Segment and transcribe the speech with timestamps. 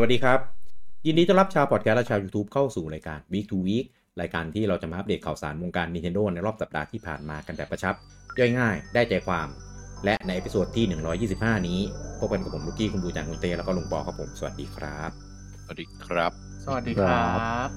[0.00, 0.40] สวัสดีครับ
[1.06, 3.86] ยินดีต้อนรับชาวพอดแคสต์และชาว YouTube เข้าสู่รายการ Week to Week
[4.20, 7.94] รายการที่เราจะมาอัปเดตข่าวสารวงการ Nintendo ในรอบสัปดาห์ที่ผ่านมากันแบบกระชับ
[8.38, 9.48] ย่อยง่ายได้ใจความ
[10.04, 10.84] และใน episode ที่
[11.26, 11.80] 125 นี้
[12.18, 15.10] พบกันกับผมลูกกี้คุณบูจังคุณเตแล้วก็ลุงปอครับผมสวัสดีครับ
[15.64, 16.32] สวัสดีครับ
[16.64, 17.28] สวัสดีครั
[17.66, 17.68] บ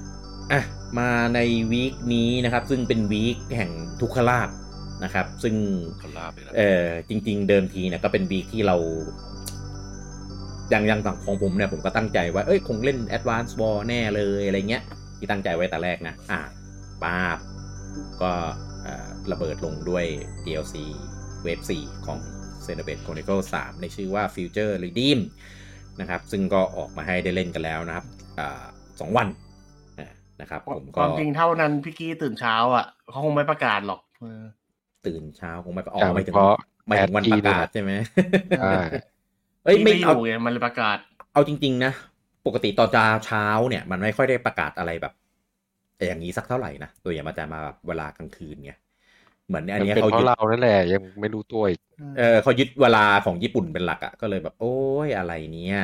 [0.52, 0.62] อะ
[0.98, 1.38] มาใน
[1.70, 3.70] week นี้นะครับ ซึ่งเป็น week แห่ง
[4.00, 4.48] ทุกขลาภ
[5.04, 5.54] นะครับ ซึ่ง
[6.02, 8.76] ขอลาไปแล้วเออจริง ๆ เดิมทีเนี่ยก็เป็น week ที่เรา
[10.70, 14.82] อย่างอย่างของผมเนี่ยผมก็ตั้งใจว่าเอ้ยคงเล่น Advance War แน่เลยอะไรเงี้ย
[15.18, 16.40] ที่ตั้งใจไว้แต่แรกนะอะ
[17.02, 17.38] ป้าบ
[18.22, 18.32] ก็
[18.82, 20.04] เอ่อระเบิดลงด้วย
[20.44, 20.74] DLC
[21.42, 22.18] เวฟ4ของ
[22.64, 25.18] c e n o b a t Chronicle 3ในชื่อว่า Future Redeem
[26.00, 28.06] นะครับ ซึ่งก็ออกมาให้ได้เล่นกันแล้วนะครับ
[28.38, 28.62] อ่า
[29.00, 29.28] สองวัน
[29.98, 30.08] อะ
[30.40, 34.42] นะครับผมคก็วามจริงเท่านั้นพี่กี้ตื่นเช้าอะเขาคงไม่ประกาศหรอกเออ
[35.06, 36.54] ตื่นเช้าคงไม่ออจากไม่ถึงเพราะ
[36.86, 37.92] ไม่ถึงวันแอดประกาศที่ด้วยนะใช่ไหม
[38.58, 38.72] ใช่
[39.64, 40.98] เอ้ยพี่ไม่ไม่อเอายู่ไงมันเลยประกาศ
[41.32, 41.92] เอาจริง ๆ นะ
[42.46, 45.12] ปกติตอนเช้าเช้าเนี่ย มันไม่ค่อยได้ประกาศอะไรแบบ
[46.06, 48.72] อย่างนี้สักเท่าไหร่นะตัวอย่างมันจะมาแบบเวลากลางคืนไง
[49.46, 51.80] เหมือนอันมันเนี้ยเป็นเขาเพยึดราะเรานั่นแหละยังไม่รู้ตัวอีก
[52.16, 55.78] เออเขายึดเวลาของญี่ปุ่นเป็นหลักอะ่ะก็เลยแบบ โอ้ยอะไรเนี้ย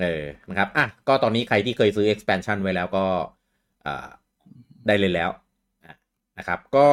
[0.00, 3.06] เออนะครับอะก็ตอนนี้ใครที่เคยซื้อ expansion ไว้แล้วก็
[3.86, 4.08] อ่า
[4.86, 5.30] ได้เลยแล้ว
[5.84, 5.94] อะ
[6.38, 6.88] นะครับ ก็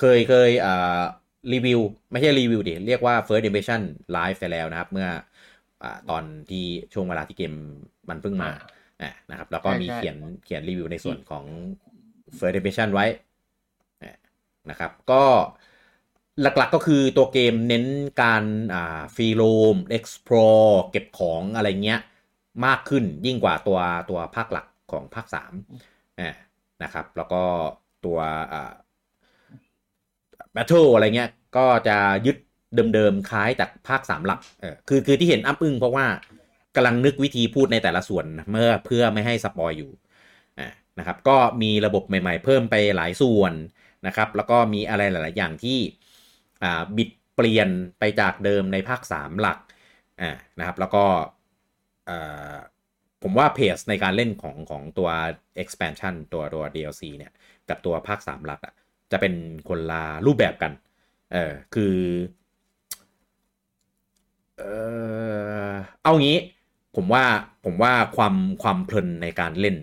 [0.00, 1.02] เคยเคยอ่า
[1.52, 3.80] รีวิว ไม่ใช่รีวิวดิเรียกว่า first impression
[4.16, 5.08] live ไปแล้วนะครับ เมื่อ
[5.82, 7.54] อ่าตอนที่ช่วงเวลาที่เกม
[8.08, 8.50] มันเพิ่งมา
[9.02, 11.44] อะนะครับ แล้วก็ใช่มีใช่เขียนเขียนรีวิวในส่วนของ
[12.38, 13.06] First Impression ไว้
[14.02, 14.16] อะ
[14.70, 15.24] นะครับ ก็
[16.42, 17.84] หลักๆก็คือตัวเกมเน้น
[18.22, 18.44] การ
[18.74, 19.42] อ่าฟรีโร
[19.74, 22.00] ม explore เก็บของอะไรเงี้ย
[22.66, 23.78] มากขึ้นยิ่งกว่าตัว
[24.10, 26.30] ตัวภาคหลักของภาค3อะ
[26.82, 27.42] นะครับ แล้วก็
[28.04, 28.18] ตัว
[30.56, 32.36] อ่า Battle อะไรเงี้ยก็จะยึด
[32.94, 36.06] เดิมๆคล้ายจากภาค3หลักเออคือคือที่เห็นอ้ำอึ้งเพราะว่า
[36.76, 39.90] กำลังนึกวิธีพูดในแต่ละส่วนเมื่อเพื่อไม่ให้สปอยอยู่
[40.58, 40.68] อ่า
[40.98, 43.52] นะครับก็มีระบบใหม่ๆ เพิ่มไปหลายส่วน
[44.06, 45.78] นะครับ แล้วก็มีอะไรหลาย ๆ อย่างที่
[46.62, 47.68] อ่าบิดเปลี่ยน
[47.98, 49.58] ไปจากเดิมในภาค3หลัก
[50.20, 51.04] อ่านะครับ แล้วก็
[52.08, 52.56] อ่า
[53.22, 55.08] ผมว่าเพจในการเล่นของของตัว
[55.62, 57.32] expansion ตัวตัว DLC เนี่ย
[57.68, 58.74] กับตัวภาค 3 หลักอะ
[59.12, 59.34] จะเป็น
[59.68, 60.72] คนละรูปแบบกัน
[61.32, 61.96] เออคือ
[64.58, 64.62] เอ
[65.70, 65.72] อ
[66.02, 66.38] เอางี้
[66.96, 67.24] ผมว่า
[67.64, 69.76] ผมว่าความความเพลินในการเล่น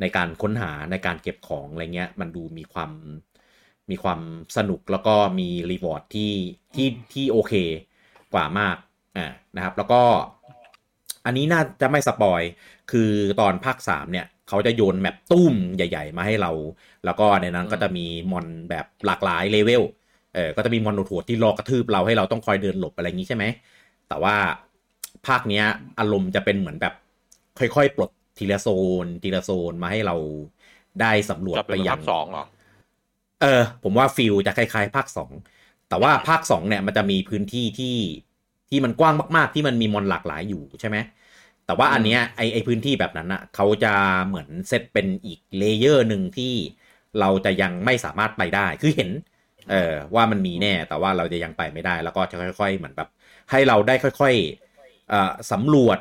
[0.00, 2.90] ในการค้นหาในการเก็บของอะไรเงี้ย มันดูมีความ
[3.90, 4.20] มีความ
[4.56, 6.32] สนุกแล้วก็มี reward ที่
[6.74, 7.52] ที่ที่โอเค
[8.34, 8.76] กว่ามาก
[9.16, 10.02] อ่านะครับ แล้วก็
[11.26, 12.42] อันนี้น่าจะไม่ spoil
[12.90, 13.10] คือ
[13.40, 16.50] ตอนภาค3เนี่ย เขาจะโยน map ตุ้มใหญ่ ๆ มาให้เรา
[17.04, 19.82] แล้วก็ในนั้นก็จะมี mon แบบหลากหลายเลเวล
[20.34, 23.44] เออก็จะมี mon โหดๆที่รอกระทืบเราให้เราต้องคอยเดินหลบอะไรอย่างนี้ใช่ไหม
[24.08, 24.36] แต่ว่า
[25.26, 25.64] ภาคเนี้ย
[25.98, 26.94] อารมณ์จะเป็นเหมือนแบบ
[27.58, 28.68] ค่อยๆ ปลดทีละโซ
[29.04, 30.16] น ทีละโซนมาให้เรา
[31.00, 32.44] ได้สำรวจกลับไปไปยัภาคสองเหรอ
[33.42, 35.30] เออ ผมว่า feel จะคล้ายๆ ภาคสอง
[35.88, 37.96] แต่ว่าภาคสองเนี่ยมันจะมีพื้นที่ที่
[38.70, 40.96] ที่มันกว้างมากๆ ที่มันมี mon หลากหลายอยู่ใช่ไหม
[41.66, 43.94] แต่ว่าอันเนี้ยไอ้ไอ้พื้นที่แบบนั้นอะเขาจะ
[44.26, 46.54] เหมือนเซตเป็นอีก layer หนึ่งที่
[47.20, 49.10] เราจะยังไม่สามารถไปได้ คือเห็น
[49.70, 53.08] เออว่ามันมีแน่ แต่ว่าเราจะยังไปไม่ได้ แล้วก็จะค่อย ๆ เหมือนแบบ
[53.50, 55.98] ให้เราได้ค่อยๆเอ่อสำรวจ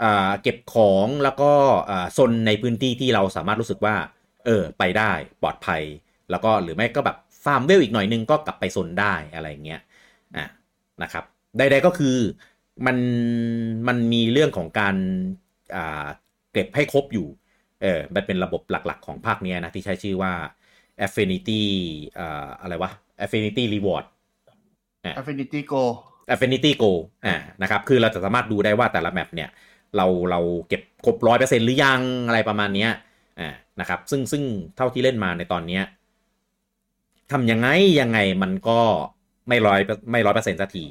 [0.00, 1.52] เอ่อเก็บของแล้วก็
[1.86, 3.96] เอ่อซนในพื้นที่ที่เราสามารถรู้สึกว่า
[4.44, 5.82] เออ ไปได้ปลอดภัย
[6.30, 9.80] แล้วก็หรือไม่ก็แบบฟาร์มเวลอีกหน่อยนึงก็กลับไปซนได้อะไรเงี้ย
[10.36, 10.46] อะ
[11.02, 11.24] นะครับ
[11.58, 12.16] ใดๆก็คือ
[12.86, 12.96] มัน
[13.88, 14.96] มันมีเรื่องของการ
[15.76, 16.06] อ่า
[16.52, 17.26] เก็บให้ครบอยู่
[17.82, 20.32] เออมันเป็นระบบหลักๆของภาคเนี้ยนะ ที่ใช้ชื่อว่า
[21.06, 21.62] Affinity
[22.18, 22.90] อ่าอะไรวะ
[23.24, 24.04] Affinity Reward
[25.20, 25.82] Affinity Go
[26.34, 26.92] Affinity Go
[27.26, 29.50] อ่านะครับ คือเราจะสามารถดูได้ว่าแต่ละแมปเนี่ย
[29.96, 32.90] เราเราเก็บครบร้อยเปอร์เซ็นหรือยังอะไรประมาณเนี้ย
[33.40, 34.42] อ่านะครับ ซึ่งซึ่ง
[34.76, 35.82] เท่าที่เล่นมาในตอนเนี้ย
[37.32, 37.68] ทำยังไง
[38.00, 38.80] ยังไงมันก็
[39.48, 39.80] ไม่ร้อย
[40.12, 40.84] ไม่ร้อยเปอร์เซ็นต์สักที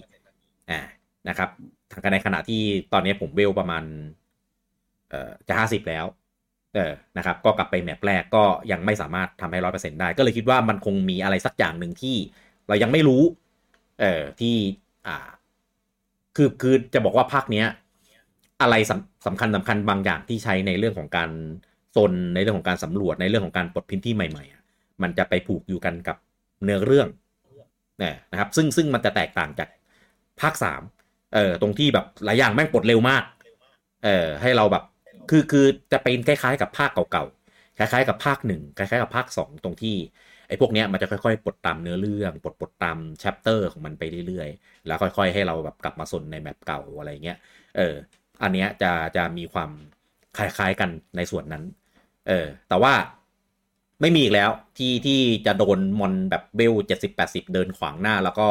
[0.72, 0.80] อ่า
[1.30, 1.50] นะครับ
[1.92, 2.62] ทางในขณะที่
[2.94, 3.84] ตอนนี้ผมเวลประมาณ
[5.10, 6.06] เอ่อจะห้าสิบแล้ว
[6.76, 12.16] เออนะครับ ก็กลับไปแมปแรกก็ยังไม่สามารถทำให้ร้อยเปอร์เซ็นได้ ก็เลยคิดว่ามันคงมีอะไรสักอย่างหนึ่งที่
[12.68, 13.24] เรายังไม่รู้
[14.00, 14.56] เอ่อที่
[15.08, 15.30] อ่า
[16.36, 17.68] คือคือจะบอกว่าภาคเนี้ย
[18.62, 21.30] อะไรสำสำคัญสำคัญบางอย่างที่ใช้ในเรื่องของการ
[21.92, 24.62] โซนในเรื่องของการสำรวจในเรื่องของการปลดพื้นที่ใหม่ๆอะ
[25.02, 26.18] มันจะไปผูกอยู่กันกับ
[26.64, 27.08] เนื้อเรื่อง
[28.00, 29.70] เนี่ยนะครับ ซึ่งซึ่งมันจะแตกต่างจาก
[30.42, 30.82] ภาคสาม
[31.34, 33.24] เอ่อตรงที่แบบหลายอย่างแม่งปลดเร็วมาก
[34.04, 34.84] เออให้เราแบบ
[35.30, 39.96] คือคือจะเป็นคล้ายๆกับภาคเก่าๆคล้ายๆกับภาคหนึ่งคล้ายๆกับภาคสองตรงที่
[40.48, 47.38] ไอ้พวกเนี้ยมันจะค่อยๆปลดตามเนื้อเรื่องปลดปลดตาม chapter ของมันไปเรื่อยๆ แล้วค่อยๆ ให้เราแบบกลับมาซนใน map เก่าอะไรเงี้ย
[47.78, 47.96] เออ
[48.44, 49.70] อันเนี้ยจะจะมีความ
[50.38, 51.64] คล้ายๆกันในส่วนนั้น
[52.28, 52.94] เออ แต่ว่า
[54.02, 58.48] ไม่มีอีกแล้วที่ที่จะโดน mon แบบ level เจ็ดสิบแปดสิบเดินขวางหน้าแล้วก็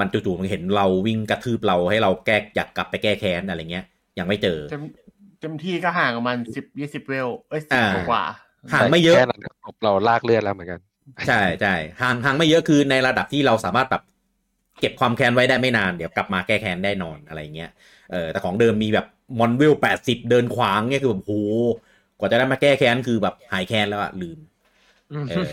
[0.00, 3.84] มันจู่ๆมันเห็นเราวิ่งกระทืบเราให้เราแก้อยากกลับไปแก้แค้นอะไรเงี้ย
[4.18, 4.82] ยังไม่เจอ เต็ม
[5.40, 8.22] เต็มที่ก็ห่างประมาณสิบยี่สิบเวล เอ้ยสิบอ่ากว่า
[8.72, 10.80] ห่างไม่เยอะแค่นั้นก็ครบเราลากเลือดแล้วเหมือนกัน
[11.28, 14.02] ใช่ใช่ห่างห่างไม่เยอะคือในระดับที่เราสามารถแบบ
[14.80, 17.70] เก็บความแค้นไว้ได้ไม่นานเดี๋ยวกลับมาแก้แค้นได้นอนอะไรเงี้ย
[18.10, 19.06] เออแต่ของเดิมมีแบบ
[19.38, 21.32] มอนวิลแปดสิบเดินขวางเนี่ยคือแบบโห
[22.18, 24.38] กว่าจะได้มาแก้แค้นคือแบบหายแค้นแล้วอะลืม
[25.28, 25.50] เออ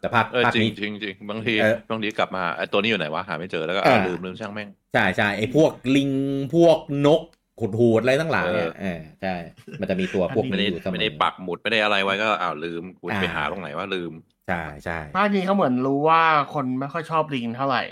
[0.00, 6.10] แต่ภาคเออภาคจริงนี้จริงจริงบางทีเออบางทีกลับมาไอ้ตัวนี้อยู่ไหนวะหาไม่เจอแล้วก็เอออะลืมลืมช่างแม่งใช่ใช่ไอ้พวกลิง
[6.54, 7.22] พวกนก
[7.60, 9.34] ขุดหูดอะไรทั้งหลายเนี่ยเออเออใช่
[9.80, 14.12] มันจะมีตัวพวกไม่นี้ได้อยู่เสมอไม่ได้ปักหมุดไม่ได้อะไรไว้ก็อ้าวลืมกูอ่าไปหาตรงไหนว่าลืม
[14.48, 16.22] ใช่ใช่ภาคนี้เขาเหมือนรู้ว่า
[16.54, 17.82] คนไม่ค่อยชอบลิงเท่าไหร่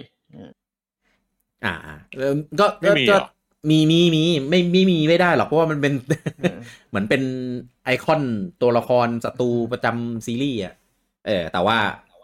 [1.65, 3.31] อ่าอ่าเออก็ไม่มีก็เหรอ
[3.71, 5.93] มีมีมีไม่ไม่มีไม่ได้หรอกเพราะว่ามันเป็น
[6.41, 6.59] เออ
[6.89, 7.23] เหมือนเป็น
[7.85, 8.23] ไอคอน
[8.63, 10.75] ตัวละครศัตรูประจำซีรีส์อะ
[11.27, 11.79] เออ แต่ว่า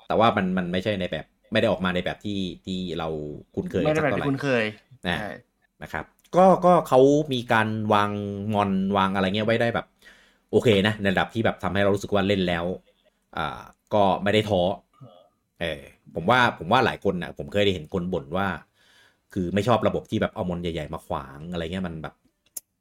[0.06, 3.08] แต่ว่ามันมันไม่ใช่ในแบบ ไม่ได้ออกมาในแบบที่ที่เรา
[3.55, 4.64] คุ้นเคยไม่ได้สักแบบเท่าไหที่ร่คุณเคย
[5.08, 5.26] นะใช่
[5.82, 6.05] นะครับ
[6.37, 7.00] ก็ก็เขา
[7.32, 8.11] มีการวาง
[8.55, 9.87] มอนวางอะไรเงี้ยไว้ได้แบบ
[10.50, 12.64] โอเคนะในระดับที่แบบทำให้เรารู้สึกว่าเล่นแล้ว
[13.37, 13.61] อ่า
[13.94, 14.62] ก็ไม่ได้ท้อ
[15.61, 15.82] เออ
[16.14, 18.47] ผมว่าผมว่าหลายคนนะผมเคยได้เห็นคนบ่นว่า
[19.32, 22.14] คือไม่ชอบระบบที่แบบเอามอนใหญ่ ๆ มาขวางอะไรเงี้ยมันแบบ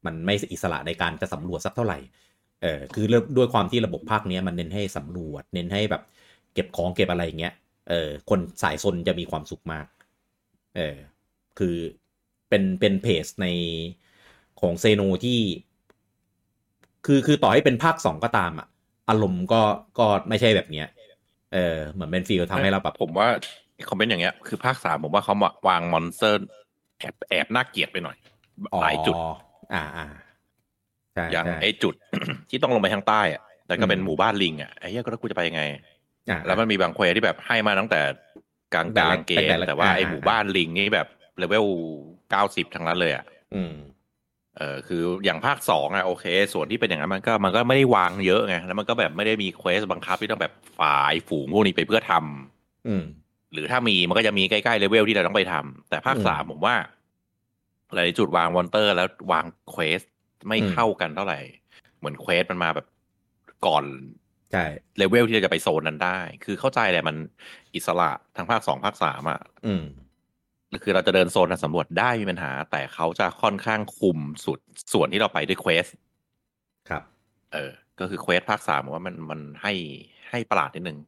[0.06, 1.98] มันไม่อิสระในการจะสำรวจสักเท่าไหร่
[2.64, 6.04] เออคือเริ่มด้วยความที่ระบบภาคเนี้ยมันเน้นให้สำรวจ เน้นให้แบบ
[6.54, 7.54] เก็บของเก็บอะไรอย่างเงี้ย
[7.90, 9.86] เออคนสายซนจะมีความสุขมาก
[10.76, 10.96] เออ
[11.60, 11.76] คือ
[12.50, 13.48] เป็นเป็นเพจใน
[14.62, 15.40] ของเซโนที่
[17.06, 18.68] คือคือต่อให้เป็นภาคสองก็ตามอะ
[19.10, 19.62] อารมณ์ก็
[20.00, 20.88] ก็ไม่ใช่แบบเนี้ย
[21.54, 23.28] เออเหมือนเป็น feel ทำให้เราแบบผมว่า
[23.90, 25.36] comment อย่างเงี้ย คือภาคสามผมว่าเขา
[25.68, 26.48] วาง monster
[27.00, 28.18] แอบแอบน่าเกลียดไปหน่อย
[28.82, 29.26] หลายจุดอ๋อ
[29.74, 30.23] อ่าอ่าใช่
[31.32, 31.94] อย่างใช่ไอ้จุด
[32.50, 35.64] ที่ต้องลงไปทางใต้อะแต่ก็เป็นอืมหมู่บ้านลิงอะไอ้เหี้ยก็แล้วกูจะไปยังไง
[36.30, 38.02] อ่าแล้วมันมีบาง quest ที่แบบให้มาตั้งแต่
[38.74, 41.08] กลางแต่กลาละงเกแต่มละแต่ว่าอ่าไอ้หมู่บ้านลิงนี่แบบ
[41.38, 41.66] เลเวล
[42.30, 43.26] เก้าสิบทั้งนั้นเลยอะ
[43.56, 43.74] อืม
[44.58, 53.04] เออคืออย่างภาคสองอะโอเค ส่วนที่เป็นอย่างนั้นมันก็มันก็ไม่ได้วางเยอะไงแล้วมันก็แบบไม่ได้มี quest บังคับที่ต้องแบบฝ่ายฝูงพวกนี้ไปเพื่อทำอืม
[53.54, 56.76] หรือถ้ามีมันก็จะมีใกล้ๆเลเวลที่เราต้องไปทำแต่ภาคอืมสามผมว่า
[57.94, 60.00] หลายจุดวาง monster แล้ววาง quest
[60.48, 61.40] ไม่อืมเข้ากันเท่าไหร่
[61.98, 62.88] เหมือน quest มันมาแบบ
[63.66, 63.86] ก่อน
[64.52, 64.66] ใช่
[64.98, 67.16] เลเวลที่เราจะไปโซนนั้นได้ คือเข้าใจแหละมัน
[67.76, 69.84] อิสระทั้งภาคสองภาคสามอะอืม
[70.84, 74.60] คือเราจะเดินโซนทางสำรวจได้ไม่มีปัญหา แต่เขาจะค่อนข้างคุมสุด
[74.94, 75.86] ส่วนที่เราไปด้วย quest
[76.90, 77.04] ครับ
[77.54, 79.74] เออ ก็คือเควสภาคสามผมว่ามันมันให้
[80.30, 81.00] ให้ประหลาดนิดนึง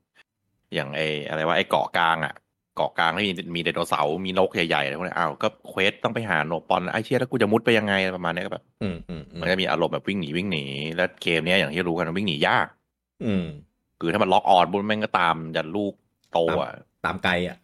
[0.74, 2.34] อย่างไออะไรว่าไอเกาะกลางอะ
[2.76, 10.64] เกาะกลางที่มีมีไดโนเสาร์มีนกใหญ่ๆอะไรพวกนี้อ้าวก็เควสต้องไปหาโนปอนไอเชี่ยแล้วกูจะมุดไปยังไงประมาณเนี้ยก็แบบอืมอืมอืมมันจะมีอารมณ์แบบวิ่งหนีวิ่งหนี
[10.96, 12.68] แล้วเกมเนี้ยอย่างที่รู้กันมันวิ่งหนียาก
[13.26, 13.46] อืม
[14.00, 15.94] คือถ้ามันล็อกออนบุญแม่งก็ตามยันลูก
[16.32, 16.72] โตอะ
[17.06, 17.58] ตามไกลอะ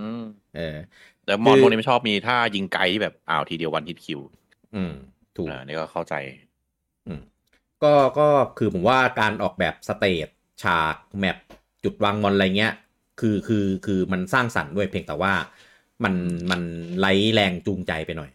[0.00, 0.22] อืม
[0.56, 0.76] เออ
[1.26, 4.20] แล้วมอนคือพวกนี้ไม่ชอบมีท่ายิงไกลที่แบบอ้าวทีเดียววันฮิตคิว
[4.74, 4.92] อืม
[5.36, 6.14] ถูกอ่านี่ก็เข้าใจ
[7.06, 7.20] อืม
[7.82, 8.28] ก็ก็
[8.58, 10.28] คือผมว่าการออกแบบสเตจ
[10.62, 11.36] ฉากแมป
[11.84, 12.72] จุดวางมอนอะไรเงี้ย
[13.20, 15.32] คือคือคือมันสร้างสรรค์ด้วยเพียงแต่ว่า
[16.04, 16.14] มัน
[16.50, 16.62] มัน
[17.00, 18.30] ไร้แรงจูงใจไปหน่อย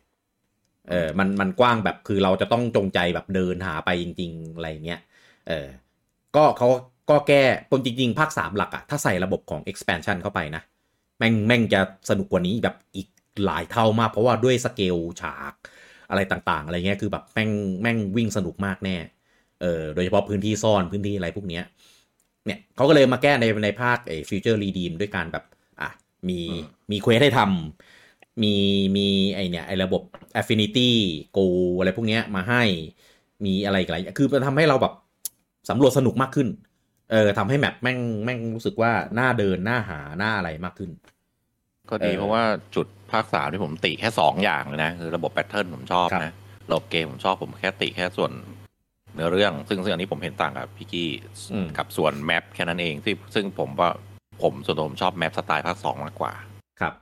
[0.90, 5.00] เออมันมันกว้างแบบคือเราจะต้องจงใจแบบเดินหาไปจริง ๆ อะไรเงี้ย
[5.48, 5.68] เออ
[6.36, 6.68] ก็เขา
[7.10, 10.64] ก็แก้ปนจริง ๆ ภาคสามหลักอะถ้าใส่ระบบของ expansion เข้าไปนะ
[11.18, 13.08] แม่งแม่งจะสนุกกว่านี้แบบอีก
[13.46, 15.54] หลายเท่ามาก เพราะว่าด้วยสเกลฉาก
[16.10, 17.50] อะไรต่างๆ อะไรเงี้ยคือแบบแม่ง
[17.82, 18.98] แม่งวิ่งสนุกมากแน่
[19.62, 21.64] เออโดยเฉพาะพื้นที่ซ่อนพื้นที่อะไรพวกเนี้ย
[22.46, 25.46] เนี่ยเขาก็เลยมาแก้ในในภาคไอ้ Future Redeemed ด้วยการแบบ
[25.82, 25.90] อะ
[26.30, 28.56] มีอืมมี quest ให้ทำมี
[28.98, 30.02] มีไอ้เนี่ยไอ้ระบบ
[30.40, 30.90] affinity
[31.38, 31.46] go
[31.80, 32.62] อะไรพวกเนี้ยมาให้
[33.46, 34.94] มีอะไรอีกหลายอย่างคือมันทำให้เราแบบ
[35.70, 36.48] สำรวจสนุกมากขึ้น
[37.12, 40.92] เออทำให้ map แม่งแม่งรู้สึกว่าน่าเดินน่าหาน่าอะไรมากขึ้น
[41.90, 42.44] ก็ดีเออเพราะว่า
[42.76, 46.34] จุดภาคสามที่ผมติแค่สองอย่างเลยนะ คือระบบ pattern ผมชอบครับนะ
[46.70, 48.32] ระบบเกมผมชอบผมแค่ติแค่ส่วน
[49.14, 51.10] เนื้อเรื่อง ซึ่งซึ่งอันนี้ผมเห็นต่างกับพี่กี้
[51.54, 53.90] อืมกับส่วน map แค่นั้นเองที่ซึ่งผมว่า
[54.42, 56.34] ผมส่วนตัวผมชอบ map สไตล์ภาคสองมากกว่า
[56.82, 56.94] ครับ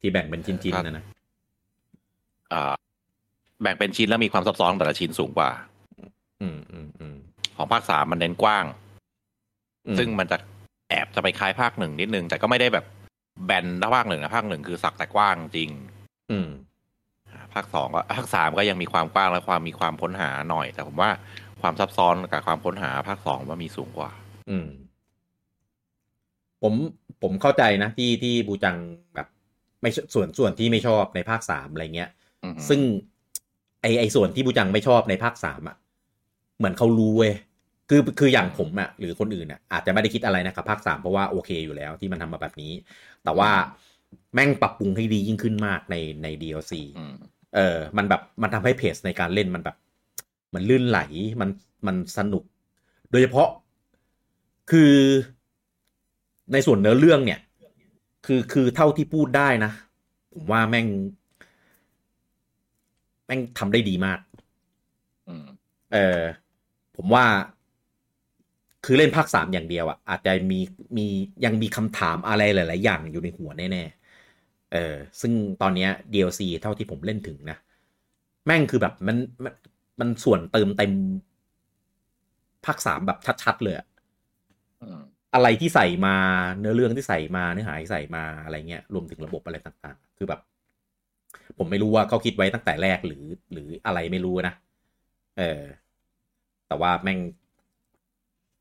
[0.00, 1.04] ที่แบ่งเป็นชิ้นครับๆนะนะ
[2.52, 2.74] อ่า
[3.62, 5.50] แบ่งเป็นชิ้นแล้วมีความซับซ้อนของแต่ละชิ้นสูงกว่า
[6.42, 7.16] อืมอืมอืม
[7.56, 8.64] ของภาคสามมันเน้นกว้าง
[9.86, 10.36] อืมซึ่งมันจะ
[10.88, 12.84] แอบจะไปคล้ายภาคหนึ่งนิดนึง แต่ก็ไม่ได้แบบ
[13.46, 15.70] แบนถ้าภาคหนึ่งนะภาคหนึ่งคือสักแต่กว้างจริง
[16.30, 16.48] อืม
[17.54, 21.10] ภาคสองก็ภาคสามก็ยังมีความกว้างและความมีความค้นหาหน่อย แต่ผมว่า
[21.62, 24.10] ความซับซ้อนกับความค้นหาภาคสองว่ามีสูงกว่า
[24.50, 24.68] อืม
[26.62, 26.74] ผม
[27.22, 28.76] ผมเข้าใจนะที่ที่บูจัง
[29.14, 29.28] แบบ
[29.82, 32.10] ไม่ชส่วนส่วนที่ไม่ชอบในภาคสามอะไรเงี้ย
[32.44, 32.80] อือฮึซึ่ง
[33.82, 35.76] ไออไอส่วนที่บูจังไม่ชอบในภาคสามอะ
[36.58, 37.34] เหมือนเขารู้เว้ย
[37.88, 42.72] คือคืออย่างผมอะหรือคนอื่นอะอาจจะไม่ได้คิดอะไรนะครับภาคสามเพราะว่าโอเคอยู่แล้วที่มันทำมาแบบนี้
[43.24, 43.50] แต่ว่า
[44.34, 47.14] แม่งปรับปรุงให้ดียิ่งขึ้นมากในใน DLC อืม
[47.56, 49.76] เออมันแบบมันทำให้เพจในการเล่นมันแบบ
[50.56, 51.00] มันลื่นไหล
[51.40, 51.50] มัน
[51.86, 52.44] มันสนุก
[53.10, 53.48] โดยเฉพาะ
[54.70, 54.92] คือ
[56.52, 57.40] ในส่วนเนื้อเรื่องเนี่ย
[58.26, 59.72] คือคือเท่าที่พูดได้นะ
[60.34, 60.86] ผมว่าแม่ง
[63.26, 64.18] แม่งทำได้ดีมาก
[65.28, 65.46] อืม
[65.92, 66.20] เออ
[66.96, 67.24] ผมว่า
[68.84, 70.60] คือเล่นภาคสามอย่างเดียวอะ่ะ อาจจะมี
[70.96, 71.06] มี
[71.44, 75.32] ยังมีคำถามอะไรหลาย ๆ อย่างอยู่ในหัวแน่ๆเออซึ่ง
[75.62, 77.58] ตอนเนี้ย DLC เท่าที่ผมเล่นถึงนะ
[78.46, 79.16] แม่งคือแบบมัน
[80.00, 80.92] มันมันส่วนเติมเต็ม
[82.64, 83.86] ภาคสามแบบชัด ๆ เลยอะ
[84.82, 85.00] อืม
[85.34, 86.16] อะไรที่ใส่มา
[86.58, 90.40] เนื้อเรื่องที่ใส่มาเนื้อหาที่ใส่มาอะไรเงี้ยรวมถึงระบบอะไรต่างๆ คือแบบ
[91.58, 94.54] ผมไม่รู้ว่าเขาคิดไว้ตั้งแต่แรกหรือ หรืออะไรไม่รู้นะ
[95.38, 95.62] เออ
[96.68, 97.18] แต่ว่าแม่ง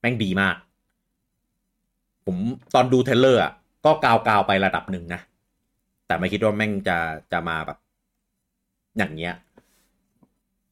[0.01, 0.55] แม่งดีมาก
[2.25, 2.37] ผม
[2.73, 3.53] ตอนดูเทรลเลอร์อะ
[3.85, 5.21] ก็กาวกาวๆไประดับหนึ่งนะ
[6.07, 6.97] แต่ไม่คิดว่าแม่งจะ
[7.31, 7.77] จะมาแบบ
[8.97, 9.33] อย่างเงี้ย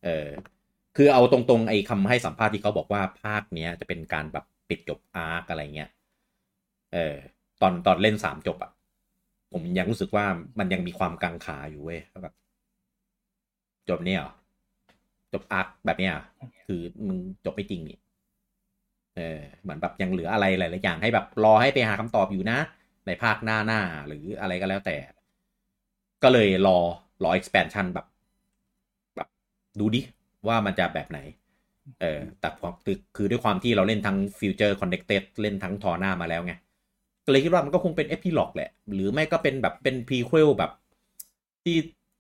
[0.03, 0.52] เออ
[0.96, 5.90] คือเอาตรงๆไอ้คำให้สัมภาษณ์ที่เขาบอกว่าภาคเนี้ยจะเป็นการแบบปิดจบอาร์กอะไรเงี้ย
[6.94, 7.16] เออ
[7.62, 8.72] ตอนตอนเล่นสามจบอะ
[9.54, 10.26] ผมยังรู้สึกว่า
[10.60, 12.34] มันยังมีความกังขาอยู่เว้ยว่าแบบ
[13.90, 14.32] จบเนี่ยเหรอ
[15.34, 16.24] จบอาร์กแบบเนี้ยเหรอ
[16.68, 18.00] คือมึงจบไม่จริงนี่
[19.16, 22.60] เออเหมือนแบบยังเหลืออะไรหลายๆอย่างให้แบบรอให้ไปหาคำตอบอยู่นะ
[23.08, 24.98] ในภาคหน้าหน้าหรืออะไรก็แล้วแต่
[26.24, 26.80] ก็เลยรอ
[27.24, 28.06] รอ expansion แบบ
[29.16, 29.28] แบบ
[29.80, 30.02] ดูดิ
[30.48, 31.20] ว่ามันจะแบบไหน
[32.02, 36.54] เออแต่ความคือคือด้วยความที่เราเล่นทั้ง Future Connected เล่นทั้งทอหน้ามาแล้วไง
[37.26, 40.72] ก็เลยคิดว่ามันก็คงเป็น Epilogue แหละ หรือไม่ก็เป็นแบบเป็น Prequel แบบ
[41.64, 41.76] ที่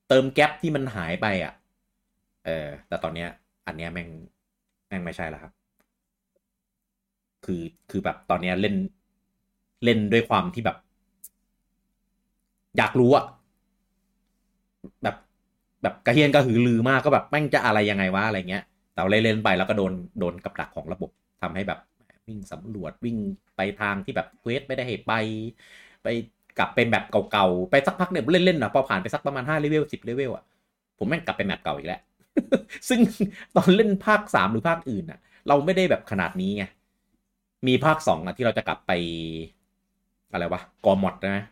[0.09, 1.53] เติมแกลบที่มันหายไปอะ
[2.45, 3.29] เออ แต่ตอนเนี้ย
[3.67, 4.09] อันเนี้ยแม่ง
[4.87, 5.51] แม่งไม่ใช่แล้วครับ
[7.45, 8.75] คือคือแบบตอนเนี้ยเล่น
[9.83, 10.77] เล่นด้วยความที่แบบ
[12.77, 13.25] อยากรู้อะ
[15.03, 15.15] แบบ
[15.83, 18.63] แบบกระเหี้ยนกระหือรือมากก็แบบแม่งจะอะไรยังไงวะอะไรเงี้ย
[18.93, 21.09] แต่เล่นเล่นไปแล้วก็โดนโดนกับดักของระบบ
[21.41, 21.79] ทำให้แบบ
[22.27, 23.17] วิ่งสำรวจวิ่ง
[23.57, 25.13] ไปทางที่แบบ quest ไม่ได้ให้ไป
[26.03, 26.07] ไป
[26.59, 30.43] กลับเป็น map เก่าๆ ไปสักพักเนี่ยเล่นๆนะพอผ่านไปสักประมาณห้าเลเวลสิบเลเวลอะ
[30.97, 32.01] ผมแม่งกลับไป map เก่าอีกแล้ว
[32.89, 32.99] ซึ่ง
[33.55, 36.63] ตอนเล่นภาคสามหรือภาคอื่นอะเราไม่ได้แบบขนาดนี้ไง
[37.67, 38.91] มีภาคสองอะที่เราจะกลับไป
[40.31, 41.45] อะไรวะ Gormott นะ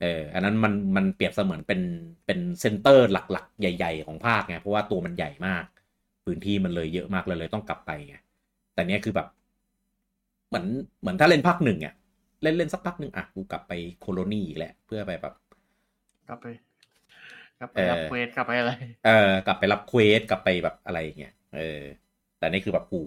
[0.00, 1.80] เอออันนั้นมันมันเปรียบเสมือนเป็น
[2.26, 5.64] เป็น center หลักๆ ใหญ่ ๆ ของภาคไงเพราะว่าตัวมันใหญ่มาก
[6.24, 8.16] พื้นที่มันเลยเยอะมากเลยเลยต้องกลับไปไง
[8.74, 9.28] แต่เนี้ยคือแบบ
[10.48, 10.66] เหมือน
[11.00, 11.94] เหมือนถ้าเล่นภาคหนึ่งอะ
[12.42, 15.34] เล่นเล่นสักพักหนึ่งอะกูกลับไป colony อีกแหละเพื่อไปแบบ
[16.28, 16.46] กลับไป
[17.58, 18.72] กลับไปเออรับ quest กลับไปอะไร
[19.04, 21.82] เออกลับไปรับ quest กลับไปแบบอะไรอย่างเงี้ยเออ
[22.38, 23.02] แต่นี่คือแบบกู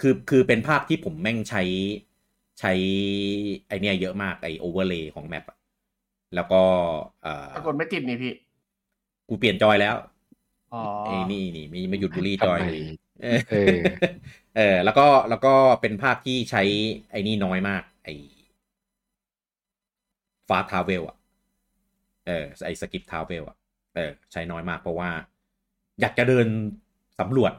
[0.00, 1.62] คือคือเป็นภาคที่ผมแม่งใช้
[2.60, 2.72] ใช้
[3.68, 5.55] ไอเนี้ยเยอะมากไอ overlay ของ map อะ
[6.36, 6.62] แล้วก็
[7.22, 8.32] เออปรากฏไม่ติดนี่พี่
[9.28, 9.94] กูเปลี่ยนจอยแล้ว
[10.72, 12.62] อ๋อไอ้นี่นี่มีมาหยุดบุรีจอยทำไม
[13.22, 13.80] เออเออ
[14.56, 16.62] เออ แล้วก็แล้วก็เป็นภาคที่ใช้
[17.10, 18.08] ไอ้นี่น้อยมาก ไอ
[20.48, 21.16] fast travel อะ
[22.26, 23.56] เออไอ skip travel อะ
[23.94, 25.10] เออ ใช้น้อยมากเพราะว่า
[26.00, 26.46] อยากจะเดิน
[27.20, 27.52] สำรวจ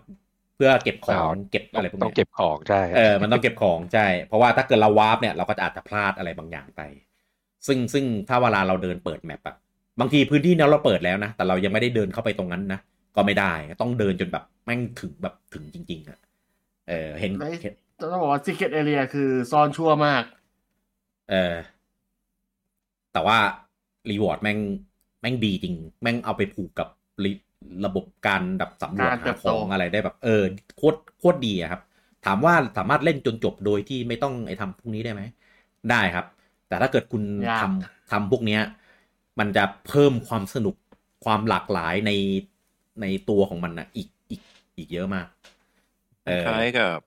[0.55, 6.81] เพื่อเก็บของอ๋อเก็บอะไรพวกต้องนี้ยเก็บของใช่ เออ มันต้องเก็บของใช่ เพราะว่าถ้าเกิดเราวาร์ปเนี่ยเราก็จะอาจจะพลาดอะไรบางอย่างไป
[7.68, 9.56] ซึ่งซึ่งถ้าเวลาเราเดินเปิด map อะ
[10.00, 12.80] บางทีพื้นที่นั้นเราเปิดแล้วนะแต่เรายังไม่ได้เดินเข้าไปตรงนั้นนะ
[13.16, 16.20] ก็ไม่ได้ต้องเดินจนแบบแม่งถึงแบบถึงจริง ๆอะ
[16.88, 20.24] เออเห็นแล้วเห็นต้องบอกว่า Secret Area คือซ่อนชั่วมาก
[21.28, 21.78] เออ
[23.14, 23.38] แต่ว่า
[24.10, 24.60] รีวอร์ดแม่ง
[25.22, 26.88] แม่งดีจริง แม่งเอาไปผูกกับ
[27.24, 27.32] ระ
[27.86, 30.44] ระบบการแบบสำรวจการเติหาบขโตองอะไรได้แบบ เออ
[30.78, 31.82] โคตรโคตรดีอะครับ
[32.26, 35.22] ถามว่าสามารถเล่นจนจบโดยที่ไม่ต้องไอ้ทำพวกนี้ได้ไหม
[35.92, 36.26] ได้ครับ
[36.68, 38.62] แต่ถ้าเกิดคุณยากทำทำพวกเนี้ย
[39.40, 40.76] มันจะเพิ่มความสนุก
[41.26, 42.12] ความหลากหลายใน
[43.02, 44.42] ในตัวของมันนะอีกอีก
[44.78, 45.28] อีกเยอะมาก
[46.26, 46.98] เออคล้ายกับ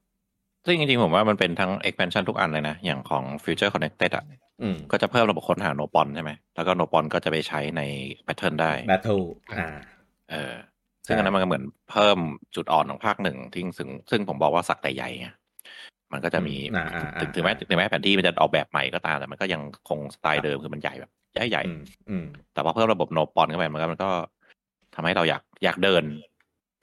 [0.66, 4.24] ซึ่งจริงๆ ผมว่ามันเป็นทั้ง expansion ทุกอันเลยนะ อย่างของ Future Connected อะ
[4.62, 7.82] อืมก็จะเพิ่มระบบค้นหา Nopon ใช่ไหม แล้วก็ Nopon ก็จะไปใช้ใน
[8.24, 9.68] pattern ได้ Battle อ่า
[10.30, 10.54] เออ
[11.06, 12.18] ซึ่งอันนั้นมันก็เหมือนเพิ่ม
[12.54, 15.28] จุดอ่อนของภาคหนึ่งที่ซึ่งซึ่งผมบอกว่าสักแต่ใหญ่ไง
[16.12, 24.10] มันก็จะมีอ่าอ่าอ่าถึงถึงแม้ถึงแม้แผนที่มันจะออกแบบใหม่ก็ตามแต่มันก็ยังคงสไตล์เดิมคือมันใหญ่แบบใหญ่ใหญ่อืมอืมแต่พอเพิ่มระบบโนปอนเข้าไปมันก็มันก็
[24.94, 26.04] ทำให้เราอยากอยากเดิน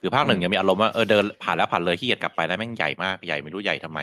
[0.00, 4.00] คือภาคหนึ่งอืมยังมีอารมณ์ว่าเออเดินผ่านแล้วผ่านเลยขี้เกียจกลับไปแล้วแม่งใหญ่มากใหญ่ไม่รู้ใหญ่ทำไม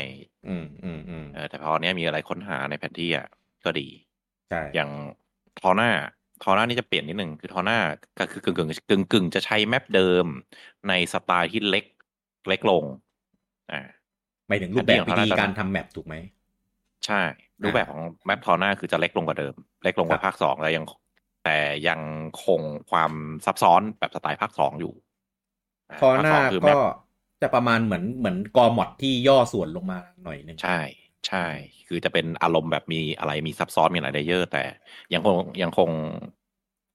[0.48, 3.28] อืมอืมอืมเออแต่พอเนี้ยมีอะไรค้นหาในแผนที่อะ
[3.66, 3.88] ก็ดี
[4.50, 4.90] ใช่อย่าง
[5.62, 5.90] ทอหน้า
[6.44, 7.80] ทอร่านี่จะเปลี่ยนนิดหนึ่งคือทอร่า
[8.18, 10.26] ก็คือกึ่งกึ่งกึ่งกึ่งจะใช้แมปเดิม
[10.88, 11.86] ในสไตล์ที่เล็ก
[12.50, 12.84] เล็กลง
[13.72, 13.82] อ่า
[14.48, 16.16] หมายถึงรูปแบบวิธีการทำแมปถูกไหม
[17.06, 17.22] ใช่
[17.64, 20.86] รูปแบบของ map Torna คือจะเล็กลงกว่าเดิม เล็กลงกว่าครับภาคสองแล้วยัง
[21.46, 22.02] แต่ยัง
[22.46, 22.62] คง
[22.92, 23.12] ความ
[23.46, 26.80] ซับซ้อนแบบสไตล์ภาคสองอยู่ Torna ภาคสองคือ map ก็
[27.42, 30.80] จะประมาณเหมือนเหมือน Gormott ที่ย่อส่วนลงมาหน่อยหนึ่งใช่
[31.28, 31.46] ใช่
[31.88, 34.64] คือจะเป็นอารมณ์แบบมีอะไรมีซับซ้อนมีหลาย layer แต่
[35.14, 35.90] ยังคงยังคง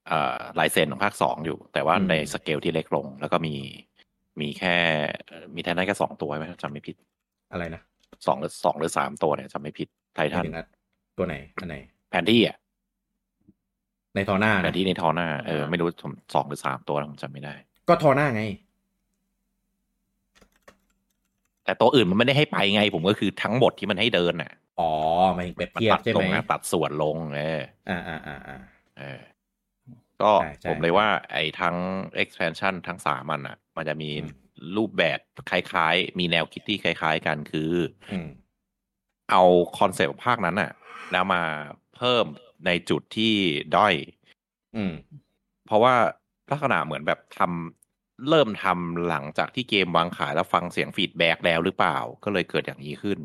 [0.07, 3.55] เอ่อลายเซ็นของภาคสองอยู่ แต่ว่าในสเกลที่เล็กลง แล้วก็มี
[4.41, 4.77] มีแค่
[5.27, 6.97] เอ่อมีไททันแค่สองตัวไหมจำไม่ผิด
[7.53, 7.83] อะไรนะ
[8.27, 10.67] สองหรือสองหรือสามตัวเนี่ยจำไม่ผิดไทหมาทัยนถึงอัน
[11.19, 11.77] ตัวไหนอันไหน
[12.11, 12.57] แผนที่อะ
[14.15, 17.55] ในทอหน้าแผนะนที่ในทอหน้าเออไม่รู้ผมสองหรือสามตัวนะผมจำไม่ได้
[17.89, 18.43] ก็ทอหน้าไง
[21.65, 24.91] แต่ตัวอื่นมันไม่ได้ให้ไปไง ผมก็คือทั้งหมดที่มันให้เดินน่ะ อ๋อ
[25.35, 28.59] หมายถึงเปรียบมันเทียบตัดใช่ลไหมงนะตัดส่วนลงเอออ่าอ่าอ่าอ่า
[28.99, 29.21] เออ
[30.23, 31.77] ก็ใช่ใช่ผมเลยว่า ไอ้ทั้ง
[32.23, 34.40] expansion ทั้งสามมันอะ มันจะมีอืม
[34.77, 35.19] รูปแบบ
[35.51, 37.73] คล้ายๆ มีแนวคิดที่คล้าย ๆ กันคือ
[38.13, 38.29] อืม
[39.31, 39.43] เอา
[39.79, 40.71] concept ภาคนั้นอะ
[41.13, 41.43] แล้วมา
[41.97, 42.27] เพิ่ม
[42.67, 43.35] ในจุดที่
[43.77, 43.95] ด้อย
[44.77, 44.93] อืม
[45.67, 45.95] เพราะว่า
[46.51, 53.19] ลักษณะเหมือนแบบทำเริ่มทำหลังจากที่เกมวางขายแล้วฟังเสียง feedback แล้วหรือเปล่า ก็เลยเกิดอย่างนี้ขึ้น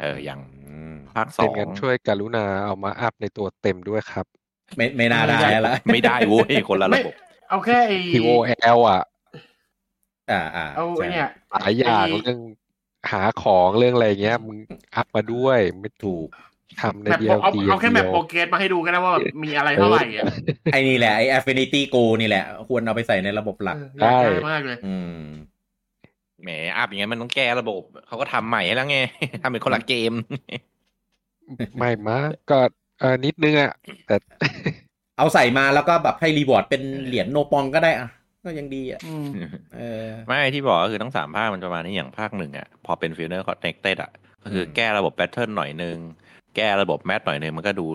[0.00, 4.26] เอออย่างอืมภาคสองเป็นงั้นช่วยกรุณาเอามา up ในตัวเต็มด้วยครับ
[4.76, 7.14] ไม่ไม่น่าได้แล้วละไม่ได้โว้ยคนละระบบ
[7.48, 9.02] เอาแค่ไอ้ TOL อะ
[10.30, 12.38] อ่าอ่าเอาไอ้ใช่เนี่ยหลายอย่างไอ้เรื่อง
[13.10, 14.58] หาของเรื่องอะไรเงี้ยมึง
[14.94, 16.28] อัพมาด้วยไม่ถูก
[16.80, 20.24] ทำในแบบเดียวเอาดีเอาแค่แบบดียวโปรเกรสมาให้ดูก็ได้ว่าแบบมีอะไรเท่าไหร่อะ
[20.72, 25.20] ไอ้นี่แหละไอ้ Affinity Go นี่แหละ ควรเอาไปใส่ในระบบหลักเอออยากได้มากเลย อืม
[26.42, 28.98] แหมอัพอย่างเงี้ยมันต้องแก้ระบบ เขาก็ทำใหม่ให้แล้วไง
[29.42, 30.12] ทำเป็นคนละเกม
[31.76, 32.18] ไม่มา
[32.50, 32.58] ก็
[33.00, 33.72] เออนิดนึงอะ
[34.06, 34.16] แต่
[35.18, 38.08] เอาใส่มาแล้วก็แบบให้ reward เป็นเหรียญ Nopon ก็ได้อะ
[38.44, 39.28] ก็ยังดีอะอืม
[39.76, 45.96] เออไม่ที่บอกก็คือทั้งสามภาคมันประมาณนี้อย่างภาคหนึ่งอะ พอเป็น Future Connected อะก็คือแก้ระบบ pattern หน่อยนึง
[46.56, 47.86] แก้ระบบ map หน่อยนึง มันก็ดู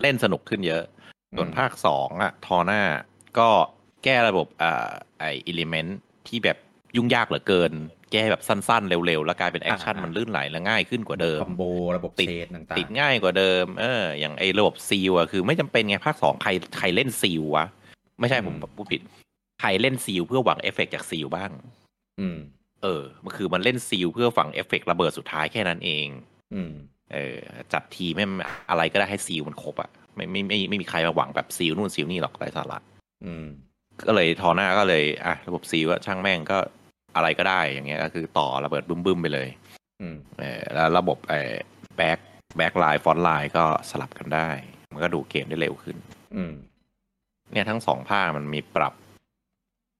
[0.00, 0.84] เล่นสนุกขึ้นเยอะ
[1.36, 2.82] ส่วนภาคสองอะ Torna
[3.38, 3.48] ก็
[4.04, 5.98] แก้ระบบอ่าไอ element
[6.28, 6.58] ที่แบบ
[6.96, 7.72] ยุ่งยากเหลือเกิน
[8.12, 11.62] แก้แบบสั้นๆ เร็วๆ แล้วกลายเป็น action มันลื่นไหลและง่ายขึ้นกว่าเดิม combo
[11.96, 17.66] ระบบติด chain ต่างๆติดง่ายกว่าเดิม เออ อย่างไอ้ระบบ seal อะคือไม่จำเป็นไงภาคสองใครใครเล่น seal วะ
[18.20, 19.00] ไม่ใช่ผมอืมพูดผิด
[19.60, 21.50] ใครเล่น seal เพื่อหวังเอฟเฟกต์จาก seal บ้าง
[22.20, 22.38] อืม
[22.82, 26.06] เออ มันคือมันเล่น seal เพื่อหวังเอฟเฟกต์ระเบิดสุดท้ายแค่นั้นเอง
[26.54, 26.72] อืม
[27.12, 27.36] เออ
[27.72, 28.38] จัดทีมให้มัน
[28.70, 32.78] อะไรก็ได้ให้ seal มันครบอะไม่ไม่ไม่ไม่มีใครมาหวังแบบ seal นู่น seal นี่หรอกไร้สาระ
[33.24, 33.46] อืม
[34.06, 36.58] ก็เลย Torna ก็เลยอะระบบ seal ว่าช่างแม่งก็
[37.16, 39.48] อะไรก็ได้อย่างเงี้ย ก็คือต่อระเบิดบึ้มๆไปเลย
[40.00, 41.40] อืม เออแล้วระบบไอ้
[41.96, 42.18] back
[42.56, 44.48] backline frontline ก็สลับกันได้
[44.92, 45.96] มันก็ดูเกมได้เร็วขึ้น
[46.36, 46.52] อืม
[47.52, 48.92] เนี่ยทั้งสองภาคมันมีปรับ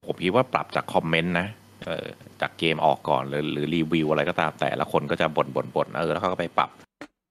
[0.07, 1.49] ผมคิดว่าปรับจาก comment นะ
[1.87, 2.07] เออ
[2.41, 6.71] จากเกมออกก่อนหรือหรือรีวิวอะไรก็ตามแต่ละคนก็จะบ่นบ่นบ่นเออแล้วเขาก็ไปปรับ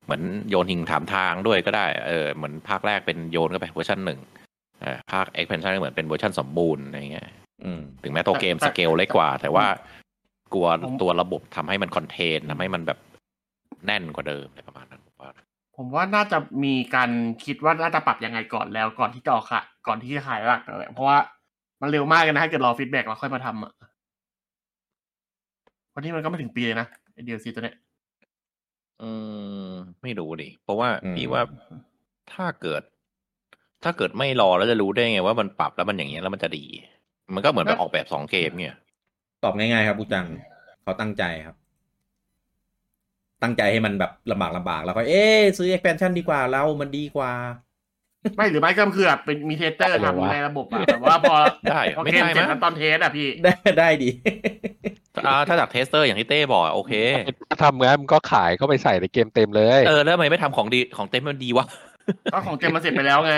[0.06, 7.30] เหมือนโยนหินถามทางด้วยก็ได้เออเหมือนภาคแรกเป็นโยนก็ไปเวอร์ชันหนึ่งเออภาค expansion ก็เหมือนเป็นเวอร์ชันสมบูรณ์อะไรเงี้ย
[8.04, 9.66] ถึงแม้ตัวเกมสเกลเล็กกว่า แต่ว่า
[10.54, 10.68] กลัว
[11.02, 13.00] ตัวระบบทำให้มัน content ทำให้มันแบบ
[13.86, 15.32] แน่นกว่าเดิมอะไรประมาณนั้นผมว่า
[15.78, 17.10] ผมว่าน่าจะมีการ
[17.46, 21.18] คิดว่าน่าจะปรับยังไงก่อนแล้วก่อนที่จะออกค่ะ ก่อนที่จะขายหลักเลยเพราะว่า
[21.82, 23.72] มันเร็วมากเลยนะถ้าเกิดรอ feedback แล้วค่อยมาทำอะ
[25.94, 27.76] วันนี้มันก็ไม่ถึงปีเลยนะไอ DLC ตัวเนี้ย
[29.02, 29.12] อื
[29.70, 31.42] มไม่รู้ดิเพราะว่าอืมพี่ว่า
[32.34, 32.82] ถ้าเกิด
[33.84, 36.66] ถ้าเกิดไม่รอแล้วจะรู้ได้ไงว่ามันปรับแล้วมันอย่างเงี้ยแล้วมันจะดี
[37.36, 38.76] มันก็เหมือนแบบออกแบบสองเกมเนี่ย
[39.44, 40.26] ตอบง่ายๆครับบูจัง
[40.82, 41.56] เขาตั้งใจครับ
[43.44, 47.32] ตั้งใจให้มันแบบลำบากลำบากแล้วก็เอ๊ะซื้อ expansion ดีกว่าเรามันดีกว่า
[48.36, 51.36] ไม่หรือไม่ก็คือแบบเป็นมีเทสเตอร์อะไรวะทำในระบบอะแบบว่าพอ
[51.70, 54.10] ได้เหรอพอไม่เกมได้เสร็จมั้แล้วงตอนเทสอะพี่ได้ได้ดี
[55.28, 56.94] อ่าถ้าจากเทสเตอร์อย่างที่เต้บอกอะโอเค
[57.50, 61.66] ถ้าทำงั้นมันก็ขายเข้าไปใส่ในเกมเต็มเลยเออแล้วทำไมไม่ทำของดีของเต็มมันดีวะ
[62.34, 63.36] ก็ของเกมมันเสร็จไปแล้วไง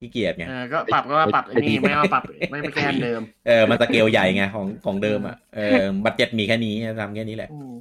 [0.00, 7.72] ขี้เกียจไงเออก็ปรับก็ปรับไอ้นี่ไม่เอาปรับไม่ไปแก้อันเดิมเออมันสเกลใหญ่ไงของของเดิมอะเออบัตเจ็ตมีแค่นี้ทำแค่นี้แหละอืม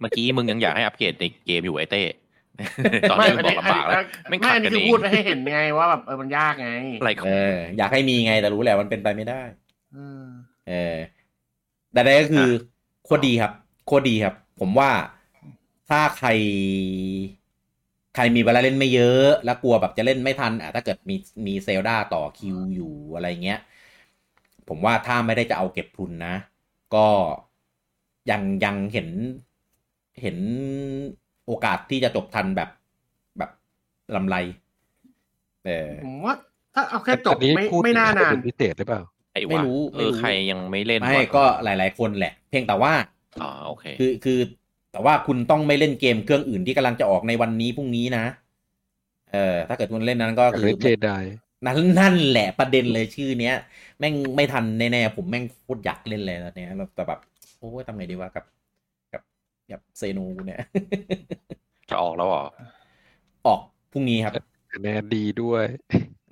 [0.00, 2.02] เมื่อกี้มึงยังอยากให้อัปเกรดในเกมอยู่ไอเต้
[3.10, 6.66] ตอนไม่นี้อันบอนี้กลำบากแล้วไม่ไม่ไม่ขัดอันกันี้นคือเองพูดให้เห็นไงว่าแบบเออมันยากไง
[6.98, 9.42] อะไรของเอออยากให้มีไงแต่รู้แหละมันเป็นไปไม่ได้
[9.94, 10.26] อืม
[10.68, 10.96] เออ
[11.92, 12.48] แต่ได้ก็คือ
[13.04, 13.52] โคตรดีครับ
[13.86, 14.90] โคตรดีครับ ผมว่า
[15.88, 16.28] ถ้าใคร
[18.14, 23.60] ใครมีเวลาเล่นไม่เยอะ แล้วกลัวแบบจะเล่นไม่ทันอะถ้าเกิดมีมีเซลดาต่อคิวอยู่อะไรเงี้ย
[24.68, 26.34] ผมว่าถ้าไม่ได้จะเอาเก็บทุนนะ
[26.94, 27.06] ก็
[28.30, 29.08] ยังยังเห็น
[30.20, 30.38] เห็น
[31.46, 32.70] โอกาสที่จะจบทันแบบ
[33.38, 33.50] แบบ
[34.16, 34.36] ลำไร
[35.66, 36.34] เออผมว่า
[36.74, 42.92] ถ้าเอาแค่จบอันนี้ไม่พูดไม่น่าถึงนานเป็นพิเศษหรือเปล่าไอ้ไม่วะรู้เอไม่อรู้ใครยังไม่เล่นไม่วะก็หลาย ๆ คนแหละ เพียงแต่ว่า
[43.42, 44.38] อ๋อโอเคคือคือ
[44.92, 48.24] แต่ว่าคุณต้องไม่เล่นเกมเครื่องอื่นที่กำลังจะออกในวันนี้พรุ่งนี้นะ
[49.32, 51.10] เออถ้าเกิดคุณเล่นนั้นก็อยากคือเล่นเจได
[51.66, 53.54] นั่นนั่นแหละประเด็นเลยชื่อเนี้ย
[53.98, 57.20] แม่งไม่ทันแน่ๆผมแม่งโคตรอยากเล่นเลยตอนเนี้ยแบบแต่แบบ
[57.58, 58.44] โอ้ยทำไงดีวะกับ
[59.72, 60.60] กับกับเซนูเนี่ย
[61.90, 62.44] จะออกแล้วเหรอ
[63.46, 63.60] ออก
[63.92, 64.32] พรุ่งนี้ครับ
[64.72, 65.64] คะแนนดีด้วย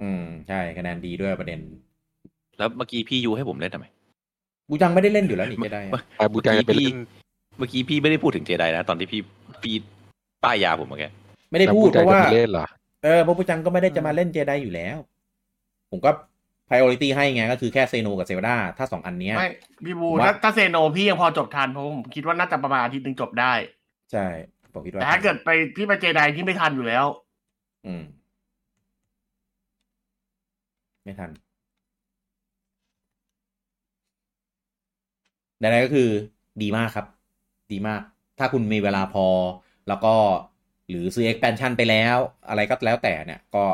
[0.03, 1.61] อืม ใช่คะแนนดีด้วยประเด็น
[2.59, 3.87] แล้วเมื่อกี้พี่ยูให้ผมเล่นทำไม
[4.69, 6.95] บูจังไม่ได้เล่นอยู่แล้วนี่จะได้เมื่ออาบูจาจะไปเล่น
[7.59, 9.21] เมื่อกี้พี่ไม่ได้พูดถึงเจไดนะ ตอนที่พี่
[9.63, 9.75] พี่
[10.45, 11.11] ป้ายยาผมเมื่อกี้
[11.51, 12.67] ไม่ได้พูดอเพบูจราะว่าจะไปเล่นเหรอ
[13.05, 14.97] เออเพราะบูจังก็ไม่ได้จะมาเล่นเจไดอยู่แล้ว
[15.91, 16.11] ผมก็
[16.69, 19.49] priority ให้ไงก็คือแค่เซโนกับเซลดาถ้าสองอันเนี้ยไม่
[19.85, 23.53] พี่บูว่าถ้าถ้าเซโนพี่ยังพอจบทันเพราะผมคิดว่าน่าจะประมาณอาทิตย์หนึงจบได้
[24.13, 24.27] ใช่
[24.75, 27.07] ผมคิดว่าแต่ถ้าเกิดไปพี่ไปเจไดพี่ไม่ทันอยู่แล้ว
[27.87, 28.03] อืม
[31.05, 31.31] ไม่ทัน
[35.63, 36.09] ดังนั้นก็คือ
[36.63, 37.07] ดีมากครับ
[37.73, 38.01] ดีมาก
[38.39, 39.27] ถ้าคุณมีเวลาพอ
[39.89, 40.15] แล้วก็
[40.89, 42.17] หรือซื้อ expansion ไปแล้ว
[42.49, 43.65] อะไรก็แล้วแต่เนี่ย ก็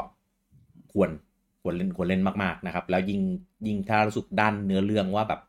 [0.92, 1.10] ควร
[1.64, 3.20] ควรเล่นควรเล่นมากๆนะครับ แล้วยิ่ง
[3.66, 5.40] ยิ่งถ้ารู้สึกด้านเนื้อเรื่องว่าแบบ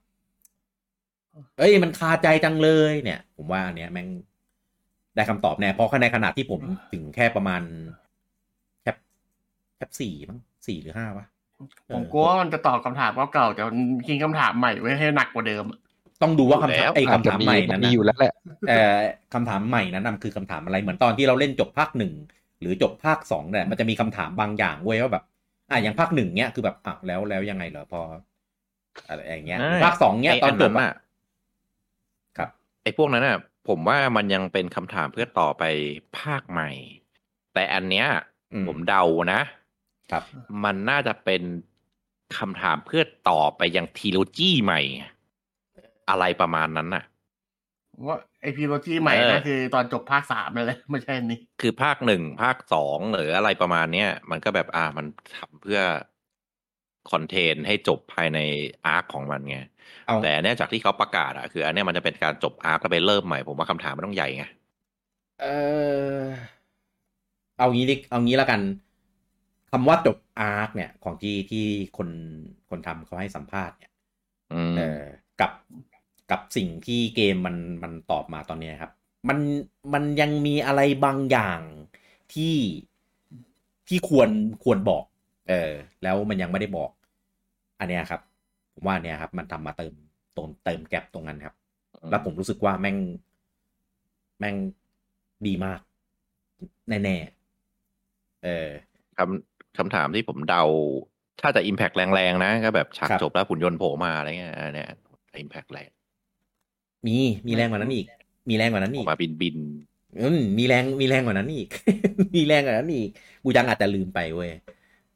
[1.57, 4.07] เอ้ยมันคาใจจังเลยเนี่ย ผมว่าอันเนี้ยแม่ง
[5.15, 7.61] ได้คำตอบแน่เพราะในขณะที่ผมถึงแค่ประมาณ
[8.81, 8.97] แคป
[9.75, 11.25] แคปสี่มั้งสี่หรือห้าวะ
[11.93, 15.63] ผมกลัวว่ามันจะตอบคำถามเก่าๆแต่มันคิงคำถามใหม่ไว้ให้หนักกว่าเดิม
[16.21, 18.33] ต้องดูว่าคำถามไอ้อาจคำจะถามมีใหม่มันั้นนมีนะอยู่แล้วแหละ
[18.69, 18.95] เอ่อ
[19.33, 22.13] คำถามใหม่นั้นนะคือคำถามอะไรเหมือนตอนที่เราเล่นจบภาคหนึ่ง
[22.59, 25.23] หรือจบภาคสองเนี่ยมันจะมีคำถามบางอย่างเว้ยว่าแบบ
[25.69, 28.01] อะอย่างภาคหนึ่งเนี้ยคือแบบอะแล้วแล้วยังไงเหรอพอ
[29.07, 30.93] อะไรอย่างเงี้ยใช่ภาคสองเนี้ยไตอนจบนั้นอะอะ
[32.37, 32.49] ครับ
[32.83, 35.63] ไอ้พวกนั้นอะ ผมว่ามันยังเป็นคำถามเพื่อต่อไป
[36.19, 36.69] ภาคใหม่
[37.53, 38.07] แต่อันเนี้ย
[38.53, 39.41] อืมผมเดานะ
[40.11, 40.23] ครับ
[40.63, 41.41] มันน่าจะเป็น
[42.37, 44.81] คำถามเพื่อต่อไปยังทีโลจีใหม่
[46.09, 47.03] อะไรประมาณนั้นน่ะ
[48.07, 55.05] ว่าไอพีโรจีใหม่เออนะคือตอนจบภาคสามนั่นแหละไม่ใช่อันนี้ คือภาคหนึ่งภาคสองหรืออะไรประมาณเนี้ยมันก็แบบอ่ามัน
[55.37, 55.81] ทำเพื่อ
[57.11, 58.39] คอนเทนต์ให้จบภายใน
[58.85, 59.57] อาร์คของมันไง
[60.05, 64.45] เอาแต่อันเนี้ยจากที่เขาประกาศอะคือ อันเนี้ยมันจะเป็นการจบอาร์คแล้วไปเริ่มใหม่ผมว่าคำถามมันต้องใหญ่ไง
[65.41, 65.45] เอ
[66.19, 66.21] อ
[67.57, 68.61] เอางี้ดิเอางี้แล้วกัน
[69.71, 71.65] คำว่าจบอาร์คเนี่ย ของที่ที่
[71.97, 72.09] คน
[72.69, 73.91] คนทำเขาให้สัมภาษณ์เนี่ย
[74.53, 75.01] อืมเออ
[75.41, 75.51] กับ
[76.31, 78.91] กับสิ่งที่เกมมันมันตอบมาตอนเนี้ยครับ
[79.29, 79.37] มัน
[79.93, 81.59] มันยังมีอะไรบางอย่าง
[82.33, 82.55] ที่
[83.87, 84.29] ที่ควร
[84.63, 85.03] ควรบอก
[85.49, 85.71] เออ
[86.03, 86.91] แล้วมันยังไม่ได้บอก
[87.79, 88.21] อันเนี้ยครับ
[88.73, 89.93] ผมว่าอันเนี้ยครับ มันทำมาเติม
[90.33, 91.55] เติมเติมแกลบตรงนั้นครับ
[92.09, 92.97] แล้วผมรู้สึกว่าแม่ง
[94.39, 94.55] แม่ง
[95.47, 95.79] ดีมาก
[96.89, 98.69] แน่ๆเออ
[99.17, 100.63] คำคำถามที่ผมเดา
[101.41, 104.89] ถ้าจะอิมแพกแรงๆนะ ก็แบบฉากครับจบแล้วหุ่นยนต์โผล่มาอะไรเงี้ยอันเนี้ย
[105.39, 105.89] อิมแพกแรง
[107.07, 108.07] มีมีแรงกว่านั้นอีก
[108.49, 109.57] มีแรงกว่านั้นอออีกกมาบินบิน
[110.21, 111.67] อืมมีแรงมีแรงกว่านั้นอีก
[112.35, 113.09] มีแรงกว่านั้นอีก
[113.43, 114.51] บูจังอาจจะลืมไปเว้ย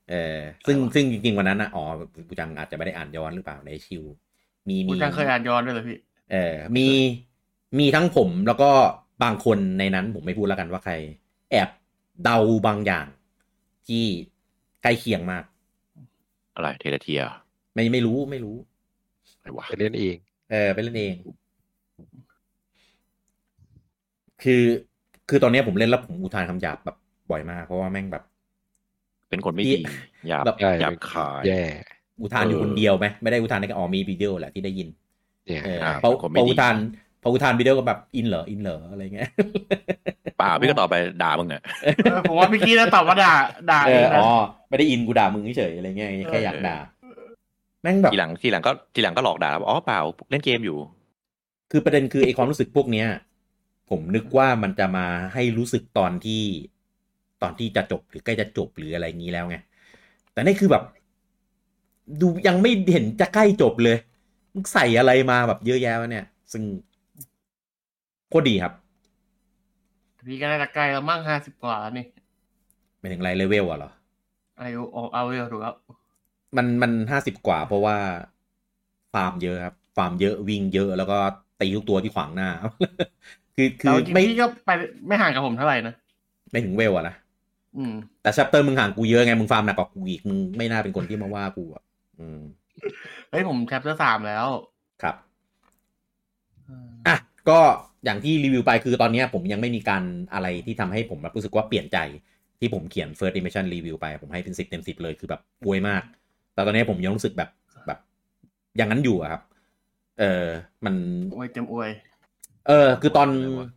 [0.10, 1.84] เออซึ่งซึ่งจริงๆวันนั้นนะอ๋อ
[2.28, 4.04] บูจังอาจจะไม่ได้อ่านย้อนหรือเปล่าในชิว
[4.70, 5.98] มีกูมีจังเคยอ่านย้อนด้วยเหรอพี่
[6.32, 6.88] เออ มี
[7.80, 8.72] มีทั้งผมแล้วก็
[9.24, 10.94] บางคนในนั้นผมไม่พูดแล้วกันว่าใคร
[11.52, 11.70] แอบ
[12.24, 13.06] เดาบางอย่าง
[13.88, 14.06] ที่
[14.84, 15.44] ใกล้เคียงมาก
[16.56, 17.22] อะไรเทเลเทีย
[17.74, 18.58] ไม่ไม่รู้ไม่รู้
[19.38, 20.16] อะไรวะไปเล่นเอง
[20.52, 21.16] เออไปเล่นเอง
[24.44, 24.62] คือ
[25.30, 26.96] คือตอนเนี้ยผมเล่นแล้วผมอุทานคำหยาบแบบ
[27.32, 28.24] บ่อยมากเพราะว่าแม่งแบบ
[29.30, 29.84] เป็นคนไม่ที่ดี
[30.28, 31.62] หยาบแบบใช่หยาบคายแย่
[32.22, 34.88] อุทานอยู่เออคนเดียวไหมไม่ได้อุทานในอ๋อมีวิดีโอแหละที่ได้ยิน
[35.46, 36.76] เนี่ยเอออ่าพอเป็นคนไม่พอดีอุทาน
[37.22, 39.30] พออุทานวิดีโอก็แบบอินเหรออินเหรออะไรเงี้ย
[40.38, 41.62] เปล่าพี่ก็ตอบไปด่ามึงอะ
[42.04, 43.34] เออผมว่าพี่กี้จะตอบว่าด่า
[43.70, 44.28] ด่าเอเองอนะอ๋อ
[44.70, 46.78] ไม่ได้อินกูด่ามึงเฉยๆอะไรเงี้ยแค่อยากด่า
[47.84, 50.00] แม่งแบบทีหลังทีหลังก็ทีหลังก็หลอกด่าบอกอ๋อเปล่า
[50.32, 50.78] เล่นเกมอยู่
[51.72, 53.08] คือประเด็นคือไอความรู้สึกพวกเนี้ย
[53.90, 56.44] ผมนึกว่ามันจะมาให้รู้สึกตอนที่
[57.42, 59.58] ตอนที่จะจบหรือใกล้จะจบหรืออะไรงี้แล้วไง
[60.34, 60.84] แต่นี่คือแบบ
[62.22, 63.98] ดูยังไม่เห็นจะใกล้จบเลย
[64.54, 66.64] มึงใส่อะไรมาแบบเยอะแยะวะเนี่ย ซึ่ง
[68.30, 68.74] โคตรดีครับ
[70.28, 72.06] พี่ก็น่าจะใกล้แล้วมั่งห้าสิบกว่าแล้วนี่
[72.98, 73.92] ไม่ถึงไรเลเวลอะเหรอ
[74.62, 75.76] อายุเอาเอาเวลถูกแล้ว
[76.58, 77.98] มันมันห้าสิบกว่าเพราะว่า
[79.14, 81.18] ฟาร์มเยอะครับ ฟาร์มเยอะวิ่งเยอะแล้วก็
[81.62, 82.50] ตีทุกตัวที่ขวางหน้า
[83.60, 84.70] คือคืแต่อจริงๆไม่พี่ก็ไป
[85.08, 85.94] ไม่ห่างกับผมเท่าไหร่นะ
[86.52, 87.16] ไม่ถึงเวลอะนะ
[87.78, 91.84] อืมแต่ chapter มึงห่างกูเยอะไง มึงฟาร์มหนักกว่ากูอีก มึงไม่น่าเป็นคนที่มาว่ากูอะ
[92.20, 92.42] อืม
[93.30, 94.48] เฮ้ยผม chapter สามแล้ว
[95.02, 95.16] ครับ
[96.70, 97.16] อืมอะ
[97.50, 97.60] ก็
[98.06, 101.98] อย่างที่รีวิวไปคือตอนเนี้ยผมยังไม่มีการอะไรที่ทำให้ผมแบบรู้สึกว่าเปลี่ยนใจ
[102.60, 106.04] ที่ผมเขียน first impression review ไป ผมให้เป็นสิบเต็มสิบเลยคือแบบอวยมาก
[106.54, 107.50] แต่ตอนนี้ผมยังรู้สึกแบบ
[107.88, 108.00] แบบ
[108.78, 109.42] อย่างนั้นอยู่อะครับ
[110.20, 110.46] เออ
[110.86, 110.96] มัน
[111.36, 111.90] อวยเต็มอวย
[112.70, 113.68] เออ คือตอนอะไรวะ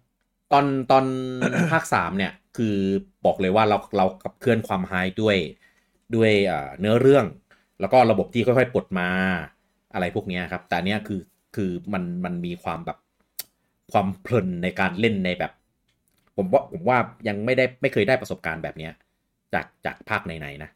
[0.52, 1.04] ตอนตอน
[1.70, 2.76] ภาคสามเนี่ย คือ
[3.24, 5.36] บอกเลยว่าเราเราขับเคลื่อนความไฮด้วย
[6.16, 7.24] ด้วยอ่าเนื้อเรื่อง
[7.80, 9.08] แล้วก็ระบบที่ค่อยๆปลดมา
[9.94, 11.20] อะไรพวกเนี้ยครับ แต่อันเนี้ยคือ
[11.56, 12.98] คือมันมันมีความแบบ
[13.92, 15.52] ความเพลินในการเล่นในแบบ
[16.36, 18.92] ผมว่าผมว่ายังไม่ได้ไม่เคยได้ประสบการณ์แบบเนี้ย
[19.54, 20.70] จากจากภาคไหนๆนะ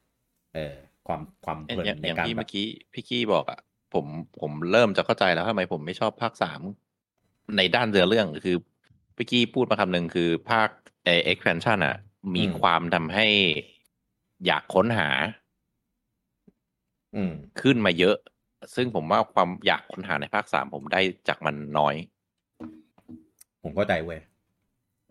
[0.55, 0.75] เออ
[1.07, 3.61] ความความเพลินอย่างในอย่างการที่แบเมื่บอกี้พี่กี้บอกอะ
[3.95, 4.07] ผม
[4.41, 6.61] ผมเริ่มจะเข้าใจแล้วทำไมผมไม่ชอบภาคสาม
[7.57, 8.57] ในด้านเรือเรื่องคือ
[9.17, 10.69] พี่กี้พูดมาคำหนึ่งคือภาค
[11.05, 11.97] เอ expansion อะ
[12.37, 13.27] มีความทำให้
[14.47, 15.09] อยากค้นหา
[17.15, 18.17] อืมขึ้นมาเยอะ
[18.75, 21.95] ซึ่งผมว่าความอยากค้นหาในภาคสามผมได้จากมันน้อย
[23.63, 24.21] ผมเข้าใจเว้ย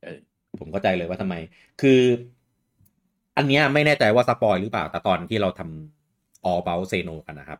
[0.01, 0.19] เออ
[0.59, 1.35] ผมเข้าใจเลยว่าทำไม
[1.81, 2.01] คือ
[3.37, 7.59] อันเนี้ยไม่แน่ใจว่าสปอยหรือเปล่า แต่ตอนที่เราทำ All About Xeno กันนะครับ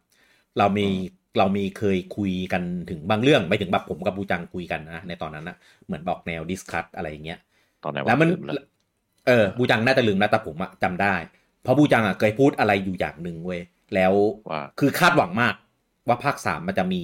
[0.58, 0.88] เรามี
[1.38, 7.40] เรามีเคยคุยกันถึงบางเรื่องไปถึงแบบผมกับบูจังคุยกันนะในตอนนั้นนะเหมือนบอกแนว discuss อะไรอย่างเงี้ย
[7.84, 8.66] ตอนไหนแล้วมันลืแล้ว
[9.28, 11.16] เออบูจังน่าจะลืมแล้วแต่ผมอะจำได้
[11.64, 13.62] เพราะบูจังอะเคยพูดอะไรอยู่อย่างหนึ่งเว้ย
[13.96, 14.14] แล้ว
[14.50, 15.56] ว่าคือคาดหวังมาก
[16.08, 17.04] ว่าภาคสามมันจะมี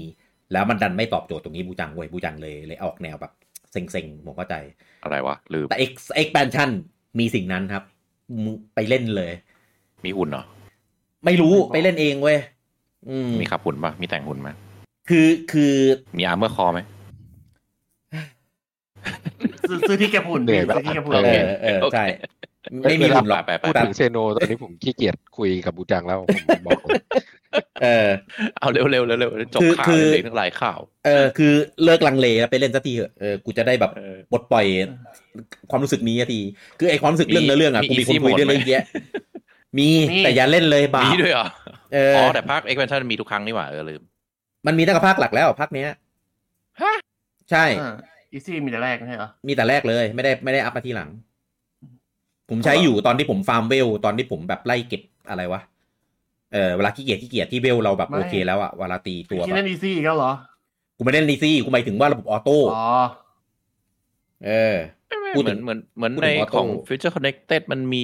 [0.53, 3.33] แล้วมันดันไม่ตอบโจทย์ตรงนี้บูจังเว้ยบูจังเลยเลยออกแนวแบบ
[3.71, 4.55] เซ็งๆผมเข้าใจ
[5.03, 5.91] อะไรวะลืมแต่ X
[6.21, 6.69] expansion
[7.19, 7.83] มีสิ่งนั้นครับ
[8.43, 9.31] มึงไปเล่นเลย
[10.05, 10.43] มีหุ่นเหรอ
[11.25, 12.60] ไม่รู้ไปเล่นเองเว้ยอื
[13.27, 14.49] มมีขับหุ่นปะมีแต่งหุ่นไหม
[15.09, 15.73] คือคือ
[16.17, 16.79] มีอาร์เมอร์คอไหม
[19.69, 22.05] ซื้อซื้อที่เก็บหุ่นเหนื่อยซื้อที่เก็บหุ่นเอโอเคอเออโอเคใช่
[22.83, 27.01] ไม่มีหุ่นหรอกไปไปไปพูดพูดตามถึงเซโนตอนนี้ผมขี้เกียจคุยกับบูจังแล้วผมบอกเลย
[27.83, 28.07] เออ
[28.59, 34.65] เอาเร็วเร็วเร็วเร็วจบคือข่าวคือเลยทั้งหลายข่าว เออคือเลิกลังเลแล้วไปเล่นสักทีเถอะเออกูจะได้แบบเออปลดปล่อย
[35.69, 36.41] ความรู้สึกนี้สักที
[36.79, 38.83] คือไอความรู้สึกเรื่องมีเนื้อเรื่องอะมีกูมีคน easy คุย mode ด้วยไหมเรื่องแยะ
[39.77, 39.89] มี
[40.23, 41.47] แต่อย่าเล่นเลยบาปมีด้วยเหรอ
[41.93, 44.01] เอออ๋ออแต่ภาค expansion มีทุกครั้งนี่หว่าเออลืม
[44.67, 45.87] มันมีตั้งแต่ภาคหลักแล้วภาคเนี้ย
[46.81, 46.93] ฮะ
[47.51, 47.65] ใช่
[48.31, 51.09] อีซี่มีแต่แรกไม่ใช่เหรอมีแต่แรกเลยไม่ได้ไม่ได้อัพมาทีหลัง
[52.49, 55.61] ผมใช้อยู่ตอนที่ผมฟาร์มเวล ตอนที่ผมแบบไล่เก็บอะไรวะ
[56.53, 60.31] เออเวลาขี้เกียจขี้เกียจที่เวลเราแบบโอเคแล้วอะเวลาตีตัวที่แบเล่บนอีซี่ก็เหรอ
[60.97, 62.81] กูไม่เล่นดีซี่กูหมายถึงว่าระบบออโต้อ๋อ
[64.45, 64.75] เออ
[65.09, 68.01] เหพูดมืถึอนงเหมือนเหมือนพูดในถึง auto ของ Future Connected มันมี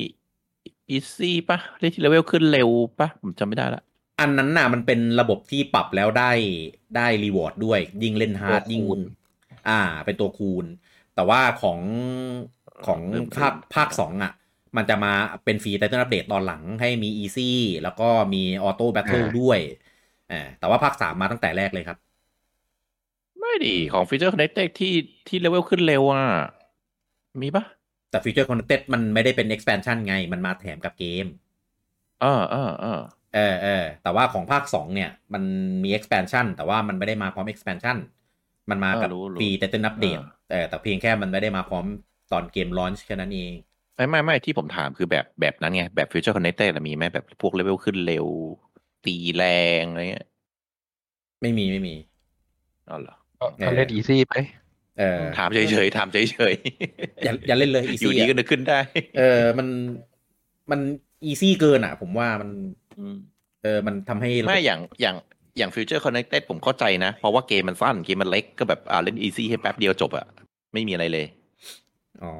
[0.95, 1.59] easy ปะ
[1.93, 2.69] ที่เลเวลขึ้นเร็ว
[2.99, 3.83] ปะผมจำไม่ได้ละ
[4.19, 6.31] อันนั้นน่ะมันเป็นระบบที่ปรับแล้วได้
[6.95, 10.65] ได้ reward ด้วย ยิ่งเล่น hard ตัวคูณยิ่งอ่า เป็นตัวคูณ
[11.15, 11.79] แต่ว่าของ
[12.85, 12.99] ของ
[13.37, 14.33] ภาคภาคสองอะ
[14.77, 15.13] มันจะมา
[15.45, 19.59] เป็น free title update ตอนหลังให้มี easy แล้วก็มี auto battle ด้วย
[20.31, 21.97] อ่าแต่ว่าภาคสามมาตั้งแต่แรกเลยครับ
[23.39, 24.93] ไม่ดีของ Future Connected ที่
[25.27, 26.23] ที่เลเวลขึ้นเร็วอะ
[27.41, 27.63] มีปะ
[28.09, 31.25] แต่ Future Connected มันไม่ได้เป็น expansion ไง มันมาแถมกับเกม
[32.21, 33.01] เออเออเออ
[33.33, 35.43] เออเออแต่ว่าของภาค 2 เนี่ย มัน
[35.83, 37.97] มี expansion แต่ว่ามันไม่ได้มาพร้อม expansion
[38.69, 41.85] มันมากับเออรู้รู้ฟรีแต่เต้นอัปเดตเออแต่แต่เพียงแค่มันไม่ได้มาพร้อม
[42.31, 43.53] ตอนเกม launch แค่นั้นเอง
[43.95, 48.27] ไม่ไม่ไม่ที่ผมถามคือแบบแบบนั้นไง แบบ Future Connected อะมีไหมแบบพวกเลเวลขึ้นเร็ว
[49.05, 49.43] ตีแร
[49.81, 50.27] งอะไรเงี้ย
[51.41, 51.95] ไม่มีไม่มี
[52.89, 53.15] อ๋อเหรอ
[53.65, 54.33] ก็เล่นอีซี่ไป
[54.99, 56.17] เออถามเฉยๆถามเฉ
[56.51, 56.53] ย
[57.23, 58.79] อย่าอย่าเล่นเลยๆอีอยู่ซี่ดีก็นึกขึ้นได้
[59.17, 59.67] เออมัน
[60.71, 60.79] มัน
[61.25, 62.49] อีซี่เกินอะ ผมว่ามัน
[63.13, 63.15] ม
[63.63, 65.15] เออมันทำให้ระบบไม่อย่างอย่าง
[65.57, 70.25] อย่าง Future Connected ผมเข้าใจนะ เพราะว่าเกมมันสั้นเกมมันเล็กก็แบบอ่าเล่น easy ให้แป๊บเดียวจบอะ
[70.73, 71.25] ไม่มีอะไรเลย
[72.23, 72.33] อ๋อ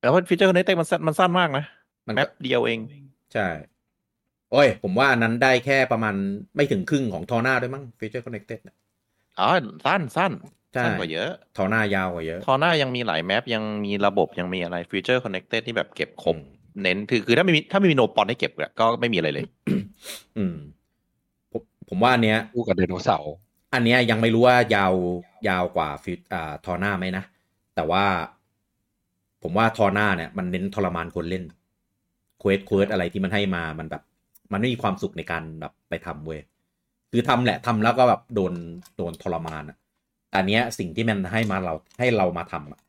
[0.00, 1.64] แต่ว่า Future Connected มันสั้นมันสั้นมากนะ
[2.06, 2.78] มันก็แป๊บเดียวเอง
[3.34, 3.48] ใช่
[4.52, 6.14] โอ้ย ผมว่าอันนั้นได้แค่ประมาณ
[6.56, 8.76] ไม่ถึงครึ่งของทอน่าด้วยมั้ง Feature Connected น่ะ
[9.38, 9.48] อ๋อ
[9.86, 16.36] สั้นสั้นใช่ สั้นกว่าเยอะทอน่ายาวกว่าเยอะทอหน้ายังมีหลายแมปยังมีระบบยังมีอะไร Future Connected ที่แบบเก็บครบ
[16.82, 19.44] เน้นคือคือถ้าไม่มีถ้าไม่มีโนปอนให้เก็บอะก็ไม่มีอะไรเลย
[20.38, 20.56] อืม
[21.52, 23.32] ผมผมว่าอันเนี้ยคู่กับไดโนเสาร์
[23.74, 24.92] อันเนี้ยยังไม่รู้ว่ายาว
[25.48, 27.24] ยาวกว่าฟิตอ่าทอน่าไหมนะ
[27.74, 28.04] แต่ว่า
[29.42, 31.44] ผมว่าทอน่าเนี่ย มันเน้นทรมานคนเล่น
[32.40, 34.02] quest quest อะไรที่มันให้มามันแบบ
[34.52, 36.40] มันไม่มีความสุขในการแบบไปทำเว้ย
[37.10, 38.52] คือทำแหละทำแล้วก็แบบโดน
[38.96, 39.87] โดนทรมานอะแต่
[40.34, 42.80] อันเนี้ยสิ่งที่มันให้มาเราให้เรามาทำอะ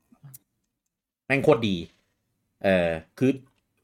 [1.26, 1.76] แม่งโคตรดี
[2.64, 3.32] เออคือ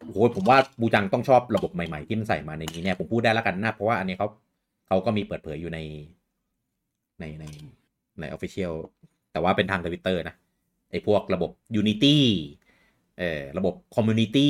[0.01, 4.27] โหผมว่าบูจังต้องชอบระบบใหม่ๆ ที่มันใส่มาในนี้เนี่ยผมพูดได้แล้วกันนะ เพราะว่าอันนี้เขา
[4.87, 5.79] เขาก็มีเปิดเผยอยู่ใน
[7.19, 7.45] ในใน
[8.19, 8.73] ใน official
[9.31, 10.35] แต่ว่าเป็นทางทวิตเตอร์นะ
[10.91, 12.15] ไอ้พวกระบบ Unity
[13.17, 14.49] เอ่อระบบ Community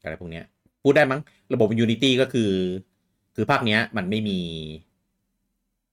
[0.00, 0.44] อะไรพวกเนี้ย
[0.82, 1.20] พูดได้มั้ง
[1.54, 2.50] ระบบ Unity ก็คือ
[3.34, 4.38] คือภาคเนี้ยมันไม่มี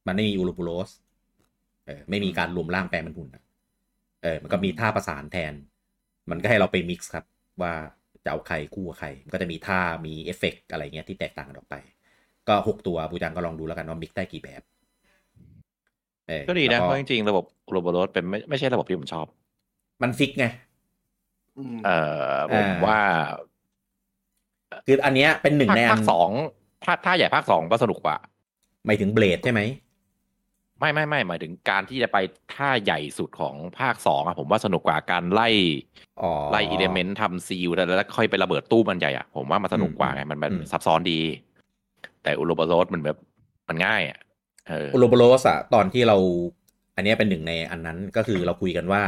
[0.07, 0.89] มันไม่มี Ouroboros
[1.85, 3.43] เออไม่มีการรวมร่างแปลงเป็นหุ่นอะ
[4.23, 5.53] เออมันก็มีท่าประสานแทน
[6.29, 7.25] มันก็ให้เราไป mix ครับ
[7.61, 7.73] ว่า
[8.23, 11.75] จะเอาใครคู่กับใครมันก็จะมีท่ามีเอฟเฟกต์อะไรเงี้ยที่แตกต่างกันออกไป
[12.47, 14.61] ก็หกตัวบูจังก็ลองดูแล้วกันว่า mix ได้กี่แบบ
[16.27, 19.25] เออก็ดีนะแล้วเพราะจริงๆระบบโรบอทเป็นไม่ไม่ใช่ระบบที่ผมชอบ
[20.01, 20.45] มันฟิกไง
[21.57, 21.97] อืมเอ่
[22.31, 22.99] อผมอ่าว่า
[24.85, 26.29] คืออันเนี้ยเป็นหนึ่งภาคในอัภานคสอง
[26.83, 28.17] ถ้าถ้าใหญ่ภาคสองก็สนุกกว่า
[28.85, 29.61] หมายถึงเบลดใช่ไหม
[30.79, 32.17] ไม่ไม่ไม่หมายถึงการที่จะไป
[32.53, 35.49] ท่าใหญ่สุดของภาคสองอะผมว่าสนุกกว่าการไล่
[36.21, 41.19] อ๋อไล่อิเลเมนต์ทำซีลแล้วแล้วค่อยไประเบิดตู้มันใหญ่อะผมว่ามันสนุกกว่าไงมันมันอืมซับซ้อนดี
[42.23, 43.17] แต่อุโรบอโรสมันแบบ
[43.69, 44.19] มันง่ายอะ
[44.69, 46.17] เอออุโรโบโรสอะตอนที่เรา
[46.95, 49.03] อันเนี้ยเป็นหนึ่งในอันนั้นก็คือเราคุยกันว่า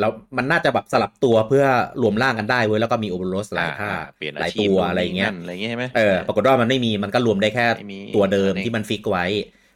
[0.00, 1.64] เรามันน่าจะแบบสลับตัวเพื่อ
[2.02, 9.24] รวมร่างกันได้เว้ยแล้วก็มีโอเบโรสหลายท่าอ่เปลี่ยนหลายอาชีพตัวนู่นอะไรเงี้ยนี่นั่นอะไรเงี้ยใช่ไหมเออปรากฏว่ามันไม่มีมันก็รวมได้แค่ไม่มีตัวเดิมอันนี้ที่มันฟิกไว้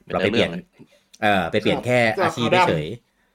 [0.05, 0.51] เป็นเราไปเปลี่ยน
[1.23, 2.87] เรื่องเลยเออไปเปลี่ยนแค่สลับอาชีพขาวดำเฉย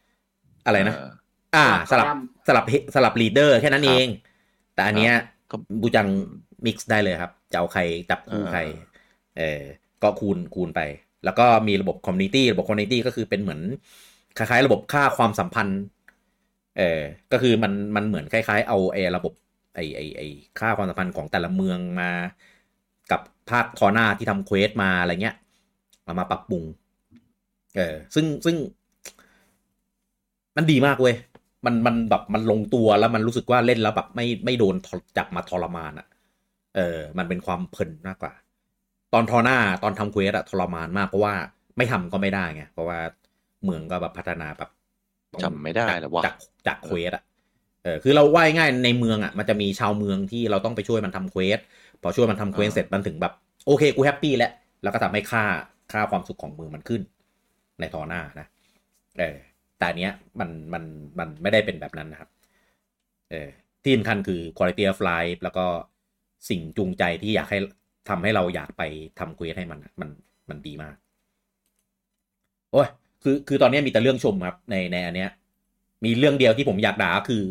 [0.09, 1.09] ๆอะไรนะเออ
[1.55, 4.07] อ่าสสลัลับบขาวดสลับสลับลีดเดอร์แค่นั้นครับเอง
[4.75, 5.13] แต่อันเนี้ย
[5.51, 6.07] ก็บูจัง
[6.65, 8.61] mix ได้เลยครับจะเอาใครจับคู่ใคร
[9.37, 9.61] เออ
[10.03, 10.81] ก็คูณคูณไป
[11.25, 13.61] แล้วก็มีระบบ Community ระบบ Community ก็คือเป็นเหมือน
[14.37, 15.81] คล้ายๆ ระบบค่าความสัมพันธ์
[16.77, 19.33] เออก็คือมันมันเหมือนคล้าย ๆ เอาไอ้ระบบ
[19.75, 20.27] ไอ้ไอ้ไอ้
[20.59, 22.11] ค่าความสัมพันธ์ของแต่ละเมืองมา
[23.11, 25.35] กับภาค Torna ที่ทำ quest มาอะไรเงี้ย
[26.05, 26.63] มามาปรับปรุง
[27.77, 28.55] เออซึ่งซึ่ง
[30.57, 31.15] มันดีมากเว้ย
[31.65, 36.07] มันมันแบบมันลงตัวแล้วมันรู้สึกว่าเล่นแล้วแบบไม่ไม่โดนทรจับมาทรมานอะ่ะ
[36.75, 38.33] เออ มันเป็นความเพลินมากกว่า
[39.13, 41.33] ตอน Torna ตอนทำ quest อะทรมานมากเพราะว่า
[41.77, 42.99] ไม่ทำก็ไม่ได้ไงเพราะว่า
[43.63, 44.69] เมืองก็แบบพัฒนาแบบ
[45.43, 46.35] จำไม่ได้แล้ววะจาก
[46.67, 47.23] จาก quest อะ
[47.83, 51.59] เออคือเราว่ายง่ายในเมืองอะมันจะมีชาวเมืองที่เราต้องไปช่วยมันทำ quest
[52.01, 53.33] พอช่วยมันทำ quest อ่าเสร็จมันถึงแบบ
[53.65, 54.51] โอเคกู happy แล้ว
[54.83, 55.43] แล้วก็ทำให้ค่า
[55.91, 57.01] ค่าความสุขของเมืองมันขึ้น
[57.79, 58.47] ในทอหน้านะ
[59.19, 59.35] เออ
[59.77, 60.83] แต่อันเนี้ยมันมัน
[61.19, 62.29] มันไม่ได้เป็นแบบนั้นนะครับ
[63.31, 63.49] เออ
[63.83, 65.65] ที่สำคัญคือ quality of life แล้วก็
[66.49, 67.57] สิ่งจูงใจที่อยากให้
[68.09, 68.81] ทำให้เราอยากไป
[69.19, 70.09] ทำเควสให้มันมัน
[70.49, 70.95] มันดีมาก
[72.71, 72.87] โอ้ย
[73.23, 75.29] คือคือตอนนี้มีแต่เรื่องชมครับ ในในอันเนี้ย
[76.05, 77.43] มีเรื่องเดียวที่ผมอยากด่าคือ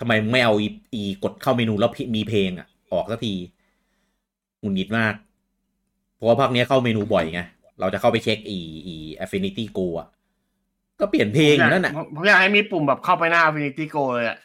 [0.00, 3.34] ทำไมไม่เอาอีอีกดเข้าเมนูแล้วมีเพลงอะ ออกสักที
[4.60, 5.14] หงุดหงิดมาก
[6.14, 7.40] เพราะว่าภาคเนี้ยเข้าเมนูบ่อยไง
[7.82, 10.08] เราจะเข้าไปเช็คอีอี affinity go อะ
[11.00, 14.38] ก็เปลี่ยนเพลงอยู่นั่นแหละผมผมอยากให้มีปุ่มแบบเข้าไปหน้า Affinity Go เลยอะ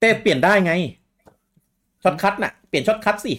[0.00, 0.72] แต่เปลี่ยนได้ไง
[2.02, 3.34] ช็อตคัทน่ะ เปลี่ยนช็อตคัทสิ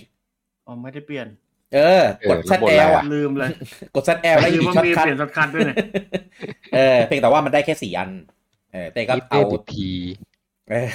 [0.65, 1.27] อ๋อไม่ได้เปลี่ยน
[1.73, 3.49] เออ กดเออระบบ ZL อะไรอะอะลืมเลย
[3.95, 5.77] กด ZL แล้วลือีมกว่าช็อตมีคัทเปลี่ยนช็อตคัทด้วยเนี่ย
[6.75, 8.09] เออเพียงแต่ว่ามันได้แค่สี่อัน
[8.73, 9.89] เออแต่ก็นี่เอาเต้นที
[10.69, 10.87] เออ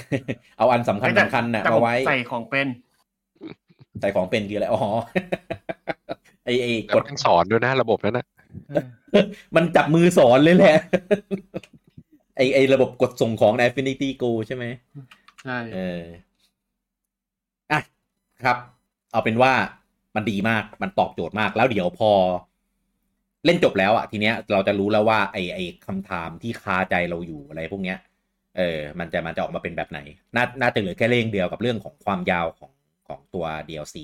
[0.59, 2.69] เอาอันสำคัญแต่สำคัญน่ะแต่ผมาไว้ใส่ของเป็น
[4.01, 4.83] ใส่ของเป็นคืออะไรอ๋อ
[6.47, 8.27] ไอไอแล้วกดมันสอนด้วยนะระบบนั้นนะ
[9.57, 10.77] มันจับมือสอนเลยแหละ
[12.37, 14.65] ไอไอระบบกดส่งของใน Affinity Go ใช่ไหม
[15.45, 16.03] ใช่เออ
[17.73, 17.81] อะ
[18.43, 18.57] ครับ
[19.13, 19.53] เอาเป็นว่า
[20.17, 22.11] มันดีมากมันตอบโจทย์มากแล้วเดี๋ยวพอ
[23.45, 27.99] เล่นจบแล้วอะทีเนี้ย เราจะรู้แล้วว่า ไอไอคำถามที่คาใจเราอยู่อะไรพวกเนี้ย
[28.57, 30.01] เออ มันจะมันจะออกมาเป็นแบบไหน
[30.37, 32.73] น่าน่าจะเหลือแค่เรื่องเดียวกับเรื่องของความยาวของ
[33.09, 33.97] ของตัว DLC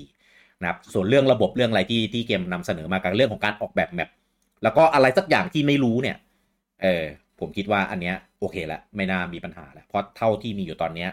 [0.63, 4.09] นะครับส่วนเรื่องระบบเรื่องอะไรที่ที่เกมนำเสนอมากับเรื่องของการออกแบบแมป
[4.63, 6.17] แล้วก็อะไรสักอย่างที่ไม่รู้เนี่ย
[6.81, 7.03] เออ
[7.39, 11.09] ผมคิดว่าอันเนี้ยโอเคละไม่น่ามีปัญหาแล้วเพราะเท่าที่มีอยู่ตอนเนี้ย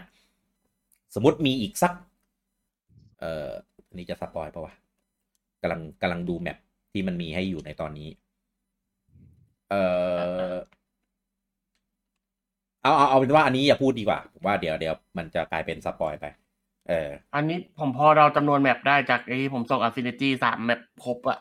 [1.15, 1.93] สมมติมีอีกสัก
[3.19, 3.49] เอ่อ
[3.93, 4.73] นนี้จะสปอยปะวะ
[5.61, 6.57] กำลังกำลังดูแมป
[6.91, 8.09] ที่มันมีให้อยู่ในตอนนี้
[9.69, 9.81] เอ่
[10.51, 10.53] อ
[12.83, 16.25] เอาเอาเอาเป็นว่าอันนี้อย่าพูดดีกว่าผมว่าเดี๋ยวเดี๋ยวมันจะกลายเป็น spoil ไป
[16.91, 21.39] เออ อันนี้ผมพอเราจำนวน map ได้จากไอ้ที่ผมส่ง Affinity สาม map ครบอะ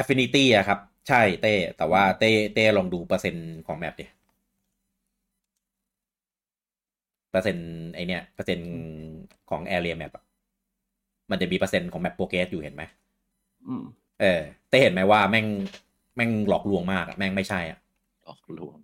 [0.00, 4.06] Affinity อะครับ ใช่เต้ แต่ว่าเต้เต้ลองดูเปอร์เซ็นต์ของ map ดิ
[7.30, 8.70] เปอร์เซ็นต์ไอเนี้ยเปอร์เซ็นต์
[9.50, 10.24] ของ Area Map อะ
[11.30, 12.82] มันจะมีเปอร์เซ็นต์ของแมปโปรเกสอยู่เห็นไหม
[13.66, 13.84] อืม
[14.20, 14.40] เออ
[14.70, 15.46] เต้เห็นไหมว่าแม่ง
[16.16, 17.78] แม่งหลอกลวงมากอะแม่งไม่ใช่อะ
[18.28, 18.76] ออกลวง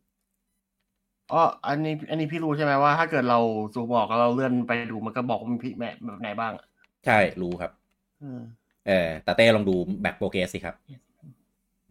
[1.33, 3.39] อ๋ออันนี้ อันนี้พี่รู้ใช่ไหมว่าถ้าเกิดเรา
[3.75, 6.67] ซูมบอกแล้วเราเลื่อนไปดูมันก็บอกว่ามีพิแมปแบบไหนบ้างอะ
[7.07, 7.71] ใช่รู้ครับ
[8.23, 8.41] อืม
[8.87, 10.75] เออแต่เต้ลองดูแมปโปรเกสสิครับ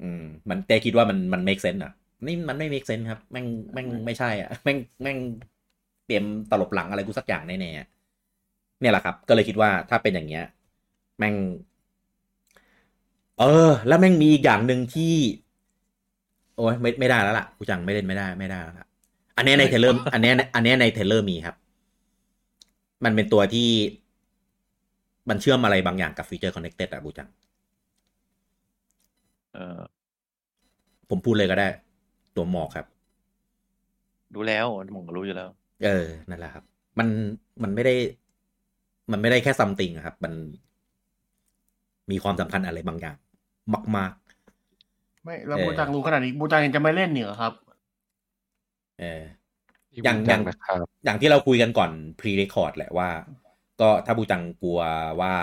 [0.02, 1.92] อืม มันเต้คิดว่ามันมัน make sense อะ
[2.26, 5.18] นี่มันไม่ make sense ครับแม่งแม่งไม่ใช่อะแม่งแม่ง
[6.06, 7.88] เตรียมตลบหลังอะไรกูสักอย่างแน่ๆอะ
[8.82, 10.46] เนี่ยแหละครับ ก็เลยคิดว่าถ้าเป็นอย่างเงี้ย
[11.20, 11.36] แม่ง
[13.40, 15.14] เออ แล้วแม่งมีอีกอย่างหนึ่งที่
[16.58, 18.88] โอ้ยไม่ไม่ได้แล้วล่ะกูจังไม่เล่นไม่ได้ไม่ได้แล้วล่ะ
[19.38, 21.56] อันเนี้ยใน trailer อันเนี้ยอันเนี้ยใน trailer มีครับ
[23.04, 23.70] มันเป็นตัวที่
[25.30, 27.30] มันเชื่อมอะไรบางอย่างกับฟีเจอร์ connected อะบูจัง
[29.54, 29.80] เออ
[31.10, 31.68] ผมพูดเลยก็ได้
[32.36, 32.86] ตัวหมอกครับ
[34.36, 34.66] รู้แล้ว
[34.98, 35.50] ผมก็รู้อยู่แล้ว
[35.86, 36.64] เออ นั่นแหละครับ
[37.00, 37.08] มัน
[37.64, 37.96] มันไม่ได้
[39.12, 40.34] มันไม่ได้แค่ซัมติงครับ มัน
[42.12, 43.16] มีความสำคัญอะไรบางอย่าง
[43.98, 44.14] มาก
[45.24, 47.67] ไม่ แล้วเออบูจังรู้ขนาดนี้บูจังยังจะไม่เล่นเหนือครับๆ
[49.00, 49.22] เออ
[49.94, 53.10] ที่อย่างบูอจัย่างงนะครับอย่างที่เราคุยกันก่อน pre record แหละว่า
[53.82, 54.80] ก็ถ้าบูจังกลัว
[55.22, 55.34] ว่า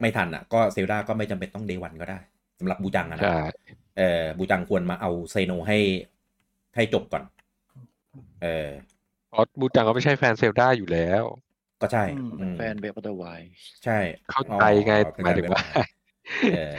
[0.00, 2.18] ไม่ทันอะ ก็ Zelda ก็ไม่จำเป็นต้อง day one ก็ได้
[2.58, 3.38] สำหรับบูจังอะนะใช่
[3.98, 5.78] เออบูจังควรมาเอา Xeno ให้
[6.74, 7.22] ให้จบก่อน
[8.42, 8.68] เออ
[9.28, 11.22] เพราะบูจังก็ไม่ใช่แฟน Zelda อยู่แล้ว
[11.80, 13.24] ก็ใช่อืมอืมแฟนเบลเดอร์ไว
[13.84, 13.98] ใช่
[14.30, 15.62] เข้าใจไงอ๋อหมายถึงว่า
[16.52, 16.74] เออ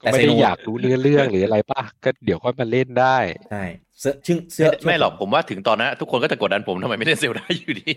[0.00, 3.16] ก็ไม่ได้อยากรู้เนื้อเรื่องหรืออะไรป่ะ ก็เดี๋ยวค่อยมาเล่นได้
[3.50, 3.62] ใช่
[4.00, 7.90] เสื้อชื่อเสื้อไม่หรอกผมว่าถึงตอนนั้นทุกคนก็จะกดดันผมทำไมไม่เล่น Zelda อยู่ดี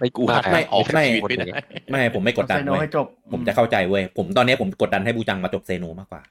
[0.00, 1.46] ไม่กูไม่หัดไม่ออกไม่ชีวิตไม่ได้
[1.90, 6.22] ไม่ผมไม่กดดันเซโนเว้ยให้จบผมจะเข้าใจเว้ยผมตอนนี้ผมกดดันให้บูจังมาจบเซโนมากกว่า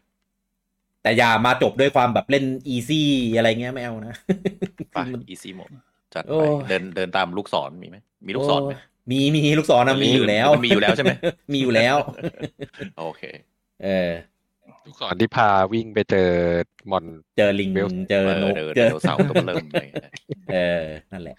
[1.04, 3.08] แต่อย่ามาจบด้วยความแบบเล่นอีซี่
[3.38, 4.16] อะไรเงี้ยไม่เอานะ
[4.94, 4.98] ไป
[5.30, 5.70] อีซี่หมด
[6.14, 11.14] จัดโอ้ไปเดินเดินตามลูกศรมีไหมมีลูกศรไหมโอ้มีมีลูกศรนะมันมีมีอยู่แล้วมันมีอยู่แล้วใช่ไหม
[11.54, 11.96] มีอยู่แล้ว
[13.00, 13.22] โอเค
[13.84, 14.12] เออ
[14.86, 16.30] ลูกศรที่พาวิ่งไปเจอ
[16.92, 17.06] มอน
[17.38, 19.88] เจอลิงเบลเจอนกเดินเจอเดินเสาร์ตัวเริ่มเลย
[20.52, 21.36] เออ นั่นแหละ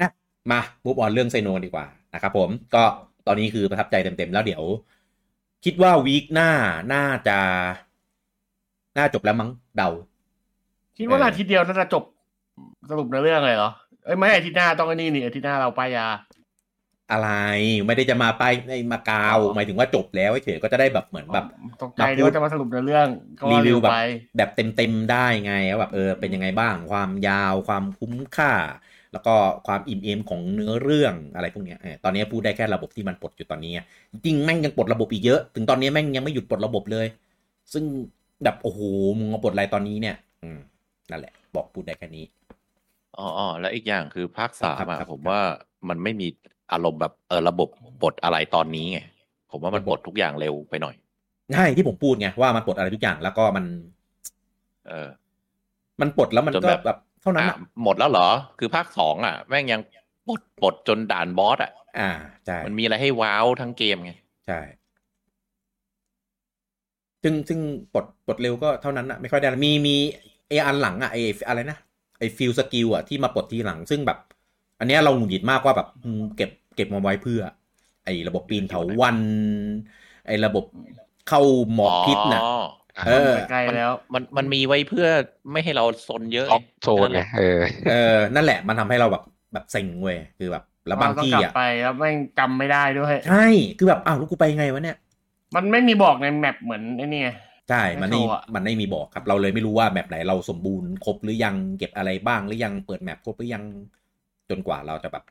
[0.00, 0.10] นะ
[0.50, 2.84] มามูฟออนเรื่องไซโนดีกว่านะครับผมก็
[3.26, 4.62] ตอนนี้คือประทับใจเต็มๆ แล้วเดี๋ยว
[5.64, 6.50] คิดว่าวีคหน้า
[6.92, 7.38] น่าจะ
[8.98, 9.88] น่าจบแล้วมั้งเดา
[10.98, 12.04] คิดว่าเอออาทิตย์เดียวน่าจะจบ
[12.90, 13.70] สรุปในเรื่องเลยเหรอ
[14.04, 16.06] เอ้ยไม่อาทิตย์หน้าต้องไอ้นี่นี่อาทิตย์หน้าเราป้ายยา
[17.12, 17.30] อะไร
[17.86, 21.44] ไม่ได้จะมาไปในมากาว หมายถึงว่าจบแล้วเฉยๆก็จะได้แบบเหมือนแบบ
[21.82, 23.08] ตกใจด้วยว่าจะมาสรุปในเรื่อง
[23.40, 23.98] ก็ว่ารีวิวเร็แบบไป
[24.36, 28.52] แบบเต็มๆได้ไงว่าแบบเออเป็นยังไงบ้างความยาวความคุ้มค่า
[29.12, 29.34] แล้วก็
[29.66, 33.72] ความอิ่มเอมของเนื้อเรื่องอะไรพวกเนี้ยเออตอนนี้พูดได้แค่ระบบที่มันปลดอยู่ตอนนี้
[34.12, 37.06] จริงๆแม่งยังปลดระบบอีกเยอะ ถึงตอนนี้แม่งยังไม่หยุดปลดระบบเลย
[37.72, 37.84] ซึ่ง
[38.44, 38.80] แบบโอ้โห
[39.18, 40.58] มึงมาปลดอะไรตอนนี้เนี่ย อืม
[41.10, 42.24] นั่นแหละ บอกพูดได้แค่นี้
[43.18, 45.40] อ๋ออ๋อแล้วอีกอย่างคือภาคสามครับอะครับผมว่า
[45.88, 46.28] มันไม่มี
[46.72, 47.68] อารมณ์แบบเออระบบ
[48.02, 48.98] ปลดอะไรตอนนี้ไง
[49.50, 50.94] ผมว่ามันปลดทุกอย่างเร็วไปหน่อย
[51.54, 53.64] ใช่ที่ผมพูดไงว่ามันปลดอะไรทุกอย่างแล้วก็มัน
[54.86, 55.08] เออ
[56.00, 59.80] มันปลดแล้วมันจนก็แบบแบบเท่านั้นอะอะหมดแล้วเหรอ คือภาคสองอะ แม่งยัง
[60.26, 62.10] ปลดปลดจนด่านบอสอะ อ่า
[62.46, 64.12] ใช่มันมีอะไรให้ว้าวทั้งเกมไง
[64.46, 64.60] ใช่
[67.22, 67.60] ซึ่งซึ่ง
[67.94, 69.96] ปลดปลดเร็วก็เท่านั้นอะไม่ค่อยได้มีมี
[70.48, 71.16] ไออันหลังอะไอ
[71.48, 71.78] อะไรนะ
[72.18, 74.18] ไอ field skill อะที่มาปลดทีหลังซึ่งแบบ
[74.78, 77.40] อันเนี้ยเราหงุดหงิดมากว่าแบบอืมเก็บเก็บมาไว้เพื่อ
[78.04, 79.18] ไอระบบปีนเถาวัลย์
[80.26, 80.64] ไอระบบ
[81.24, 81.40] เข้า
[81.74, 82.42] หมอกพิษน่ะ
[82.94, 83.10] อ๋อเออ
[83.48, 85.06] ใกล้แล้ว มันมันมีไว้เพื่อ
[85.52, 87.42] ไม่ให้เราซนเยอะ off zone ไงเออ
[87.84, 87.92] เออ
[88.34, 89.22] นั่นแหละมันทำให้เราแบบ
[89.52, 93.34] แบบเซ็งเว้ยคือแบบแล้วบางเรต้องที่กลัอะไปแล้วแม่งจำไม่ได้ด้วยใช่
[93.76, 94.96] คือแบบอ้าวแล้วกูไปไงวะเนี่ย
[95.54, 97.28] มันไม่มีบอกใน map เหมือนไอ้นี่ไง
[97.68, 103.64] ใช่ มันไม่ไม่โชว์อะมันไม่มีบอกครับ เราเลยไม่รู้ว่า map ไหนเราสมบูรณ์ครบหรือยังเก็บอะไรบ้างหรือยังเปิด map ครบหรือยัง
[104.50, 105.24] จนกว่าเราจะแบบ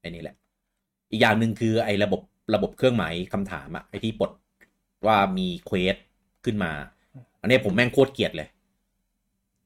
[0.00, 0.36] ไอ้นี่แหละ
[1.10, 2.20] อีกอย่างหนึ่งคือไอ้ระบบ
[2.54, 4.30] ระบบเครื่องหมายคำถามอะไอ้ที่ปลด
[5.06, 5.96] ว่ามี quest
[6.44, 6.72] ขึ้นมา
[7.40, 8.48] อันนี้ผมแม่งโคตรเกลียดเลย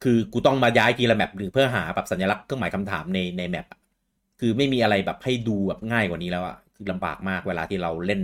[0.02, 3.66] คือกูต้องมาย้ายทีละ map หรือเพื่อหาแบบสัญลักษณ์เครื่องหมายคำถามในใน map
[4.40, 8.22] คือไม่มีอะไรแบบให้ดูแบบง่ายกว่านี้แล้วอะคือลำบากมากเวลาที่เราเล่น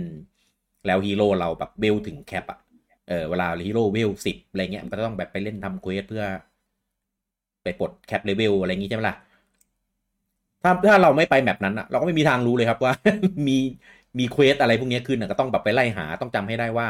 [0.85, 2.59] แล้วฮีโร่เราแบบเวลถึง cap อะ
[3.09, 6.25] เออเวลาฮีโร่เวลสิบอะไรเงี้ยมันก็ต้องแบบไปเล่นทำ quest เพื่อ
[7.63, 9.17] ไปปลด cap level อะไรอย่างงี้ใช่ไหมล่ะ
[10.63, 12.93] ถ้าถ้าเราไม่ไป map นั้นอะเราก็ไม่มีทางรู้เลยครับว่า
[13.47, 13.57] มี
[14.19, 16.87] มี quest อะไรพวกนี้ขึ้นอะก็ต้องแบบไปไล่หาต้องจำให้ได้ว่า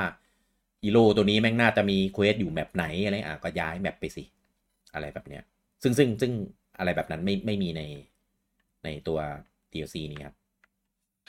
[0.83, 4.23] ฮีโร่ตัวนี้แม่งน่าจะมี quest อยู่ map ไหนอะไรอะก็ย้าย map ไปสิ
[4.93, 5.43] อะไรแบบเนี้ย
[5.83, 6.31] ซึ่งซึ่งซึ่ง
[6.79, 7.81] อะไรแบบนั้นไม่ไม่มีใน
[8.83, 9.19] ในตัว
[9.71, 10.35] DLC นี้ครับ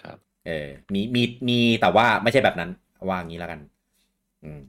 [0.03, 2.71] ครับ เออ มีมีมีแต่ว่าไม่ใช่แบบนั้น
[3.09, 3.61] ว่างี้แล้วกัน
[4.45, 4.63] อืม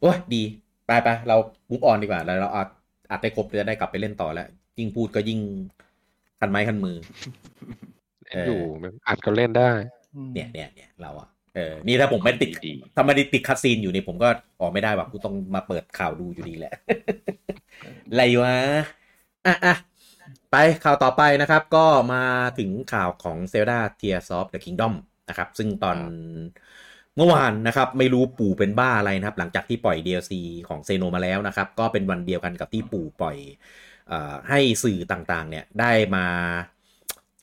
[0.00, 0.42] โอ้ยดี
[0.86, 1.36] ไปไปเรา
[1.70, 2.68] มุกออนดีกว่า แล้วเราอัด
[3.10, 4.46] อัดได้ครบจะได้กลับไปเล่นต่อแล้ว
[4.78, 5.40] ยิ่งพูดก็ยิ่ง
[6.44, 6.96] คันไม้คันมือ
[8.30, 8.60] เอออยู่
[9.08, 9.70] อัดก็เล่นได้
[10.34, 14.28] เนี่ยเนี่ยเนี่ยเราอะเออนี่ถ้าผมไม่ติดดีถ้าไม่ได้ติดคัดซีนอยู่นี่ผมก็
[14.60, 16.72] ออกไม่ได้ว่ะกูต้องมาเปิดข่าวดูอยู่ดีแหละ
[18.10, 18.56] อะไรวะ
[19.46, 19.74] อะอะ
[20.50, 22.24] ไปข่าวต่อไปนะครับ ก็มา
[22.58, 24.92] ถึงข่าวของ Zelda Tears of the Kingdom
[25.28, 25.98] นะครับ ซึ่งตอน
[27.16, 30.32] เมื่อวานนะครับ ไม่รู้ปู่เป็นบ้าอะไรนะครับ หลังจากที่ปล่อย DLC
[30.68, 33.58] ของเซโนมาแล้วนะครับ ก็เป็นวันเดียวกันกับที่ปู่ปล่อยเอ่อ
[34.48, 36.26] ให้สื่อต่างๆ เนี่ยได้มา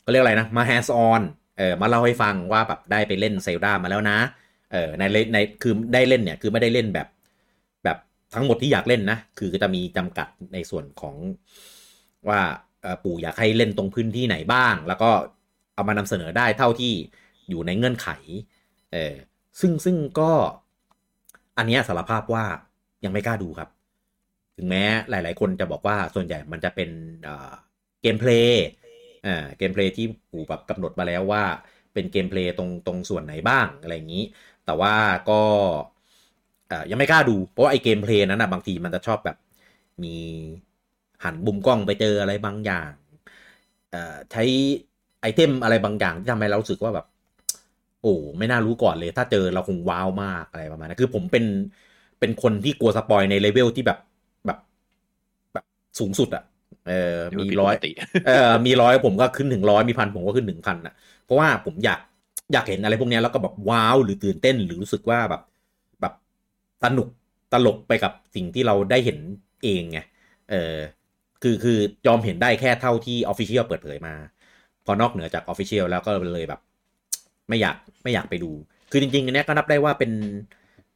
[0.05, 1.21] ก็เรียกอะไรนะ มา hands on
[1.57, 4.17] เออมาเล่าให้ฟังว่าแบบได้ไปเล่นเซลดามาแล้วนะ
[4.71, 7.07] เออในเลในคือได้เล่นเนี่ยคือไม่ได้เล่นแบบ
[7.83, 7.97] แบบ
[8.33, 11.15] ทั้งหมดที่อยากเล่นนะ คือจะมีจำกัดในส่วนของ
[12.29, 12.39] ว่า
[13.03, 15.11] ปู่อยากให้เล่นตรงพื้นที่ไหนบ้าง แล้วก็
[15.73, 16.93] เอามานำเสนอได้เท่าที่
[17.49, 18.07] อยู่ในเงื่อนไข
[18.93, 19.15] เออ
[19.59, 20.31] ซึ่งซึ่งก็
[21.57, 22.45] อันนี้สารภาพว่า
[23.05, 23.69] ยังไม่กล้าดูครับ
[24.57, 26.89] ถึงแม้หลาย ๆ คนจะบอกว่าส่วนใหญ่มันจะเป็น
[28.01, 31.43] gameplay gameplay ที่ปู่แบบกำหนดมาแล้วว่า
[31.93, 34.23] เป็น gameplay ตรงตรงส่วนไหนบ้างอะไรอย่างนี้
[34.65, 34.93] แต่ว่า
[35.29, 35.41] ก็
[36.89, 39.37] ยังไม่กล้าดู เพราะว่าไอ gameplay นั้นนะบางทีมันจะชอบแบบ
[40.03, 40.15] มี
[41.23, 42.91] หันมุมกล้องไปเจออะไรบางอย่าง
[44.31, 44.43] ใช้
[45.21, 47.05] item อะไรบางอย่างที่ทำให้เรารู้สึกว่าแบบ
[48.01, 51.45] โอ้ไม่น่ารู้ก่อนเลย ถ้าเจอเราคงว้าวมากอะไรประมาณนั้นคือผมเป็น
[52.19, 53.99] เป็นคนที่กลัว spoil ใน level ที่แบบ
[55.99, 56.43] สูงสุดอะ
[56.89, 57.91] เออมีร้อยผิดปกติ
[58.27, 60.93] เออมีร้อยผมก็ขึ้นถึงร้อยมีพันผมก็ขึ้นถึงพันอะ
[61.25, 61.99] เพราะว่าผมอยาก
[62.53, 65.41] อยากเห็นอะไรพวกเนี้ยแล้วก็แบบว้าวหรือตื่นเต้นหรือรู้สึกว่าแบบ
[66.01, 66.13] แบบ
[66.83, 67.07] สนุก
[67.53, 69.17] ตลกไปกับสิ่งที่เราได้เห็น
[69.63, 69.99] เองไง
[70.51, 70.75] เออ
[71.43, 71.77] คือคือ
[72.07, 74.13] ยอมเห็นได้แค่เท่าที่ official เปิดเผยมา
[74.85, 76.61] พอนอกเหนือจาก official แล้วก็เลยแบบ
[77.49, 78.51] ไม่อยากไม่อยากไปดู
[78.91, 80.11] คือจริงๆอันเนี้ยก็นับได้ว่าเป็น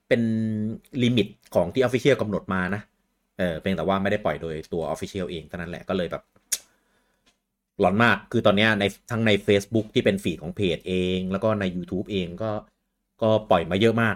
[0.08, 0.22] เป็น
[1.04, 2.82] limit ของที่ official กำหนดมานะ
[3.38, 6.24] เออเพียงแต่ว่าไม่ได้ปล่อยโดยตัว Official เองเท่านั้นแหละก็เลยแบบ
[7.80, 12.52] หลอนมากคือตอนนี้ในทั้งใน Facebook ที่เป็น feed ของเพจเอง แล้วก็ใน YouTube เองก็
[13.22, 14.16] ก็ปล่อยมาเยอะมาก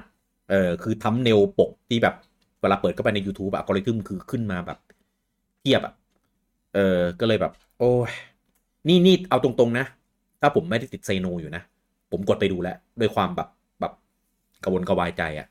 [0.49, 2.15] เออคือทำเนวปกที่แบบ
[2.61, 4.79] เวลาเปิดเข้าไปใน YouTube อะกริทึมคือขึ้นมาแบบ
[5.61, 5.93] เทียบอะ
[6.75, 8.11] เออก็เลยแบบ โอ้ย
[8.87, 9.85] นี่นี่เอาตรงๆนะ
[10.41, 11.61] ถ้าผมไม่ได้ติดไซโนอยู่นะ
[12.11, 13.49] ผมกดไปดูแล้ว ด้วยความแบบ
[13.79, 13.93] แบบ
[14.63, 15.47] กระวนกระวายใจอะ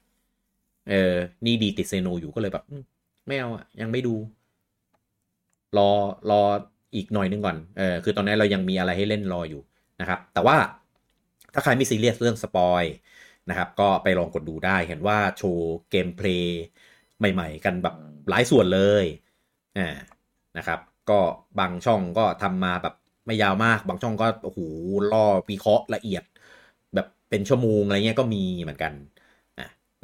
[0.88, 1.14] เออ
[1.44, 2.64] นี่ดีติดไซโนอยู่ก็เลยแบบ
[3.28, 4.14] ไม่เอาอะยังไม่ดู
[5.78, 5.90] รอ
[6.30, 6.42] รอ
[6.94, 9.62] อีกหน่อยนึงก่อนเออคือตอนนี้เรายังมีอะไรให้เล่นรออยู่
[10.00, 10.56] นะครับ แต่ว่า
[11.54, 12.84] ถ้าใครไม่ซีเรียสเรื่อง spoil
[13.48, 16.56] นะครับก็ไปลองกดดูได้เห็นว่าโชว์ gameplay
[17.18, 17.94] ใหม่ๆ กันแบบ
[18.28, 19.04] หลายส่วนเลย
[19.78, 19.96] อ่า
[20.58, 21.20] นะครับ ก็
[21.58, 22.94] บางช่องก็ทำมาแบบ
[23.26, 24.60] ไม่ยาวมาก บางช่องก็โอ้โห
[25.12, 26.22] ล่อวิเคราะห์ละเอียด
[26.94, 29.17] แบบเป็นชั่วโมงอะไรเงี้ยก็มีเหมือนกันอ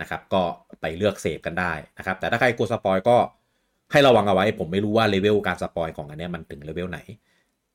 [0.01, 0.43] นะครับ ก็
[0.81, 3.17] ไปเลือกเสพกันได้นะครับ แต่ถ้าใครกลัว spoil ก็
[3.93, 6.99] ให้ระวังเอาไว้ ผมไม่รู้ว่า level การ spoil ของอันนี้มันถึง level ไหน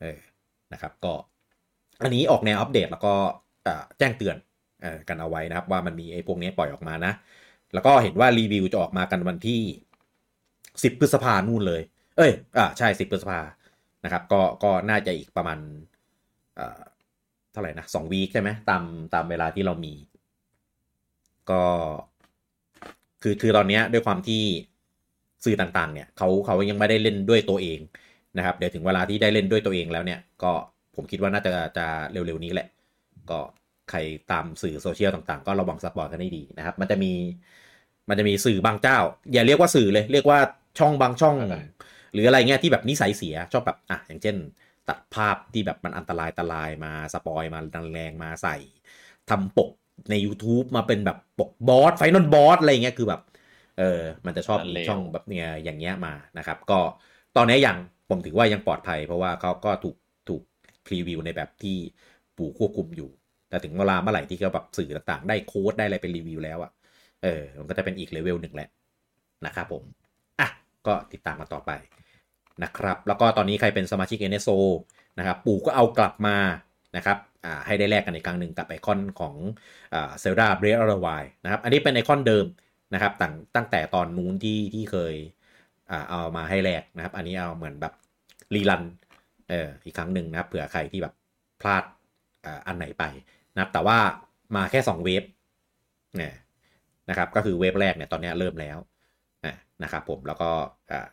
[0.01, 0.19] เออ
[0.73, 1.13] นะครับ ก็
[2.03, 3.13] อันนี้ออกแนวอัปเดตแล้วก็
[3.99, 4.35] แจ้งเตือน
[4.83, 7.13] อกันเอาไว้นะครับ ว่ามันมีไอ้พวกนี้ปล่อยออกมานะ
[7.73, 9.61] แล้วก็เห็นว่ารีวิวจะออกมากันวันที่
[10.29, 11.81] 10 พฤษภานู่นเลย
[12.17, 13.39] เอ้ย อ่า ใช่ 10 พฤษภา
[14.03, 15.59] นะครับ ก็ ก็น่าจะอีกประมาณ
[16.55, 16.81] เอ่อ
[17.51, 19.93] เท่าไหร่นะสองวีคใช่ไหมตาม ตามเวลาที่เรามี
[21.51, 21.61] ก็
[23.21, 24.43] คือคือตอนเนี้ยด้วยความที่
[25.45, 27.79] สื่อต่างๆ เนี่ยเขาเขายังไม่ได้เล่นด้วยตัวเอง
[28.37, 30.51] นะครับ เดี๋ยวถึงเวลาที่ได้เล่นด้วยตัวเองแล้วเนี่ย ก็
[30.95, 32.67] ผมคิดว่าน่าจะจะเร็วๆนี้แหละ
[33.29, 33.39] ก็
[33.89, 33.97] ใคร
[34.31, 37.13] ตามสื่อโซเชียลต่างๆ ก็ระวัง spoil กันให้ดีนะครับ มันจะมี
[38.09, 38.97] มันจะมีสื่อบางเจ้า
[39.33, 40.39] อย่าเรียกว่าสื่อเลย เรียกว่า
[40.79, 41.55] ช่องบางช่องอะไร
[42.13, 44.35] หรืออะไรเงี้ยที่แบบนิสัยเสียชอบแบบอะอย่างเช่น
[44.89, 48.55] ตัดภาพที่แบบมันอันตรายตรายมา spoil มาดันแรงมาใส่
[49.29, 49.71] ทำปก
[50.09, 53.21] ใน YouTube มาเป็นแบบปก boss final boss อะไรเงี้ยคือแบบ
[53.79, 56.79] เออมันจะชอบมีเลวช่องแบบเนี่ยอย่างเงี้ยมานะครับ ก็
[57.37, 57.77] ตอนนี้ยัง
[58.09, 59.95] ผมถือว่ายังปลอดภัย เพราะว่าเขาก็ถูก
[60.29, 60.41] ถูก
[60.85, 61.77] พรีวิวในแบบที่
[62.37, 63.09] ปู่ควบคุมอยู่
[63.49, 66.71] แต่ถึงเวลาเมื่อไหร่ที่เขาแบบสื่อต่างๆ ได้โค้ดได้อะไรเป็นรีวิวแล้วอะ
[67.23, 68.69] เออมันก็จะเป็นอีกเลเวลหนึ่งแหละ
[69.45, 69.83] นะครับผม
[70.39, 70.47] อะ
[70.87, 71.71] ก็ติดตามมาต่อไป
[72.63, 74.57] นะครับ แล้วก็ตอนนี้ใครเป็นสมาชิก NSO
[75.19, 76.37] นะครับ ปู่ก็เอากลับมา
[76.97, 77.28] นะครับอ่า
[77.65, 79.35] ให้ได้แลกกันอีกครั้งหนึ่งกับไอคอนของ
[79.93, 81.07] อ่า Zelda Breath of the Wild
[81.43, 82.45] นะครับอันนี้เป็นไอคอนเดิม
[82.93, 85.15] นะครับตั้งตั้งแต่ตอนนู้นที่ที่เคย
[85.91, 87.93] อ่าเอามาให้แลกนะครับ อันนี้เอาเหมือนแบบ
[88.55, 88.83] rerun
[89.49, 91.13] เอออีกครั้งหนึ่งนะครับเผื่อใครที่แบบ
[91.61, 91.83] พลาด
[92.45, 93.03] อ่าอันไหนไป
[93.53, 93.97] นะครับแต่ว่า
[94.55, 95.23] มาแค่ 2 wave
[96.17, 96.33] เนี่ย
[97.09, 98.77] นะครับก็คือ wave แรกเนี่ยตอนนี้เริ่มแล้ว
[99.45, 100.51] อะนะครับผมแล้วก็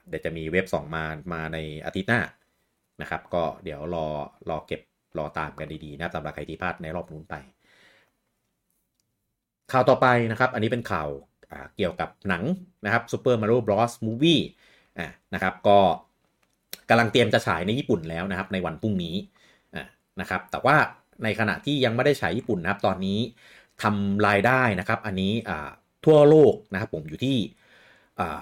[0.09, 2.21] เดี๋ยวจะมี wave สองมามาในอาทิตย์หน้า
[3.03, 4.07] นะครับ ก็เดี๋ยวรอ
[4.51, 4.81] รอเก็บ
[5.19, 7.35] รอตามกันดีๆนะสำหรับใครที่พลาดในรอบนู้นไป
[9.73, 11.09] ข่าวต่อไปนะครับ อันนี้เป็นข่าว
[11.77, 12.45] เกี่ยวกับหนัง
[12.85, 14.43] นะครับ Super Mario Bros Movie
[14.99, 15.79] อะนะครับ ก็
[16.89, 19.17] กำลังเตรียมจะฉายในญี่ปุ่นแล้วนะครับ ในวันพรุ่งนี้
[19.77, 19.85] อะ
[20.21, 20.77] นะครับ แต่ว่า
[21.25, 23.19] ในขณะที่ยังไม่ได้ฉายญี่ปุ่นนะครับ ตอนนี้
[23.83, 25.69] ทำรายได้นะครับ อันนี้อ่า
[26.05, 27.37] ทั่วโลกนะครับผมอยู่ที่
[28.21, 28.39] อ่า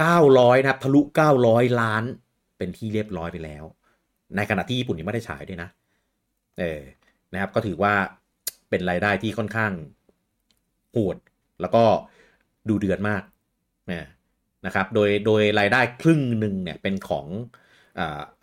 [0.00, 1.00] 900นะครับทะลุ
[1.40, 2.04] 900 ล้าน
[2.58, 3.64] เป็นที่เรียบร้อยไปแล้ว
[4.36, 5.68] ในขณะที่ญี่ปุ่นยังไม่ได้ฉายด้วยนะ
[6.58, 6.80] เออ
[7.32, 7.94] นะครับ ก็ถือว่า
[8.70, 9.72] เป็นรายได้ที่ค่อนข้าง
[10.92, 11.16] โหด
[11.60, 11.84] แล้วก็
[12.68, 13.22] ดูเดือดมาก
[13.90, 14.08] นะ
[14.66, 17.26] นะครับ โดยโดยรายได้ครึ่งหนึ่งเนี่ยเป็นของ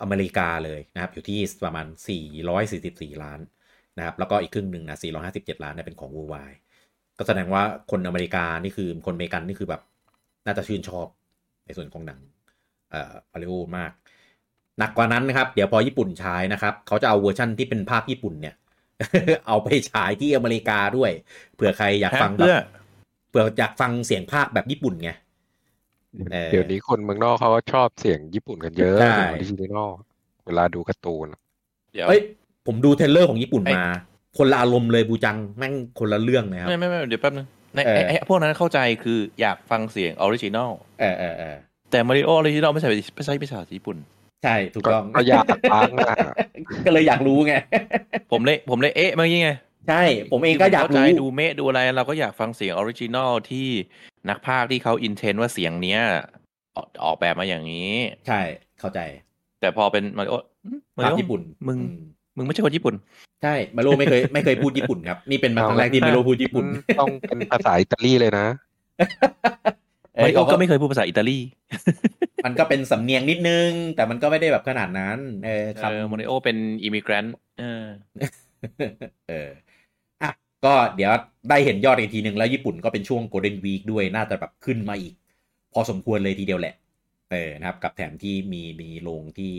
[0.01, 1.85] อเมริกาเลยนะครับอยู่ที่ประมาณ
[2.53, 3.39] 444 ล้าน
[3.97, 4.97] นะครับแล้วก็อีกครึ่งหนึ่งนะ
[5.29, 6.57] 457 ล้านเนี่ยเป็นของ worldwide
[7.17, 9.81] ก็แสดงว่าคนอเมริกานี่คือคนอเมริกันนี่คือแบบ
[10.45, 11.07] น่าจะชื่นชอบ
[11.65, 12.19] ในส่วนของหนัง
[12.91, 13.91] เอ่อมาริโอมาก
[14.79, 18.55] หนักกว่านั้นนะครับ เดี๋ยวพอญี่ปุ่นฉายนะครับเขาจะเอาเวอร์ชั่นที่เป็นภาคญี่ปุ่นเนี่ย
[19.47, 21.11] เอาไปฉายที่อเมริกาด้วย
[21.55, 22.61] เผื่อใครอยากฟังแบเพื่อบ
[23.29, 25.11] เผื่ออยากฟังเสียงภาคแบบญี่ปุ่นไง
[26.31, 29.91] เออเดี๋ยวนี้คนเมืองนอกเขาก็ชอบเสียงญี่ปุ่นกันเยอะใช่เสียง original
[30.45, 31.39] เวลาดูการ์ตูนอะ
[31.93, 32.21] เดี๋ยวเอ้ย
[32.67, 33.87] ผมดู trailer ของญี่ปุ่นไอ้มา
[34.37, 41.55] คนละอารมณ์เลยบูจังแม่งคนละเรื่องเลยครับไม่ไม่ไม่เดี๋ยวแป๊บนึงในเออไอ้ไอ้พวกนั้นเข้าใจคืออยากฟังเสียง original เออเออเออ
[41.91, 43.97] แต่มาริโอ original ไม่ใช่ไม่ใช่ภาษาญี่ปุ่น
[44.43, 46.15] ใช่ถูกก็ต้องก็อยากฟังอะ
[46.85, 47.53] ก็เลยอยากรู้ไง
[48.31, 49.51] ผมเลยผมเลยเอ๊ะเมื่อกี้ไง
[49.87, 53.67] ใช่ ผมเองก็อยากเข้าใจรู้ดูเมะดูอะไรเราก็อยากฟังเสียง original ที่
[54.29, 56.01] นักพากย์ที่เขา intend ว่าเสียงเนี้ย
[56.75, 57.91] ออกออกแบบมาอย่างนี้
[58.27, 58.41] ใช่
[58.79, 58.99] เข้าใจ
[59.61, 60.35] แต่พอเป็นมาริโอ
[60.97, 61.85] มาภาริพโอญี่ปุ่น มึงอื
[62.37, 62.95] มึงไม่ใช่คนญี่ปุ่น
[63.43, 66.65] ใช่มาริโอไม่เคยไม่เคยพูดญี่ปุ่นครับ นี่เป็นมาครั้งแรกที่มาริโอพูดญี่ปุ่น
[66.99, 68.47] ต้องเป็นภาษาอิตาลีเลยนะ
[68.97, 69.05] เอ้
[70.23, 71.39] มาริโอเขาก็ก็ไม่เคยพูดภาษาอิตาลี
[72.45, 77.85] มันก็เป็นสำเนียงนิดนึง แต่มันก็ไม่ได้แบบขนาดนั้น เออครับเออมาริโอเป็น immigrant เออ
[79.29, 79.49] เออ
[80.21, 80.31] อะ
[80.65, 81.11] ก็เดี๋ยว
[81.49, 85.13] ได้เห็นยอดอีกทีหนึ่งแล้วญี่ปุ่นก็เป็นช่วง Golden Week ด้วยน่าจะแบบขึ้นมาอีก
[85.73, 86.75] พอสมควรเลยทีเดียวแหละ
[87.31, 89.51] เออนะครับ กับแถมที่มีมีโรงที่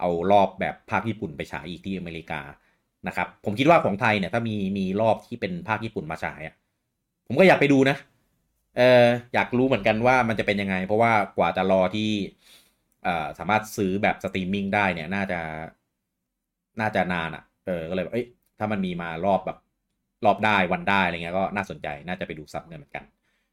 [0.00, 2.40] เอารอบแบบภาคญี่ปุ่นไปฉายอีกที่อเมริกา
[3.08, 6.54] นะครับ ผมคิดว่าของไทยเนี่ยถ้ามีมีรอบที่เป็นภาคญี่ปุ่นมาฉายอะ
[7.26, 7.96] ผมก็อยากไปดูนะ
[8.76, 12.10] เอออยากรู้เหมือนกันว่ามันจะเป็นยังไง เพราะว่ากว่าจะรอที่
[13.04, 15.40] เอ่อสามารถซื้อแบบสตรีมมิ่งได้เนี่ย น่าจะ
[16.80, 18.26] น่าจะนานอะ เออก็เลยเอ้ย
[18.58, 19.58] ถ้ามันมีมารอบแบบ
[20.24, 23.04] รอบได้วันได้อะไรเงี้ยก็น่าสนใจน่าจะไปดูซับเนี่ยเหมือนกัน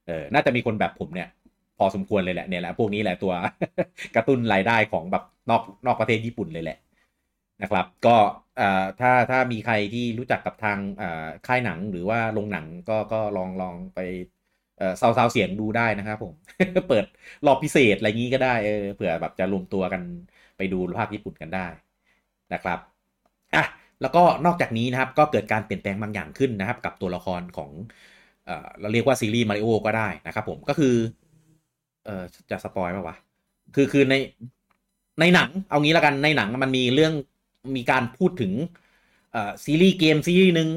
[0.07, 1.29] เออน่าจะมีคนแบบผมเนี่ย
[1.77, 3.33] พอสมควรเลยแหละเนี่ยแหละพวกนี้แหละตัว
[4.15, 6.77] กระตุ้นรายได้ของแบบนอกนอกประเทศญี่ปุ่นเลยแหละ
[7.61, 8.17] นะครับ ก็
[8.57, 13.99] เอ่อถ้าถ้ามีใครที่รู้จักกับทางเอ่อค่ายหนังหรือว่าโรงหนังก็ก็ลองลองไป
[15.01, 16.33] ซาวซาวเสียงดูได้นะครับผม
[16.87, 17.05] เปิด
[17.45, 20.01] รอบพิเศษอะไรงี้ก็ได้เออเผื่อแบบจะรวมตัวกัน
[20.57, 21.59] ไปดูภาคญี่ปุ่นกันได้
[22.53, 22.79] นะครับ
[23.55, 23.63] อะ
[24.01, 27.71] แล้วก็นอกจากนี้นะครับก็เกิดการเปลี่ยนแปลงบางอย่างขึ้นนะครับ กับตัวละครของ
[28.45, 30.95] เออเราเรียกว่าซีรีส์มาริโอก็ได้นะครับผมก็คือ
[32.03, 32.11] เออ
[32.49, 33.15] จะ spoil ป่าวะ
[33.73, 34.15] คือคือใน
[35.19, 37.13] ในหนังเอางี้แล้วกันในหนังมันมีเรื่อง
[37.75, 38.53] มีการพูดถึง
[39.31, 40.69] เอ่อซีรีส์เกมซีรีส์หนึ่ง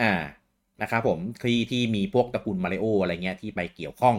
[0.00, 0.04] อ่า
[0.82, 4.16] นะครับผมที่ที่มีพวกตระกูลมาริโออะไรเงี้ยที่ไปเกี่ยวข้อง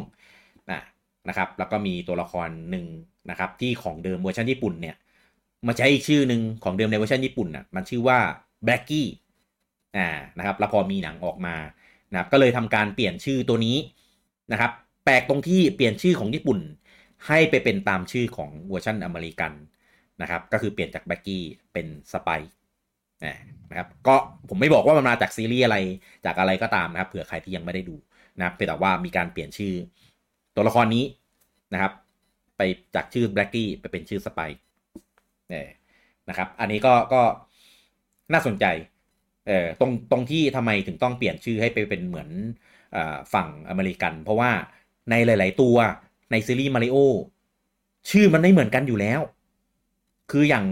[0.72, 0.82] นะ
[1.28, 2.86] นะครับ แล้วก็มีตัวละครหนึ่ง
[3.30, 4.96] นะครับที่ของเดิมเวอร์ชันญี่ปุ่นเนี่ย
[5.68, 8.20] มาใช้อีกชื่อหนึ่งของเดิมในเวอร์ชันญี่ปุ่นน่ะมันชื่อว่า
[8.64, 9.08] แบล็กกี้
[9.98, 11.56] อ่านะครับแล้วพอมีหนังออกมา
[12.12, 13.78] นะครับก็เลยทำการเปลี่ยนชื่อตัวนี้
[14.52, 14.72] นะครับ
[15.06, 16.60] แปลกตรงที่เปลี่ยนชื่อของญี่ปุ่น
[17.28, 19.54] ให้ไปเป็นตามชื่อของเวอร์ชันอเมริกัน
[20.22, 21.44] นะครับ ก็คือเปลี่ยนจากแบล็กกี้
[21.74, 22.30] เป็นสไป
[23.70, 24.16] นะครับก็
[24.50, 25.78] ผมไม่บอกว่ามันมาจากซีรีส์อะไร
[26.26, 27.96] จากอะไรก็ตามนะครับเผื่อใครที่ยังไม่ได้ดู
[28.38, 29.74] นะครับแต่ว่ามีการเปลี่ยนชื่อ
[30.56, 31.06] ตัวละครนี้
[31.74, 31.92] นะครับ
[32.58, 32.62] ไป
[32.96, 34.40] จากชื่อแบล็กกี้ไปเป็นชื่อสไป
[35.50, 35.68] เนี่ย
[36.30, 37.22] นะครับ อันนี้ก็ก็
[38.34, 38.66] น่าสนใจ
[39.48, 42.30] เออตรงตรงที่ทำไมถึงต้องเปลี่ยนชื่อให้ไปเป็นเหมือน
[42.96, 42.98] อ
[43.34, 44.52] ฝั่งอเมริกัน เพราะว่า
[45.10, 45.76] ในหลาย ๆ ตัว
[46.32, 46.98] ในซีรีส์มาริโอ
[48.10, 49.22] ชื่อมันไม่เหมือนกันอยู่แล้ว
[50.32, 50.66] คืออย่าง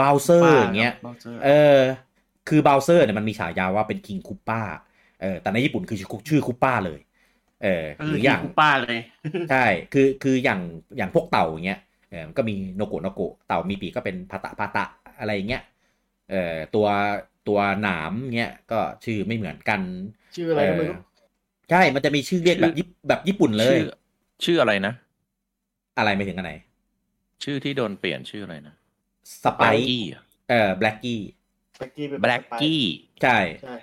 [0.00, 1.80] บ o วเซอร์อย่างเงี้ย Bowser เออ
[2.48, 4.60] คือบ o วเซอร์เนี่ยมันมีฉายาว่าเป็น King Koopa
[5.20, 7.00] เออแต่ในญี่ปุ่นคือชื่อคูป้าเลย
[7.62, 8.98] เออก็หคือรืออย่างคุป้าเลย
[9.48, 10.60] ใช่คือคืออย่าง
[10.96, 14.84] อย่างพวกเต่าอย่างเงี้ยเออมันก็มีโนโกะโนโกะเต่ามีปีกก็เป็นพาตะพาตะ
[15.18, 15.62] อะไรอย่างเงี้ย
[16.30, 16.86] เอ่อตัว
[17.48, 19.80] ตัวหนามเงี้ยก็ชื่อไม่เหมือนกัน
[20.34, 21.06] ชื่ออะไรก็ไม่รู้เออ
[21.70, 23.82] ใช่ มันจะมีชื่อเรียกแบบญี่แบบญี่ปุ่นเลยชื่อ
[24.44, 24.92] ชื่ออะไรนะ
[25.98, 26.52] อะไรไม่ถึงอันไหน
[27.42, 28.74] ชื่อที่โดนเปลี่ยนชื่ออะไรนะ
[29.44, 30.02] สไปแบล็กค์กี้
[30.48, 31.20] เอ่อแบล็กกี้
[31.78, 32.82] แบล็กกี้เป็นแบล็กกี้
[33.22, 33.74] ใช่ใช่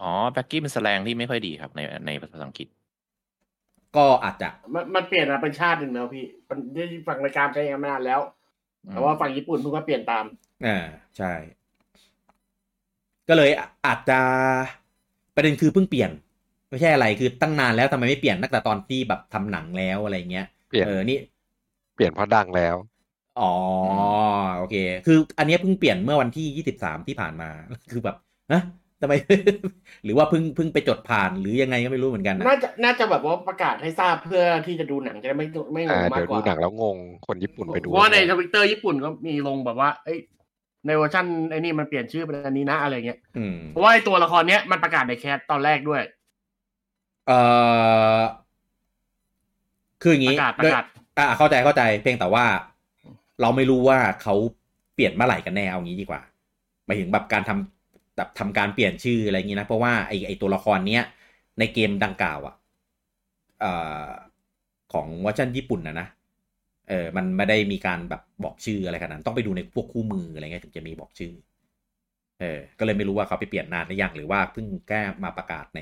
[0.00, 2.68] อ๋อแบล็กกี้เป็นแสลงที่ไม่ค่อยดีครับ ในในภาษาอังกฤษ
[3.96, 8.20] ก็อาจจะมันมันเปลี่ยนมาเป็นชาติหนึ่งแล้วพี่มันได้ฝั่งรายการใช้มานานแล้ว
[8.90, 10.24] แต่ว่าฝั่งญี่ปุ่นเพิ่งมาเปลี่ยนตาม
[10.66, 10.78] อ่า
[11.16, 11.32] ใช่
[13.28, 13.50] ก็เลย
[13.86, 14.20] อาจจะ
[15.34, 16.10] ประเด็นคือเพิ่งเปลี่ยน
[16.68, 21.18] ไม่ใช่อะไรคือตั้งนานแล้วทำไมไม่เปลี่ยนตั้งแต่ตอนที่แบบทำหนังแล้วอะไรเงี้ยเปลี่ยนเออนี่
[21.94, 22.76] เปลี่ยนเพราะดังแล้ว
[23.40, 23.52] อ๋อ
[24.58, 24.76] โอเค
[25.06, 27.50] คืออันเนี้ยเพิ่งเปลี่ยนเมื่อวันที่ยี่สิบสามที่ผ่านมา
[27.92, 28.16] คือแบบ
[28.52, 28.62] นะ
[29.00, 29.14] ทำไม
[30.04, 40.18] หรือว่าเพิ่งเพิ่งไปจดผ่านหรือยังไงก็ไม่รู้เหมือนกันนะน่าจะน่าจะแบบว่าประกาศให้ทราบเพื่อที่จะดูหนังจะได้ไม่ไม่งอ่างมาเดี๋ยกวกดูว่าหนังแล้วงงคนญี่ปุ่นไปดูเพราะว่าในทวิตเตอร์ญี่ปุ่นก็มีลงแบบว่าเอ้ย
[40.86, 46.02] ในเวอร์ชันไอ้นี่มันเปลี่ยนชื่อเป็นอันนี้นะอะไรเงี้ยอืมเพราะว่าไอ้ตัวละครเนี้ยมันประกาศในแคสตอนแรกด้วย
[47.26, 47.38] เอ่
[48.18, 48.20] อ
[50.02, 50.84] คืออย่างปนี้ระกาศปด้วยระกาศ
[51.18, 52.44] อ่าเข้าใจเข้าใจเพียงแต่ว่า
[53.40, 54.34] เราไม่รู้ว่าเขา
[54.94, 56.20] เปลี่ยนเมื่อไหร่กันแน่เอางี้ดีกว่า
[56.86, 61.02] หมายถึงแบบการทำแบบทำการเปลี่ยนชื่ออะไรอย่างนี้นะ เพราะว่าไอไอตัวละครเนี้ย
[61.58, 62.54] ในเกมดังกล่าวอะ
[63.60, 63.72] เอ่
[64.06, 64.08] อ
[64.92, 66.08] ของวอชันญี่ปุ่นนะนะ
[66.88, 71.32] เออมันไม่ได้มีการแบบบอกชื่ออะไรขนาดนั้นต้องไปดูในพวกคู่มืออะไรเงี้ยถึงจะมีบอกชื่อ
[72.40, 75.80] เออก็เลยไม่รู้ว่าเขาไปเปลี่ยนนานหรือยังหรือว่าเพิ่งแก้มาประกาศใน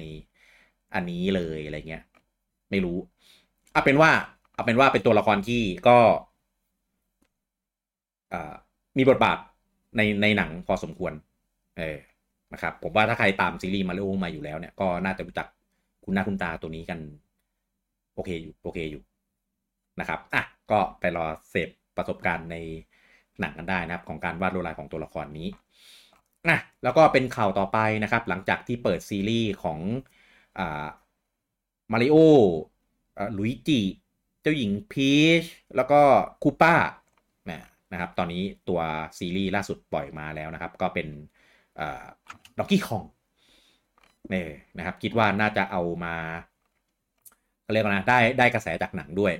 [0.94, 2.04] อันนี้เลยอะไรเงี้ย
[2.70, 2.96] ไม่รู้
[3.72, 4.10] เอาเป็นว่า
[4.54, 5.98] เอาเป็นว่าเป็นตัวละครที่ก็
[8.98, 9.38] มีบทบาท
[9.96, 11.12] ในในหนังพอสมควร
[11.78, 11.98] เออ
[12.52, 15.46] นะครับ ผมว่าถ้าใครตามซีรีส์มาริโอมาอยู่แล้วเนี่ยก็น่าจะรู้จัก
[16.04, 16.98] คุณหน้าคุณตาตัวนี้กัน
[18.14, 19.02] โอเคอยู่โอเคอยู่
[20.00, 22.56] นะครับอะก็ไปรอเสพประสบการณ์ใน
[23.40, 25.48] หนังกันได้นะครับ ของการวาดลวดลายของตัวละครนี้
[26.50, 29.78] นะแล้วก็เป็นข่าวต่อไปนะครับ หลังจากที่เปิดซีรีส์ของ
[30.58, 30.86] อ่า
[31.92, 32.16] มาริโอ
[33.38, 33.80] ลุยจิ
[34.42, 35.12] เจ้าหญิงพี
[35.42, 35.44] ช
[35.76, 36.00] แล้วก็
[36.42, 36.74] คูป้า
[37.50, 37.60] นะ
[37.92, 38.80] นะครับ ตอนนี้ตัว
[39.18, 41.08] ซีรีส์ล่าสุดปล่อยมาแล้วนะครับ ก็เป็น
[42.58, 43.04] ด็อกกี้คอง
[44.30, 46.14] เนี่ยนะครับ คิดว่าน่าจะเอามา
[47.72, 49.32] เรียกว่านะได้ได้กระแสจากหนังด้วย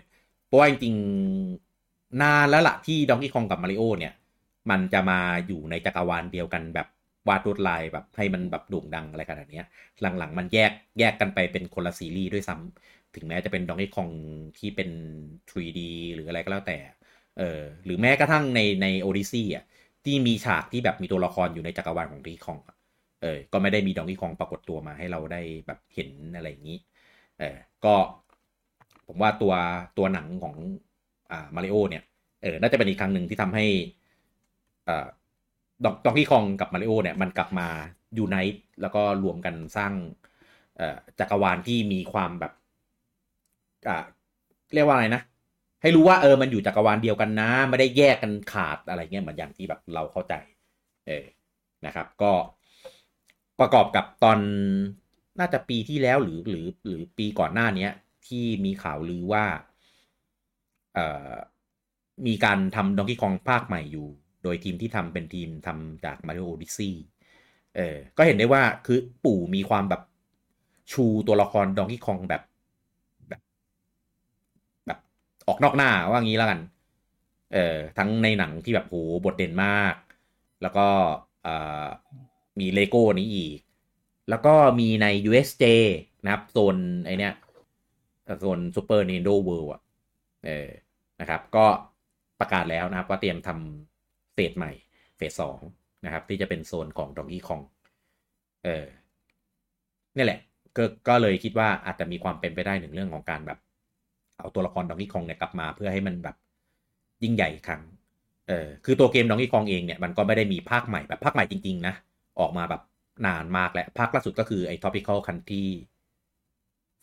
[0.46, 4.14] เพราะว่าจริงๆนานแล้วละที่ด็อกกี้คองกับมาริโอเนี่ย
[4.70, 6.88] มันจะมาอยู่ในจักรวาลเดียวกันแบบ
[7.28, 9.62] วาดรวดลายแบบให้มันแบบโด่งดังอะไรขนาดนี้
[10.18, 14.10] หลังๆ มันแยกแยกกันไปเป็นคนละซีรีส์ด้วยซ้ำถึงแม้จะเป็นดองกี้คอง
[14.58, 14.90] ที่เป็น
[15.50, 15.80] 3D
[16.14, 16.78] หรืออะไรก็แล้วแต่
[17.38, 19.64] เออหรือแม้กระทั่งในในโอดิซี่อะ
[20.04, 22.58] ที่มีฉากที่แบบมีตัวละครอยู่ในจักรวาลของดองกี้คอง
[23.22, 26.78] เออ ก็ไม่ได้มีดองกี้คองปรากฏตัวมาให้เราได้แบบเห็นอะไรอย่างนี้
[27.38, 27.94] เออก็
[29.06, 29.54] ผมว่าตัว
[29.98, 30.54] ตัวหนังของ
[31.30, 32.02] อ่ามาริโอเนี่ย
[32.42, 33.64] เออน่าจะเป็นอีกครั้งหนึ่งที่ทำให้
[34.88, 35.06] อ่า
[35.84, 37.68] Donkey Kong กับมาริโอเนี่ยมันกลับมา
[38.18, 39.92] unite แล้วก็รวมกันสร้าง
[41.18, 42.52] จักรวาลที่มีความแบบ
[43.88, 43.96] อ่า
[44.74, 45.20] เรียกว่าอะไรนะ
[45.82, 50.34] ให้รู้ว่าเออมันอยู่จักรวาลเดียวกันนะ ไม่ได้แยกกันขาดอะไรเงี้ยเหมือนอย่างที่แบบเราเข้าใจ
[51.06, 51.24] เออ
[51.86, 52.32] นะครับ ก็
[53.60, 54.38] ประกอบกับตอน
[55.40, 57.88] น่าจะปีที่แล้วหรือหรือหรือปีก่อนหน้านี้
[58.26, 59.44] ที่มีข่าวลือว่า
[60.94, 61.32] เอ่อ
[62.26, 64.06] มีการทำดองกี้คองภาคใหม่อยู่
[64.42, 66.92] โดยทีมที่ทำเป็นทีมทำจาก Mario Odyssey
[67.76, 70.02] เออก็เห็นได้ว่าคือปู่มีความแบบ
[70.92, 72.42] ชูตัวละครดองกี้คองแบบ
[75.48, 76.60] ออกนอกหน้าว่างี้แล้วกัน
[77.54, 78.94] เออทั้งในหนังที่แบบโห
[79.24, 79.94] บทเด่นมาก
[80.62, 80.86] แล้วก็
[82.60, 83.58] มีเลโก้นี้อีก
[84.28, 85.64] แล้วก็มีใน USJ
[86.24, 87.34] นะครับโซนไอเนี้ย
[88.40, 89.82] โซน Super Nintendo World อะ
[90.46, 90.68] เออ
[91.20, 91.66] นะครับ ก็
[92.40, 94.72] ประกาศแล้วนะครับ ว่าเตรียมทำเฟสใหม่
[95.16, 95.58] เฟสสอง
[96.04, 97.60] นะครับ ที่จะเป็นโซนของดองกี้คอง
[98.64, 98.84] เออ
[100.16, 100.40] นี่แหละ
[100.76, 103.58] ก็ก็เลยคิดว่าอาจจะมีความเป็นไปได้หนึ่งเรื่องของการแบบ
[104.38, 106.36] เอาตัวละครดองกี้คองเนี่ยกลับมาเพื่อให้มันแบบ
[107.22, 107.82] ยิ่งใหญ่อีกครั้ง
[108.48, 111.94] เออคือตัวเกม Donkey Kong เองเนี่ยมันก็ไม่ได้มีภาคใหม่แบบภาคใหม่จริง ๆ นะ
[112.40, 112.82] ออกมาแบบ
[113.26, 115.66] นานมากแล้ว ภาคล่าสุดก็คือไอ้ Tropical Country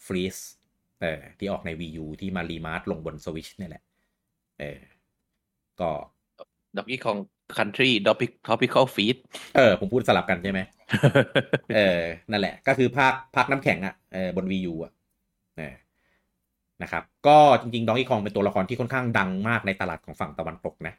[0.05, 0.41] Freeze
[1.01, 3.83] เออที่ออกใน Wii U ที่มา remaster ลงบน Switch นี่แหละ
[4.59, 4.79] เออ
[5.81, 5.89] ก็
[6.77, 7.17] Donkey Kong
[7.57, 9.17] Country Tropical Tropical Freeze
[9.55, 10.59] เออ ผมพูดสลับกันใช่ไหม
[11.75, 14.91] เออ นั่นแหละ ก็คือภาคภาคน้ำแข็งอะ เออบน Wii U อะ
[15.57, 15.73] เออ
[16.83, 20.93] นะครับก็จริงๆดองกี้คองเป็นตัวละครที่ค่อนข้างดังมากในตลาดของฝั่งตะวันตกนะ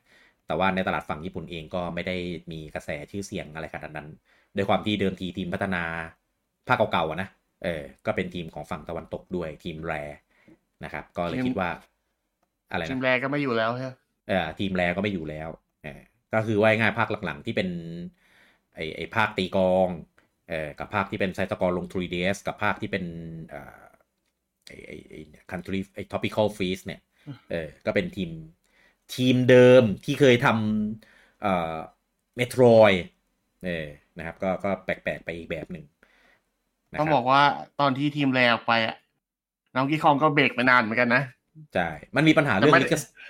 [0.46, 2.16] แต่ว่าในตลาดฝั่งญี่ปุ่นเองก็ไม่ได้
[2.52, 4.08] มีกระแสชื่อเสียงอะไรขนาดนั้น
[4.54, 5.82] โดยความที่เดิมทีทีมพัฒนา
[6.68, 7.28] ภาคเก่าๆนะ
[7.64, 9.92] เออก็เป็นทีมของฝั่งตะวันตกด้วยทีมแร
[10.84, 11.70] นะครับ ก็เลยคิดว่า
[12.70, 13.88] อะไรนะทีมแรก็ไม่อยู่แล้วใช่
[14.28, 15.48] เออทีมแรก็ไม่อยู่แล้ว
[16.34, 17.68] ก็คือว่าง่ายภาคหลังๆที่เป็น
[18.74, 19.88] ไอไอภาคตีกอง
[20.48, 23.04] เอ่อกับภาคที่เป็นไซต์ตกรลง 3ds กับภาคที่เป็น
[23.52, 23.83] อ่า
[24.66, 25.14] ไอไอไอ
[25.50, 27.00] country ไอ topical freeze เนี่ย
[27.50, 28.30] เออก็เป็นทีม
[29.14, 31.76] ทีมเดิมที่เคยทำเอ่อ
[32.36, 32.92] เมโทรย
[33.64, 33.86] เออ
[34.18, 35.84] นะครับก็ก็แปลกๆไปอีกแบบหนึ่ง
[37.00, 37.42] ต้องบอกว่า
[37.80, 38.96] ตอนที่ทีมแรกไปอะ
[39.74, 41.22] น้องกี้คองก็เบรกไปนานเหมือนกันนะ
[41.74, 42.74] ใช่มันมีปัญหาเรื่อง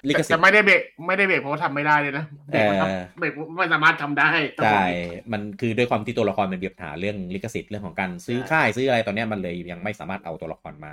[0.08, 2.64] ลิขสิทธิ์แต่ไม่ได้เบรกไม่ได้เบรกเพราะว่าทำไม่ได้เลยนะเบรก
[3.18, 4.30] เบรกไม่สามารถทำได้
[4.64, 4.86] ใช่
[5.32, 10.92] มันคือด้วยความที่ตัวละครมันมีปัญหาเรื่องลิขสิทธิ์เรื่องของการซื้อค่ายซื้ออะไรตอนนี้มันเลยยังไม่สามารถเอาตัวละครมา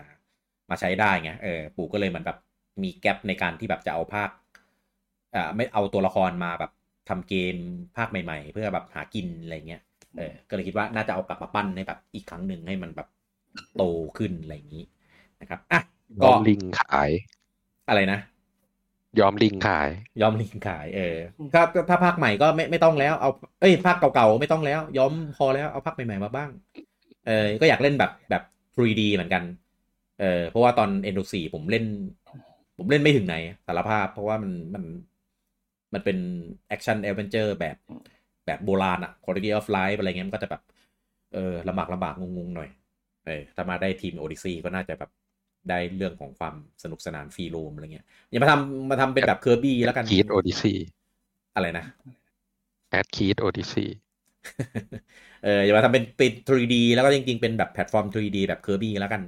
[0.72, 2.38] มาใช้ได้ไงเออปู่ก็เลยมันแบบ
[2.84, 4.30] มีแกลบในการที่แบบจะเอาภาค
[5.36, 6.72] อ่าไม่เอาตัวละครมาแบบ
[7.10, 7.56] ทำเกม
[7.98, 9.82] ภาคใหม่ ๆ เพื่อแบบหากินอะไรเงี้ย
[10.18, 13.08] เออก็เลยคิดว่าน่าจะเอากลับมาปั้นให้แบบอีกครั้งหนึ่งให้มันแบบ
[13.78, 13.84] โต
[14.18, 14.84] ขึ้นอะไรอย่างนี้
[15.42, 15.82] นะครับอะ
[16.24, 17.12] ก็ลิงขาย
[17.90, 18.20] อะไรนะ
[19.20, 19.90] ยอมลิงขาย
[20.22, 21.16] ยอมลิงขาย เออ
[21.54, 23.30] ถ้าถ้าภาคใหม่ก็ไม่ไม่ต้องแล้วเอา
[23.62, 26.50] เอ้ยภาคเก่าๆไม่ต้องแล้ว ยอมพอแล้วเอาภาคใหม่ๆมาบ้าง
[27.28, 28.44] เออก็อยากเล่นแบบแบบ
[28.76, 29.44] 3D เหมือนกัน
[30.22, 31.86] เออเพราะว่าตอน e n d 4ผมเล่น
[32.78, 33.36] ผมเล่นไม่ถึงไหน
[33.68, 34.84] สารภาพ เพราะว่ามันมัน
[35.94, 36.18] มันเป็น
[36.68, 37.78] action adventure แบบ
[38.46, 40.62] แบบโบราณอะ quality of life อะไรเงี้ยมันก็จะแบบ
[41.34, 42.70] เออลำบากลำบากงงๆหน่อย
[43.26, 45.12] เออถ้ามาได้ทีม Odyssey ก็น่าจะแบบ
[45.70, 50.74] ได้เรื่องของความสนุกสนาน free roam อะไรเงี้ย อย่ามาทำมาทำเป็นแบบ Kirby แล้วกันคีด Odyssey
[51.56, 51.86] อะไรนะ
[52.90, 53.86] แอดคีด Odyssey
[55.44, 59.22] เอออย่ามาทำเป็นเป็น 3D แล้วก็จริงๆ เป็นแบบแพลตฟอร์ม 3D แบบ Kirby แล้วกัน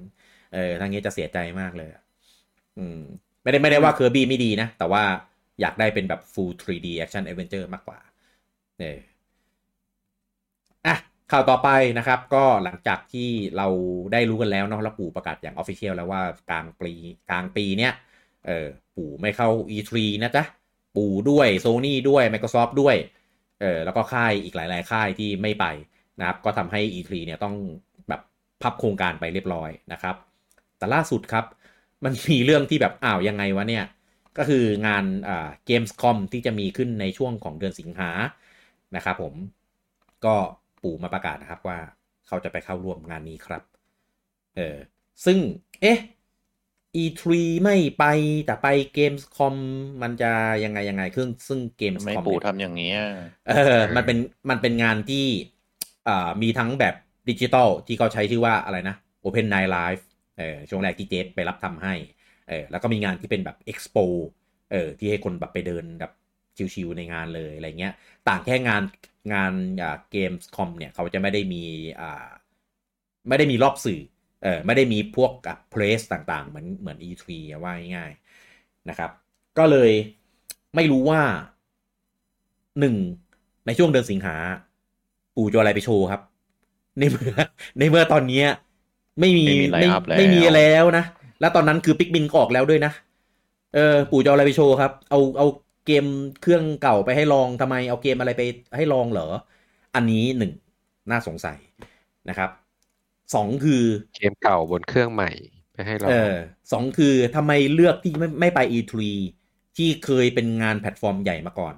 [0.53, 1.89] เออทางนี้จะเสียใจมากเลย
[2.77, 2.99] อืม
[3.43, 5.03] ไม่ได้ไม่ได้ว่า Kirby ไม่ดีนะ แต่ว่า
[5.61, 7.99] อยากได้เป็นแบบ full 3D action adventure มากกว่า
[8.79, 8.97] เออ
[10.85, 10.95] อะ
[11.31, 13.67] ข่าวต่อไปนะครับ ก็หลังจากที่เรา
[14.13, 16.93] ได้รู้กันแล้วเนาะแล้วปู่ประกาศอย่างออฟฟิเชียลแล้วว่ากลางปี
[17.29, 17.93] กลางปีเนี้ย
[18.47, 20.43] เออปู่ไม่เข้า E3 นะจ๊ะ
[20.95, 22.95] ปู่ด้วยโซ n y ด้วย Microsoft ด้วย
[23.61, 25.65] เออแล้วก็ค่ายอีกหลาย ๆ ค่ายที่ไม่ไป
[26.19, 27.55] นะครับ ก็ทำให้ E3 เนี่ยต้อง
[28.09, 28.21] แบบ
[28.61, 30.15] พับโครงการไปเรียบร้อยนะครับ
[30.83, 31.45] แต่ล่าสุดครับ
[32.03, 33.85] มันมีเรื่องที่แบบอ้าวยังไงวะเนี่ย
[34.37, 38.09] ก็คืองานอ่า Gamescom ที่จะมีขึ้นในช่วงของเดือนสิงหา
[38.95, 39.33] นะครับผม
[40.25, 40.35] ก็
[40.83, 41.79] ปู่มาประกาศนะครับว่า
[42.27, 43.63] เขาจะไปเข้าร่วมงานนี้ครับ
[44.55, 44.77] เออ
[45.25, 45.37] ซึ่ง
[45.81, 45.99] เอ๊ะ
[47.01, 47.21] E3
[47.63, 48.05] ไม่ไป
[48.45, 48.67] แต่ไป
[48.97, 49.55] Gamescom
[50.01, 50.31] มันจะ
[50.63, 51.59] ยังไงยังไงซึ่งซึ่ง
[52.03, 52.99] ไม่ Gamescom ปู่เนี่ยทำอย่างเงี้ย
[53.49, 54.17] เออ มันเป็น
[54.49, 55.25] มันเป็นงานที่
[56.07, 56.95] อ่ามีทั้งแบบ
[57.29, 60.03] ดิจิตอลที่เขาใช้ชื่อว่าอะไรนะ Open Night Live
[60.37, 61.93] เออช่วงแรกที่เจฟไปรับทำให้
[62.49, 64.05] เออแล้วก็มีงานที่เป็นแบบ Expo
[64.71, 66.11] เออที่ให้คนแบบไปเดินแบบ
[66.73, 67.93] ชิวๆในงานเลยอะไรเงี้ย
[68.27, 68.83] ต่างแค่งาน
[69.33, 71.63] งานอ่าเกมส์คอมเนี่ยเขาจะไม่ได้มี
[72.01, 72.27] อ่า
[73.27, 74.01] ไม่ได้มีรอบสื่อ
[74.43, 77.29] เออไม่ได้มีพวกกับเพรสต่างๆ เหมือนเหมือน E3
[77.63, 79.11] ว่าง่ายๆนะครับ
[79.57, 79.91] ก็เลย
[80.75, 81.21] ไม่รู้ว่า
[82.79, 82.95] หนึ่ง
[83.65, 84.35] ในช่วงเดือนสิงหา
[85.35, 86.21] ปู่จะอาอะไรไปโชว์ครับ
[86.99, 87.33] ในเมื่อ
[87.79, 88.47] ในเมื่อตอนเนี้ย
[89.19, 91.05] ไม่มีไม่มี line-up แล้วไม่มีแล้วนะ
[91.39, 92.91] แล้วตอนนั้นคือปิกบินก็ออกแล้วด้วยนะ
[93.75, 95.47] เออ ปู่จะเอาอะไรไปโชว์ครับ เอาเอา
[95.87, 96.05] เกม
[96.41, 98.41] เครื่องเก่าไปให้ลองทำไม เอาเกมอะไรไป
[98.77, 99.27] ให้ลองเหรอ
[99.95, 100.51] อันนี้หนึ่ง
[101.11, 101.57] น่าสงสัย
[102.29, 102.49] นะครับ
[103.35, 103.83] สองคือ
[104.15, 105.31] เกมเก่าบนเครื่องใหม่
[105.73, 106.35] ไปให้เราเออ
[106.71, 108.93] สองคือทำไมเลือกที่ไม่ไม่ไป E3
[109.77, 111.75] ที่เคยเป็นงานแพลตฟอร์มใหญ่มาก่อน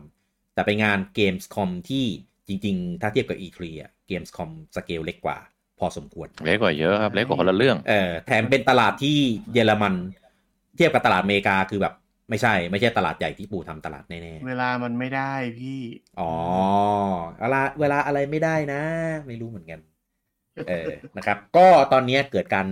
[0.54, 2.06] แต่ไปงาน Gamescom ที่
[2.48, 5.38] จริง ๆ ถ้าเทียบกับ E3 อะ Gamescom สเกลเล็กกว่า
[5.80, 9.18] พอสมควร เล็กกว่าเยอะครับ เล็กกว่าคนละเรื่องเออแถมเป็นตลาดที่
[9.54, 9.94] เยอรมัน
[10.76, 11.94] เทียบกับตลาดอเมริกาคือแบบ
[12.30, 16.32] ไม่ใช่ ไม่ใช่ตลาดใหญ่ที่ปู่ทำตลาดแน่เวลามันไม่ได้พี่ๆอ๋อ
[17.40, 18.82] เวลาเวลาอะไรไม่ได้นะ
[19.28, 19.80] ไม่รู้เหมือนกัน
[20.68, 22.68] เออนะครับ ก็ตอนนี้เกิดการ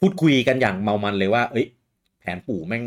[0.00, 1.66] พูดคุยกันอย่างเมามันเลยว่า เอ้ย
[2.20, 2.84] แผนปู่แม่ง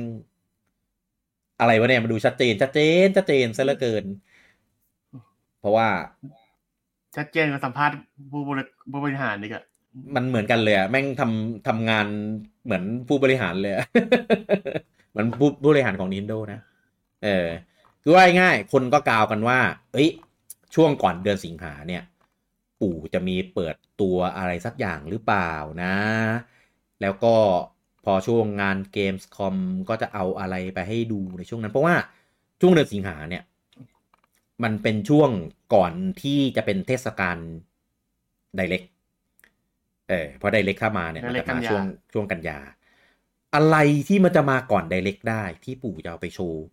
[1.60, 4.04] อะไรวะเนี่ยมันดูชัดเจนชัดเจนชัดเจนซะเหลือเกิน
[5.60, 5.88] เพราะว่า
[7.18, 7.96] ชัดเจนกับสัมภาษณ์
[8.32, 9.60] ผู้บริผู้บริหารนี่ก็
[10.16, 12.08] มันเหมือนกันเลยอะแม่งทำทำงาน
[12.66, 13.86] เหมือนผู้บริหารเลยอะ
[15.18, 16.60] มือนผู้ผู้บริหารของ Nintendo นะ
[17.24, 17.48] เออ
[18.04, 19.60] คือว่าง่าย คนก็กล่าวกันว่า
[19.94, 20.10] เอ้ย
[20.76, 22.04] ช่วงก่อนเดือนสิงหาเนี่ย
[22.82, 25.52] ปู่จะมีเปิดตัวอะไรสักอย่างหรือเปล่า
[25.84, 25.96] นะ
[27.02, 27.36] แล้วก็
[28.06, 29.56] พอช่วงงาน Gamescom
[29.90, 31.96] ก็จะเอาอะไรไปให้ดูในช่วงนั้น เพราะว่า
[32.62, 33.44] ช่วงเดือนสิงหาเนี่ย
[34.64, 35.30] มันเป็นช่วง
[35.74, 37.38] ก่อนที่จะเป็นเทศกาล
[38.56, 38.84] ไดเ c ก
[40.10, 41.84] เออพอไดเ c กเข้ามาเนี่ยมันจะ Direct กันยามาช่วง
[42.14, 42.60] ช่วงกันยา
[43.56, 43.78] อะไร
[44.08, 46.64] ที่มันจะมาก่อนไดเ c กได้ที่ปู่จะเอาไปโชว์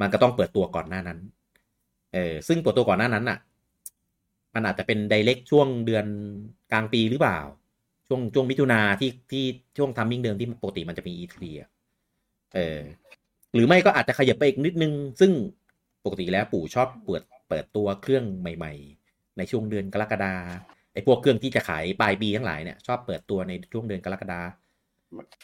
[0.00, 1.18] มันก็ต้องเปิดตัวก่อนหน้านั้น
[2.14, 3.38] เออซึ่งเปิดตัวก่อนหน้านั้นอะ
[4.54, 6.06] มันอาจจะเป็นไดเ c กช่วงเดือน
[6.72, 7.38] กลางปีหรือเปล่า
[8.08, 9.44] ช่วงช่วงมิถุนาที่ที่
[9.76, 11.70] ช่วงทัมมิ่งเดิมที่ปกติมันจะมี E3 อะ
[12.54, 12.80] เออ
[13.54, 15.32] หรือไม่ก็อาจจะขยับไปอีกนิดนึง ซึ่ง
[16.04, 18.72] ปกติแล้วปู่ชอบเปิดเปิดตัวเครื่องใหม่
[19.04, 20.34] ๆ ในช่วงเดือนกรกฎา
[20.92, 24.40] ไอ้พวกเครื่องที่จะขายปลายปีทั้งหลายเนี่ยชอบเปิดตัวในช่วงเดือนกรกฎา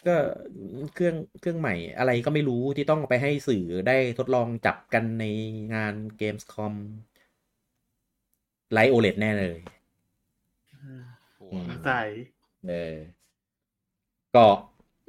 [0.07, 0.17] ก็
[0.95, 5.25] เครื่องเครื่องใหม่อะไรก็ไม่รู้ที่ต้องไปให้สื่อได้ทดลองจับกันใน
[5.75, 6.75] งาน Gamescom
[8.73, 9.59] ไลท์โอเลแน่เลย
[11.41, 12.03] อืมใส่
[12.67, 12.97] เออ
[14.35, 14.47] ก็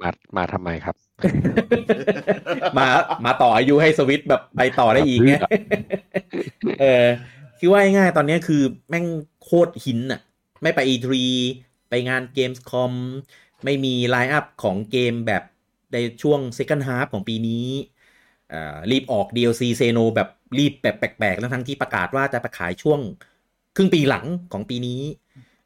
[0.00, 1.01] มามาทำไมครับ
[2.78, 2.88] มา
[3.24, 5.40] มาต่ออายุให้สวิตช์แบบไปต่อได้อีกเนี่ย
[6.80, 7.06] เออ
[7.58, 9.06] คือว่าง่ายๆตอนนี้คือแม่ง
[9.42, 10.20] โคตรหินอะ
[10.62, 11.06] ไม่ไป E3
[11.88, 12.92] ไปงาน Gamescom
[13.64, 15.42] ไม่มีไลน์อัพของเกมแบบ
[15.92, 17.66] ในช่วง Second Half ของปีนี้
[18.52, 23.00] อ่ารีบออก DLC เซโนแบบรีบแบบแปลกๆทั้งๆที่ประกาศว่าจะไปขายช่วง
[23.76, 25.00] ครึ่งปีหลังของปีนี้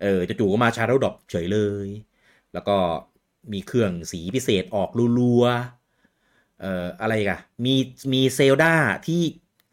[0.02, 1.88] เออจู่ๆก็มา Shadow Drop เฉยเลย
[2.52, 2.76] แล้วก็
[3.52, 7.74] มีเครื่องสีพิเศษออกรัวๆเอ่ออะไรกันมี
[8.12, 8.72] มีเซลดา
[9.06, 9.20] ที่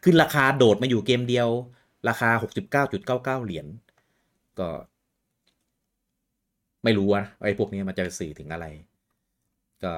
[0.04, 1.50] ขึ้นราคาโดดมาอยู่เกมเดียว
[2.10, 2.30] ราคา
[2.84, 3.68] 69.99 เหรียญ
[4.60, 4.70] ก็
[6.84, 8.66] ไม่รู้นะไอ้พวกนี้มันจะสื่อถึงอะไร
[9.84, 9.94] ก็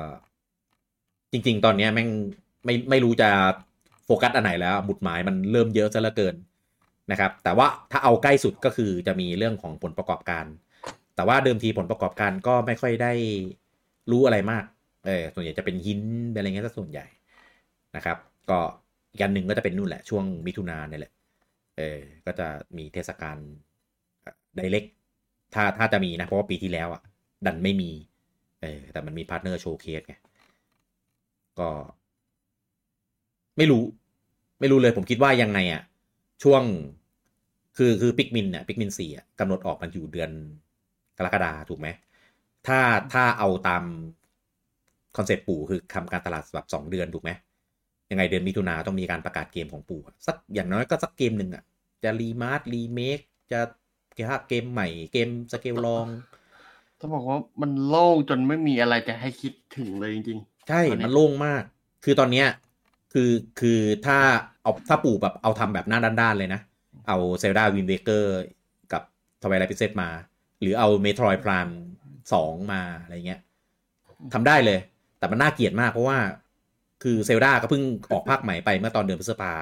[1.32, 2.10] จริง ๆ ตอนนี้แม่ง
[2.66, 3.30] ไม่ไม่รู้จะ
[4.06, 6.36] โฟกัสอันไหนแล้วหมุดหมายมันเริ่มเยอะซะเหลือเกิน
[7.12, 10.46] นะครับ แต่ว่าถ้าเอาใกล้สุดก็คือจะมีเรื่องของผลประกอบการ
[11.16, 13.14] แต่ว่าเดิมทีผลประกอบการก็ไม่ค่อยได้
[14.12, 14.64] รู้อะไรมาก
[15.06, 16.02] เออส่วนใหญ่จะเป็นหิน
[16.32, 17.06] เป็นอะไรเงี้ยซะส่วนใหญ่
[17.96, 18.18] นะครับ
[18.50, 18.60] ก็
[19.12, 21.14] อีกอันหนึ่งก็จะเป็นนู่นแหละ ช่วงมิถุนาเนี่ยแหละ
[21.78, 22.48] เออก็จะ
[22.78, 23.38] มีเทศกาล
[24.56, 24.84] Direct
[25.54, 27.02] ถ้าถ้าจะมีนะ เพราะว่าปีที่แล้วอะ
[27.46, 27.92] ดันไม่มี
[28.62, 30.16] เออแต่มันมี Partner Showcase ไง
[31.58, 31.70] ก็
[33.58, 33.84] ไม่รู้
[34.60, 35.82] ไม่รู้เลยผมคิดว่ายังไงอะ
[36.44, 36.62] ช่วง
[37.78, 40.30] คือคือ Pikmin เนี่ย Pikmin สี่อะกำหนดออกมันอยู่เดือน
[41.18, 41.88] กรกฎาถูกไหม
[42.68, 42.80] ถ้า
[43.14, 43.84] ถ้าเอาตาม
[45.18, 47.32] คอนเซ็ปต์ปู่คือทำการตลาดแบบสองเดือนถูกไหม
[48.12, 51.64] ยังไงเดือนมิถุนาต้องมีการประกาศเกมของปู่อะสักอย่างน้อยก็สักเกมหนึ่งอะ
[52.04, 53.20] จะรีมาร์รีเมค
[53.52, 53.60] จะ
[54.50, 56.06] เกมใหม่เกมสเกลลอง
[57.00, 61.64] ต้องบอกว่ามันโล่งจนไม่มีอะไรจะให้คิดถึงเลยจริงใช่ตอนนี้มันโล่งมาก
[62.04, 62.48] คือตอนเนี้ย
[63.14, 64.18] คือคือถ้า
[64.62, 66.62] เอาถ้าปู่แบบเอาทำแบบหน้าด้านๆเลยนะ
[67.08, 68.32] เอา Zelda Wind Waker
[68.94, 69.02] กับ
[69.42, 70.10] Twilight Princess มา
[70.62, 71.68] หรือเอาเมโทร d พราม
[72.34, 73.40] สองมาอะไรเงี้ย
[74.34, 74.80] ทำได้เลย
[75.20, 76.18] แต่มันน่าเกลียดมากเพราะว่า
[77.04, 79.54] คือ Zelda ก็เพิ่งออกภาคใหม่ไปเมื่อตอนเดือนพฤษภา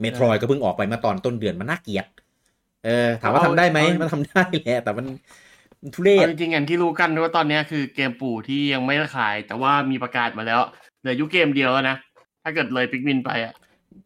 [0.00, 2.06] Metroid ก็เพิ่งออกไปเมื่อตอนต้นเดือนมันน่าเกลียด
[2.84, 5.06] เออ ถามว่าทำได้ไหมมันทำได้แหละแต่มัน
[5.80, 10.60] มันทุเรๆศเอาจริงๆอย่างที่รู้กันว่าตอนเนี้ยคือเกมปู่ที่ยังไม่ได้ขาย แต่ว่ามีประกาศมาแล้ว
[11.00, 11.96] เหลืออยุเกมเดียวแล้วนะ
[12.42, 13.52] ถ้าเกิดเลยปิกมินไปอะ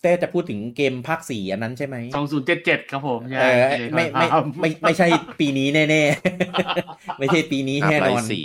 [0.02, 3.46] แต่จะพูดถึงเกมภาคสี่อันนั้นใช่ไหมสองศูนย์เจ็ดเจ็ดครับผมใช่เอ
[3.82, 5.06] อไม่ไม่ครับไม่ไม่ใช่
[5.40, 8.44] ปีนี้แน่ๆ ไม่ใช่ปีนี้อาแน่ไลนอนสี่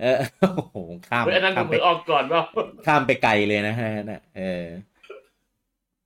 [0.00, 0.76] เออโอ้โห
[1.08, 2.40] ข้ามเฮ้ยอันนั้นผข้ามมไปเพิ่งออกก่อนว่า
[2.86, 4.64] ข้ามไปไกลเลยนะฮะนะเออ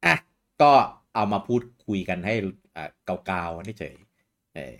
[0.04, 0.14] อะ
[0.62, 0.72] ก็
[1.14, 2.34] เอามาพูดคุยกันให้
[2.76, 2.88] อ่า
[3.26, 3.94] เกาๆนี่เฉย
[4.54, 4.74] เออ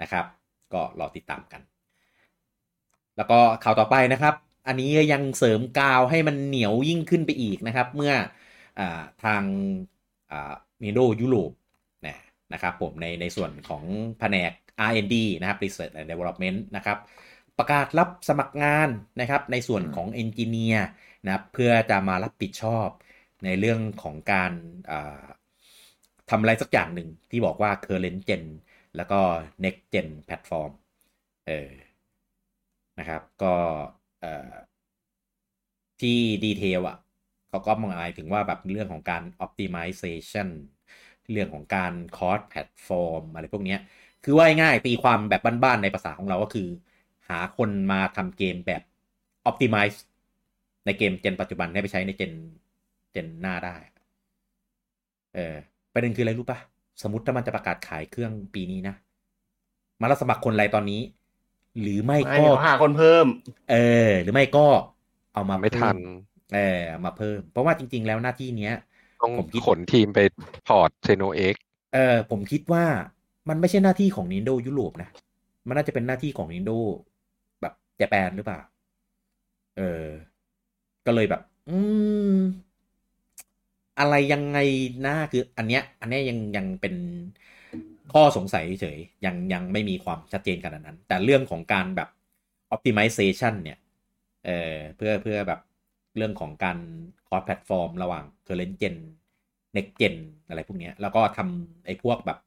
[0.00, 0.24] นะครับ
[0.72, 1.62] ก็รอติดตามกัน
[3.16, 4.34] แล้วก็ข่าวต่อไปนะครับ
[4.66, 8.20] อันนี้ยังเสริมกาวให้มันเหนียวยิ่งขึ้นไปอีกนะครับ เมื่ออา
[9.24, 9.44] ทาง
[10.30, 11.52] อ่า Nintendo ยุโรป
[12.06, 12.16] นะ
[12.52, 13.84] นะครับผมในในส่วนของ
[14.18, 14.52] แผนก
[14.88, 16.98] R&D นะครับ Research and Development นะครับ
[17.58, 18.88] ประกาศรับสมัครงาน
[19.20, 20.78] นะครับในส่วนของ Engineer
[21.24, 22.88] นะครับเพื่อจะมารับผิดชอบ
[23.44, 24.52] ในเรื่องของการ
[24.90, 25.24] อ่า
[26.30, 28.44] ทำอะไรสักอย่างหนึ่งที่บอกว่า current gen
[28.96, 29.20] แล้วก็
[29.64, 30.70] next gen platform
[31.46, 31.70] เออ
[32.98, 33.54] นะครับก็
[34.20, 34.54] เอ่อ
[36.00, 36.96] ที่ดีเทลอะ
[37.50, 40.48] เขาก็หมายถึงว่าแบบเรื่องของการ optimization
[41.30, 43.80] เรื่องของการ cost platform อะไรพวกเนี้ย
[44.24, 46.68] คือว่าง่ายๆตีความแบบบ้านๆในภาษาของเราก็คือ
[47.28, 48.82] หาคนมาทำเกมแบบ
[49.48, 49.98] optimize
[50.86, 52.32] ในเกม gen ปัจจุบันให้ไปใช้ใน gen
[53.12, 53.76] gen หน้าได้
[55.34, 55.56] เออ
[55.92, 56.58] ประเด็นคืออะไรรู้ปะ
[57.02, 58.94] สมมติถ้ามันจะประกาศขายเครื่องปีนี้นะ
[60.00, 61.00] มารับสมัครคนอะไรตอนนี้
[61.80, 63.26] หรือไม่ไม่ก็เดี๋ยวหาคนเพิ่ม
[63.70, 63.76] เอ
[64.08, 64.66] อ หรือไม่ก็
[65.34, 65.96] เอามาไม่ทัน
[66.50, 68.74] เพิ่เออเอามาเพิ่ม เพราะว่าจริง ๆ แล้วหน้าที่เนี้ย
[69.22, 70.18] ต้องผมคิดขนทีมไป
[70.68, 71.54] port Xeno X
[71.94, 72.84] เออผมคิดว่า
[73.48, 75.10] มันไม่ใช่หน้าที่ของ Nintendo ยุโรปนะ
[75.66, 76.78] มันน่าจะเป็นหน้าที่ของ Nintendo
[77.60, 78.60] แบบญี่ปุ่นหรือเปล่า
[79.76, 80.06] เออ
[81.06, 81.78] ก็เลยแบบ อื
[82.32, 82.36] ม
[83.98, 84.58] อะไรยังไง
[85.06, 86.94] นะคือ อันเนี้ย อันเนี้ยยังยังเป็น
[88.12, 92.08] ข้อสงสัยเฉยยังยังไม่มีความชัดเจนขนาดนั้น แต่เรื่องของการแบบ
[92.74, 93.78] optimization เนี่ย
[94.46, 95.60] เออเพื่อเพื่อแบบ
[96.16, 96.78] เรื่องของการ
[97.26, 98.96] cross platform ระหว่าง current gen
[99.76, 100.16] next gen
[100.48, 102.38] อะไรพวกเนี้ยแล้วก็ทำไอ้พวกแบบ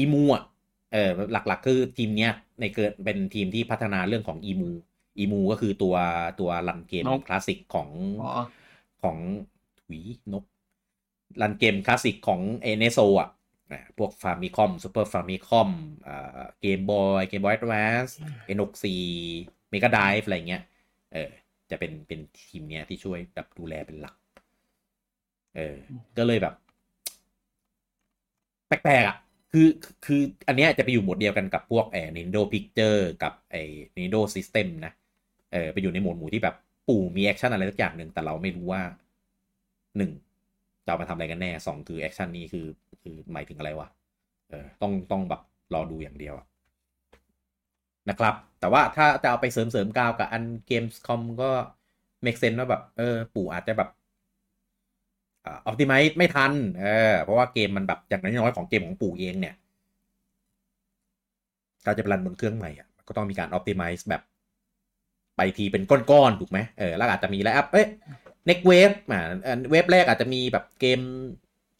[0.00, 0.44] emu อะ
[0.92, 4.70] เออหลักๆ คือทีมเนี้ยในเกิดเป็นทีมที่พัฒนาเรื่องของ emu
[5.22, 5.96] emu ก็คือตัว
[6.40, 7.88] ตัว run เกมคลาสสิกของ
[8.22, 8.30] อ๋อ
[9.02, 9.16] ของ
[9.80, 13.30] run เกมคลาสสิกของ NSO อะ
[13.72, 15.68] นะพวก Famicom Super Famicom
[16.06, 18.16] อ่า Game Boy Game Boy Advance
[18.46, 20.62] N หกสี่ Mega Drive อะไรเงี้ย
[21.14, 21.30] เออ
[21.70, 24.14] จะเป็นเป็นทีมเนี้ยที่ช่วยแบบดูแลเป็นหลัก
[25.56, 25.76] เออ
[26.18, 26.54] ก็เลยแบบ
[28.66, 29.16] แปลกๆอะ
[29.52, 29.68] คือ
[30.06, 33.62] คืออันเนี้ยจะไปอยู่หมวดเดียวกันกับพวกแอ Nintendo Picture กับไอ้
[33.96, 34.92] Nintendo System นะ
[35.52, 36.56] เออไปอยู่ในหมวดหมู่ที่แบบ
[36.88, 38.82] ปู่มี action อะไรสักอย่างหนึ่งแต่เราไม่รู้ว่า
[39.96, 40.12] หนึ่ง
[40.84, 42.66] จะเอามาทำอะไรกันแน่สองคือ action นี้คือ
[43.02, 43.88] คือหมายถึงอะไรวะ
[44.50, 45.40] เออต้องต้องแบบ
[45.74, 46.46] รอดูอย่างเดียวอะ
[48.08, 51.50] นะครับ แต่ว่าถ้าจะเอาไปเสริมเสริมกาวกับอันเกมส์คอมก็
[52.24, 53.88] make sense ว่าแบบเออปู่อาจจะแบบ
[55.46, 59.54] ออ p ติ i z e ไม่ทัน เออ เพราะว่าเกมมันแบบอย่างน้อยๆของเกมของปู่เองเนี่ย
[61.84, 64.22] ถ้าจะรันบนเครื่องใหม่อะก็ต้องมีการ optimize แบบ
[65.36, 67.86] ไปทีเป็นก้อนๆถูกไหมเออแล้วอาจจะมีแล้วเอ้ย
[68.48, 69.24] next wave อ่า
[69.70, 71.00] เวฟแรกอาจจะมีแบบเกม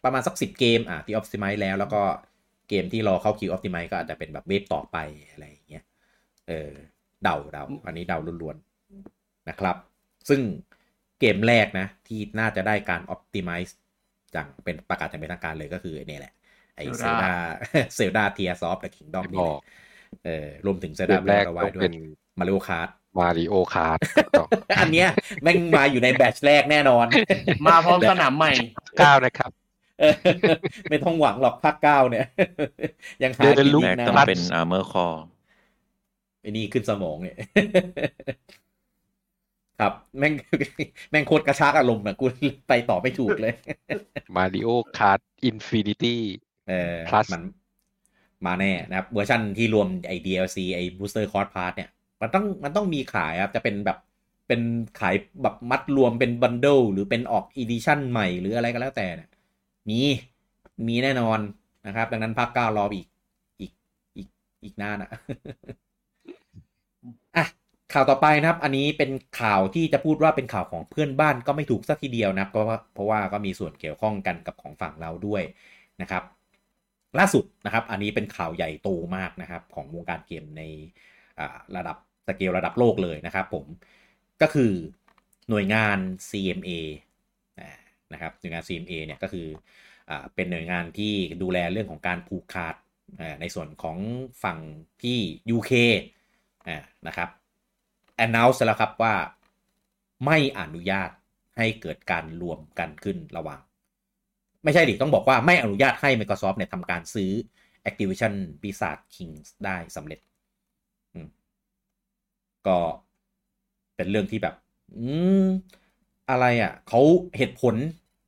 [0.04, 2.02] ประมาณสักสิบเกมอะที่ optimize แล้ว แล้วก็
[2.68, 4.96] เกมที่รอเข้าคิว optimize ก็อาจจะเป็นแบบ wave ต่อไป
[5.30, 5.84] อะไรอย่างเงี้ย
[6.51, 6.72] เออ
[7.24, 9.76] เดาเดาอันนี้เดาล้วนๆนะครับ
[10.28, 10.40] ซึ่ง
[11.20, 13.72] เกมแรกนะ ที่น่าจะได้การ optimize
[14.34, 16.32] จากเป็นประกาศอย่างเป็นทางการเลยก็คือไอ้เนี่ยแหละ
[16.76, 17.34] ไอ้เซล Zelda ดา
[17.94, 19.61] เซลดาเทียซอฟต์และคิงดอมบนี่อแหกละ
[20.24, 21.94] เออรวมถึง Zelda เกมแรกเอาไว้ต้องด้วยเป็น
[22.38, 22.88] Mario Kart
[23.18, 23.98] Mario Kart
[24.80, 25.09] อันเนี้ย
[25.42, 27.07] แม่งมาอยู่ใน batch แรกแน่นอน
[27.66, 28.53] มาพร้อมสนามใหม่
[28.98, 29.51] เก้านะครับ
[30.01, 30.14] เออ
[30.90, 32.26] ไม่ต้องหวังหรอกภาคเก้าเนี่ย
[33.22, 35.20] ยังหาเดี๋ยวกินลูกแรอีกกนะต้องเป็น armor core
[36.41, 37.36] ไอ้นี่ขึ้นสมองเนี่ย
[39.80, 40.32] ครับแม่ง
[41.11, 42.24] แม่งโคตรกระชากอารมณ์อะกู
[42.68, 43.55] ไปต่อไม่ถูกเลย
[44.36, 46.22] Mario Kart Infinity
[46.68, 47.43] เออ Plus มัน
[48.47, 53.99] มาแน่นะครับ เวอร์ชันที่รวมไอ DLC ไอ Booster Course Pass เนี่ย มันต้องมันต้องมีขายครับ จะเป็นแบบ
[54.49, 54.61] เป็น
[55.01, 59.28] ขายแบบมัดรวมเป็น bundle หรือเป็นออก edition ใหม่หรืออะไรก็แล้วแต่เนี่ย
[59.88, 59.99] มี
[60.88, 61.38] มีแน่นอน
[61.86, 63.07] นะครับ ดังนั้นภาคเก้ารออีก
[63.61, 63.72] อีก
[64.16, 64.28] อีก
[64.64, 65.18] อีกนานอะอะ
[67.93, 69.11] ข่าวต่อไปนะครับ อันนี้เป็น
[69.41, 75.43] ข่าวที่จะพูดว่าเป็นข่าวของเพื่อนบ้านก็ไม่ถูกสักทีเดียวนะครับเพราะว่าเพราะว่าก็มีส่วนเกี่ยวข้องกันกับของฝั่งเราด้วย
[76.03, 76.22] นะครับ
[77.18, 80.62] ล่าสุดนะครับ อันนี้เป็นข่าวใหญ่โตมากนะครับ ของวงการเกมใน
[81.76, 83.64] ระดับสเกลระดับโลกเลยนะครับ ผม
[84.43, 84.72] ก็คือ
[85.51, 85.99] หน่วยงาน
[86.30, 86.70] CMA
[88.12, 89.47] นะครับหน่วยงาน CMA เนี่ยก็คือ
[90.11, 92.74] อเป็นหน่วยงานที่ดูแลเรื่องของการผูกขาด
[93.41, 93.99] ในส่วนของ
[94.45, 94.59] ฝั่ง
[95.03, 95.18] ที่
[95.57, 95.72] UK
[97.09, 97.28] นะครับ
[98.26, 99.14] announce แล้วครับว่า
[100.26, 101.10] ไม่อนุญาต
[101.56, 103.60] ให้เกิดการรวมกันขึ้นระหว่าง
[104.64, 107.30] ไม่ใช่ดิ ต้องบอกว่าไม่อนุญาตให้ Microsoft เนี่ยทำการซื้อ
[107.88, 110.20] Activision Blizzard Kings ได้สำเร็จ
[112.66, 112.78] ก็
[113.96, 114.54] เป็นเรื่องที่แบบ
[114.96, 115.04] อื
[115.42, 115.44] ม
[116.30, 117.00] อะไรอะ เขา
[117.36, 117.74] เหตุผล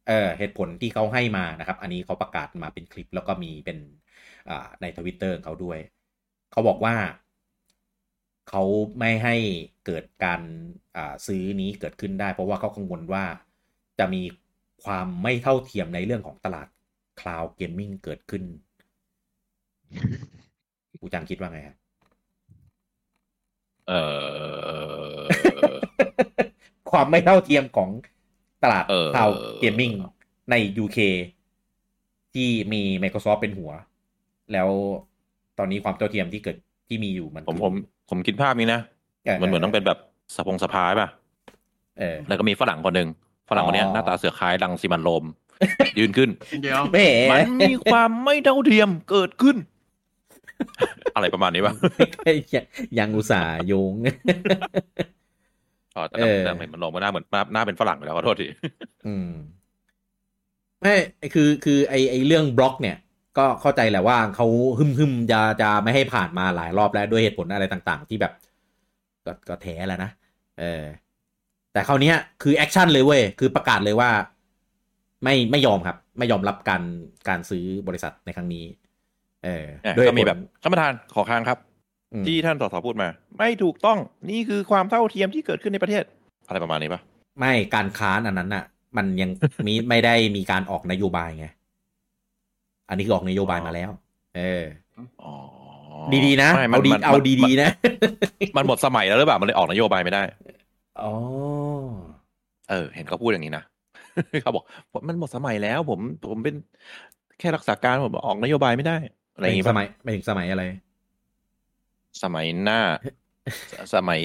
[0.08, 3.78] เอ่อเหตุผลที่เขาให้มานะครับ อันนี้เขาประกาศมาเป็นคลิปแล้วก็มีเป็น
[4.80, 5.78] ในทวิตเตอร์เขาด้วย
[6.52, 6.94] เขาบอกว่า
[8.48, 8.62] เขา
[8.98, 9.36] ไม่ให้
[9.86, 10.40] เกิดการ
[10.96, 13.24] อ่าซื้อนี้เกิดขึ้นได้ เพราะว่าเขากังวลว่า
[13.98, 14.22] จะมี
[14.84, 16.68] ความไม่เท่าเทียมในเรื่องของตลาด
[17.20, 18.42] cloud gaming เกิดขึ้น
[21.00, 21.76] กูจังคิดว่าไงฮะ
[23.88, 23.92] เอ
[25.20, 25.26] อ
[26.90, 27.90] ความไม่เท่าเทียมของ
[28.62, 29.92] ตลาดเออ cloud gaming
[30.50, 30.98] ใน UK
[32.34, 33.72] ที่มี Microsoft เป็นหัว
[34.52, 34.68] แล้ว
[35.58, 36.56] ตอนนี้ความเท่าเทียมที่เกิด
[36.88, 37.74] ที่มีอยู่มันผมผม
[38.12, 38.80] ผมคิดภาพนี้นะ
[39.42, 39.98] มันเหมือนต้องเป็นแบบ
[40.36, 41.08] สะพงสะพายป่ะ
[41.98, 43.08] เออแล้วก็มีฝรั่งคนหนึ่ง
[43.50, 45.24] ฝรั่งคนเนี้ยอ๋อหน้าตาเสือคล้ายดังซีมันโรม
[45.98, 46.30] ยืนขึ้น
[46.62, 46.98] เดี๋ยวแหม
[47.32, 49.56] มันมีความไม่เท่าเทียมเกิดขึ้น
[51.14, 51.74] อะไรประมาณนี้ป่ะ
[52.98, 53.92] ยังอุตส่าห์โยง
[55.96, 58.46] อ๋อแต่เออแต่เห็นมันโรมก็หน้าเหมือนหน้าหน้าเป็นฝรั่งไปแล้วขอโทษที
[59.06, 59.28] อืม
[60.80, 60.94] ไม่
[61.34, 62.96] คือคือไอไอเรื่องบล็อกเนี่ย
[63.38, 64.46] ก็เข้าใจแหละว่าเขา
[64.78, 68.32] ฮึมฮึมจะจะไม่ให้ผ่านมาหลายรอบแล้วด้วยเหตุผลอะไรต่างๆ ที่แบบ
[69.26, 70.10] ก็ก็แท้แล้วนะ
[70.60, 70.84] เออ
[71.72, 74.10] แต่คราวเนี้ยคือ action เลยเว้ยคือประกาศเลยว่า
[75.24, 76.82] ไม่ไม่ยอมครับ ไม่ยอมรับการ
[77.28, 78.64] การซื้อบริษัทในครั้งนี้
[79.44, 81.58] เออเนี่ยด้วยก็มีเหตุผลแบบท่านประธานขอค้านครับ
[82.12, 83.08] อืมที่ท่านสสพูดมา
[83.38, 83.98] ไม่ถูกต้อง
[84.30, 86.04] นี่คือความเท่าเทียมที่เกิดขึ้นในประเทศ
[86.46, 87.00] อะไรประมาณนี้ป่ะ
[87.38, 88.64] ไม่การค้านอันนั้นน่ะ
[88.96, 89.30] มันยัง
[89.66, 91.46] มีไม่ได้มีการออกนโยบายไง
[92.88, 93.90] อันนี้คือออกนโยบายมาแล้ว
[94.36, 94.64] เออ
[95.22, 95.32] อ๋อ
[96.26, 97.70] ดีๆนะไม่มัเอาดีมันเอาดีๆนะ
[98.56, 100.22] มันหมดสมัยแล้วหรือเปล่ามันเลยออกนโยบายไม่ได้
[101.02, 101.12] อ๋อ
[102.70, 103.64] เออ เห็นเขาพูดอย่างนี้นะ
[104.42, 104.64] เขาบอก
[105.08, 106.54] มันหมดสมัยแล้ว ผมผมเป็น
[107.38, 108.96] แค่รักษาการผมออกนโยบายไม่ได้
[109.34, 110.64] อะไรอย่างไม่งี้ถึงสป่ะมัยไม่ถึงสมัยอะไร
[112.22, 112.80] สมัยหน้า
[113.72, 114.20] สสมัย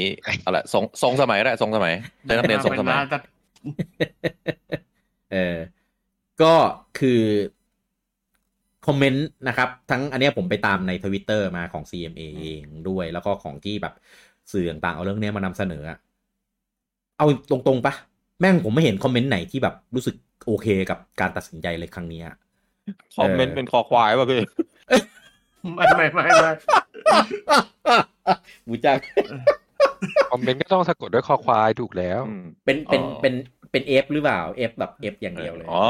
[0.45, 1.93] อะไรทรงทรงสมัยแหละทรงสมัย
[2.26, 3.20] ได้นักเรียนทรงสมัยเป็นว่าจะ
[5.32, 5.58] เออ
[6.41, 6.53] ก็
[6.99, 7.22] คือ
[8.88, 13.94] คอมเมนต์นะครับทั้งอันเนี้ยผมไปตามในทวิตเตอร์มาของ CMA เองด้วย แล้วก็ของที่แบบ
[14.52, 15.97] สื่อต่างๆเอาเรื่องเนี้ยมานำเสนออะ
[17.18, 17.93] เอาตรงๆปะ
[18.39, 20.16] แม่งผมไม่เห็นคอมเมนต์ไหนที่แบบรู้สึก
[20.47, 22.26] โอเคกับการตัดสินใจเลยครั้งเนี้ย
[23.20, 24.42] คอมเมนต์เป็นคอควายป่ะพี่
[25.76, 26.51] ไม่ไม่ไม่ไม่
[28.68, 29.00] บูจัก
[30.32, 33.34] คอมเมนต์ก็ต้องสะกดด้วยคอควายถูกแล้วอืมเป็นเป็นอ๋อเป็น
[33.72, 35.84] เป็นเอฟหรือเปล่าเอฟแบบเอฟอย่างเดียวเลยอ๋อ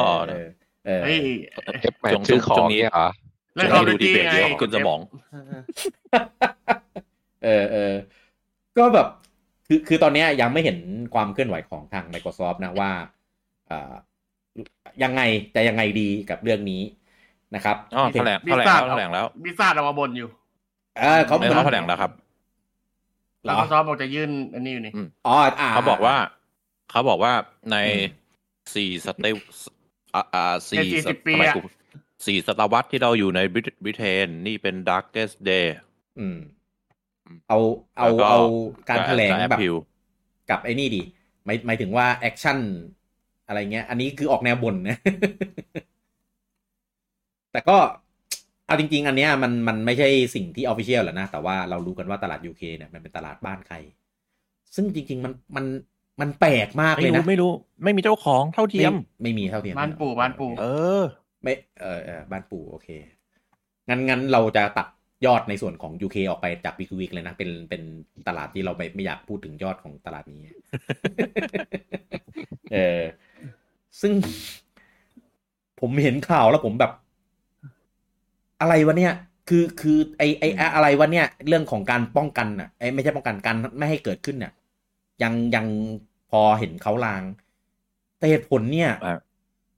[0.88, 1.18] เออเออเฮ้ย
[1.80, 3.08] เอฟหมายช่วงชื่อขอช่วงงนี้เนี่ยเหรอ
[3.56, 5.00] เล่นช่วคองมนี้ดิดูดีตี้เบตไงเยอะขึ้นสมอง
[7.44, 7.94] เออเออ
[8.78, 9.08] ก็แบบ
[9.68, 10.78] คือคือตอนเนี้ยยังไม่เห็น
[11.14, 12.92] ความเคลื่อนไหวของทาง Microsoft นะว่า
[13.72, 13.94] อ่า
[15.04, 15.22] ยังไง
[15.56, 16.82] จะยังไงดีกับเรื่องนี้
[17.56, 20.30] นะครับอ๋อแถลงแถลงแล้วแถลงแล้วบิซ่าเอามาบนอยู่
[21.00, 22.12] เออเขาไม่เขาแถลงแล้วครับ
[23.44, 24.94] เหรแล้วอก็ซอฟบอกจะยื่นอันนี้อยู่นี่
[25.26, 26.16] อ๋ออ่าเขาบอกว่า
[26.90, 27.34] เขาบอกว่า
[27.72, 28.02] ในอืม
[28.76, 29.38] สี่สเตล
[30.18, 31.62] อ่าอ่าสี่ใน40ปีทำไมอะกู
[32.26, 35.68] สี่ศตวรรษที่เราอยู่ในบริบริเทนนี่เป็น darkest day
[36.20, 36.38] อืม
[37.48, 37.60] เอา
[37.98, 38.42] เอาแล้วก็เอา
[38.90, 39.76] การแถลงกับแบบ appeal
[40.50, 41.02] กับไอ้นี่ดิ
[41.46, 42.60] หมายหมายถึงว่าแอคชั่น
[43.48, 44.98] อะไรเงี้ย อันนี้คือออกแนวบ่นนะ
[47.52, 47.78] แต่ก็
[48.66, 53.76] เอาจริง ๆ อันเนี้ยมันมันไม่ใช่สิ่งที่ออฟฟิเชียลหรอกนะ แต่ว่าเรารู้กันว่าตลาด UK เนี่ยมันเป็นตลาดบ้านใคร
[54.76, 55.66] ซึ่งจริง ๆ มันมัน
[56.22, 57.52] มันแปลกมากไม่เลยรู้นะ ไม่รู้
[57.84, 60.66] ไม่มีเจ้าของเท่าเทียมไไม่มีเท่าเทียมบ้านปู่บ้านปู่เอ
[61.02, 61.04] อ
[61.44, 62.90] ไม่เออเออบ้านปู่โอเค
[63.90, 64.88] งั้นงั้นเราจะตัด
[65.26, 67.82] ยอดในส่วนของ UK ออกไปจาก Big Week เลยนะ เป็นเป็น
[68.28, 70.42] ตลาดที่เราไม่ไม่อยากพูดถึงยอดของตลาดนี้
[72.74, 73.02] เออ
[74.02, 74.14] ซึ่ง
[75.80, 76.92] ผมเห็นข่าวแล้วผมแบบ
[78.62, 79.14] อะไรวะเนี่ย
[79.50, 84.54] คือคือ ไอไออะอะไรวะเนี่ย เรื่องของการป้องกันอะไอไม่ใช่ป้องกันการไม่ให้เกิดขึ้นเนี่ย
[85.24, 85.66] ยังยัง
[86.32, 87.24] พอเห็นเขาลาง
[88.18, 89.20] แต่เหตุผลเนี่ยอะ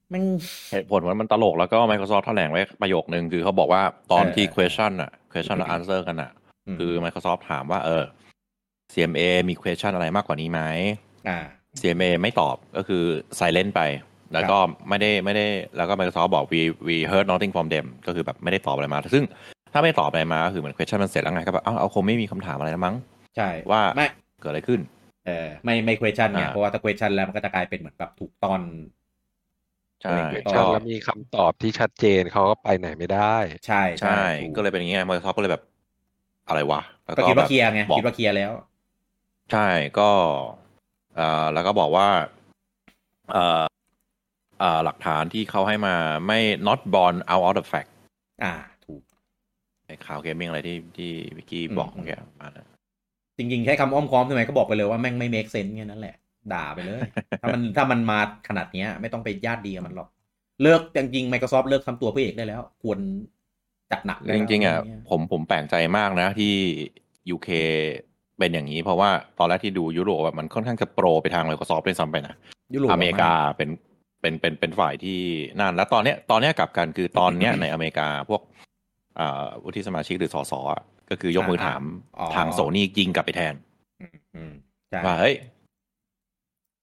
[0.09, 0.25] แม่ง
[0.73, 6.31] เหตุผลว่ามันตลกแล้วก็ Microsoft แถลงไว้ประโยคนึง คือเขาบอกว่าตอนที่เออ question อะ question และ answer กันอะ
[6.67, 8.03] อืมคือ Microsoft ถามว่า เออ
[8.93, 10.61] CMA มี question อะไรมากกว่านี้ไหม
[11.29, 11.39] อ่า
[11.79, 13.03] CMA ไม่ตอบก็คือ
[13.39, 13.81] silent ไป
[14.33, 14.57] แล้วก็
[14.89, 15.45] ไม่ได้ไม่ได้
[15.77, 19.23] แล้วก็ Microsoft บอก we we heard nothing from them ก็คือแบบไม่ได้ตอบอะไรมา ซึ่ง
[19.73, 22.95] ถ้าไม่ตอบอะไรมาก็คือเหมือน question มันเสร็จแล้วไงก็แบบอ้าวเอาคงไม่มีคำถามอะไรแล้วมั้ง
[23.37, 24.07] ใช่ว่าไม่
[24.41, 24.79] เกิดอะไรขึ้น
[25.29, 28.61] เออไม่ไม่ question เนี่ยอ่าเพราะว่าถ้า question แล้วมันก็จะกลายเป็นเหมือนแบบถูกตอน
[30.01, 33.35] ใช่เออชัดแล้วมีคำตอบที่ชัดเจนเขาก็ไปไหนไม่ได้
[33.65, 35.63] ใช่ใช่ถูก็เลยเป็นอย่างเงี้ย Microsoft ก็เลยแบบ
[36.47, 38.51] อะไรวะแล้วก็คิดว่าแบบเคลียร์ไงบอกคิดว่าเคลียร์แล้ว
[39.51, 39.67] ใช่
[39.99, 40.09] ก็
[41.15, 42.07] เอ่อแล้วก็บอกว่า
[43.31, 43.63] เอ่อ
[44.59, 45.95] เอ่อหลักฐานที่เขาให้มา
[46.27, 47.89] ไม่ not born out of the fact
[48.43, 48.53] อ่า
[48.85, 49.01] ถูก
[49.85, 52.68] ไอ้ข่าวเกมมิ่งอะไรที่ที่วิกกี้อืมบอกเมื่อกี้ประมาณนั้น
[53.39, 56.15] จริงๆ ใช้คำอ้อมค้อมทำไมก็บอกไปเลยว่าแม่งไม่ make sense แค่นั้นแหละ
[56.53, 57.01] ด่าไปเลย
[57.41, 60.09] ถ้ามันถ้ามันมาขนาดเนี้ย ไม่ต้องไปญาติดีกับมันหรอก
[60.63, 62.99] เลิกจริงๆ Microsoft เลิกทำตัวพระเอกได้แล้ว ควร
[63.91, 66.53] จัดหนักได้จแล้วริงๆอะเนี้ยผมผมแปลกใจมากนะที่
[67.35, 67.49] UK
[68.39, 69.09] เป็นอย่างนี้เพราะว่า
[69.39, 72.35] ตอนแรกที่ดูยุโรปแบบมันค่อนข้างจะโปรไปทาง Microsoft ด้วยซ้ำไปนะ
[72.73, 73.69] ยุโรปอเมริกาเป็น
[74.21, 75.19] เป็นเป็นเป็นฝ่ายที่
[75.59, 78.41] นั่นแล้วตอนเนี้ยตอนเนี้ยกลับกันคือตอนเนี้ยในอเมริกาพวก
[79.19, 81.81] อ่าวุฒิสมาชิกหรือสสอะ ก็คือยกมือถาม
[82.35, 83.53] ทางโซนี่ยิงกลับไปแทน
[84.01, 84.51] อืมอืม
[84.89, 85.35] ใช่ว่าเฮ้ย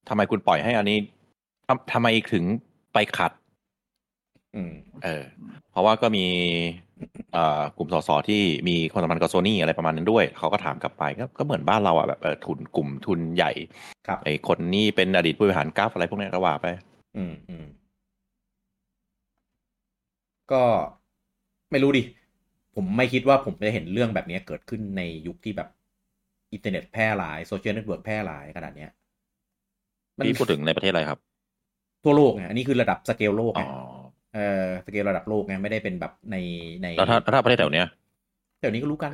[0.08, 0.98] ทำไมคุณปล่อยให้อันนี้
[1.66, 2.44] ทำทำไมถึง
[2.92, 3.32] ไปขัด
[4.54, 4.72] อืม
[5.04, 5.24] เออ
[5.70, 6.26] เพราะว่าก็มี
[7.32, 13.52] เอ่อกลุ่มสสที่มีคนสัมพันธ์กับโซนี่อะไรประมาณนั้นด้วย เขาก็ถามกลับไปก็ก็เหมือนบ้านเราอะแบบเออทุนกลุ่มทุนใหญ่
[14.06, 16.66] ครับไอ้คนนี้เป็นอดีตผู้บริหารกราฟอะไรพวกเนี้ยก็ว่าไป
[17.16, 17.66] อืมอืม
[20.52, 20.62] ก็
[21.70, 22.02] ไม่รู้ดิ
[22.76, 25.68] ผมไม่คิดว่าผมจะเห็นเรื่องแบบนี้เกิดขึ้นในยุคที่แบบ
[26.52, 28.90] อินเทอร์เน็ตแพร่หลาย social network แพร่หลายขนาดเนี้ย
[30.18, 31.18] มันที่พูดถึงในประเทศอะไรครับ
[32.04, 33.66] ทั่วโลกไงอันนี้คือระดับสเกลโลกอ๋ไงอ
[34.34, 36.36] เออสเกลระดับโลกไงไม่ได้เป็นแบบใน
[36.82, 37.86] ในแล้วถ้าถ้าประเทศแถวเนี้ย
[38.60, 39.12] แถวนี้ก็รู้กัน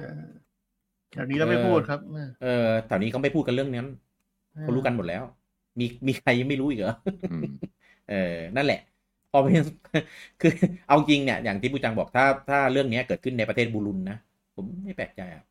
[1.12, 2.00] แถวนี้เราไม่พูดครับ
[2.42, 3.88] เออแถวนี้เขาไม่พูดกันเรื่องนั้น
[4.62, 5.22] เขารู้กันหมดแล้ว
[5.80, 6.94] มีมีใครยังไม่รู้อีกเหรอ
[7.30, 7.46] อืม
[8.10, 8.80] เออนั่นแหละ
[9.32, 9.52] พอเป็น
[10.40, 10.52] คือ
[10.86, 14.16] เอาจริงเนี่ยอย่างที่ผู้จังบอกถ้าถ้าเรื่องเนี้ยเกิดขึ้นในประเทศบูรุนนะ
[14.56, 15.42] ผมไม่แปลกใจอะ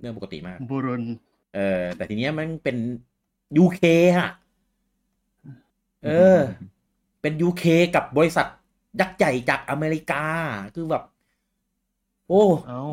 [0.00, 1.02] เรื่องปกติมากบุรุน
[1.54, 2.76] เออ แต่ทีเนี้ยมันเป็น
[3.56, 3.80] ยูเค
[4.18, 4.30] อะ
[6.04, 6.38] เออ
[7.20, 7.62] เป็นยูเค
[7.94, 8.46] กับบริษัท
[9.00, 10.24] ยักษ์ใหญ่จากอเมริกา
[10.74, 11.02] คือแบบ
[12.28, 12.42] โอ้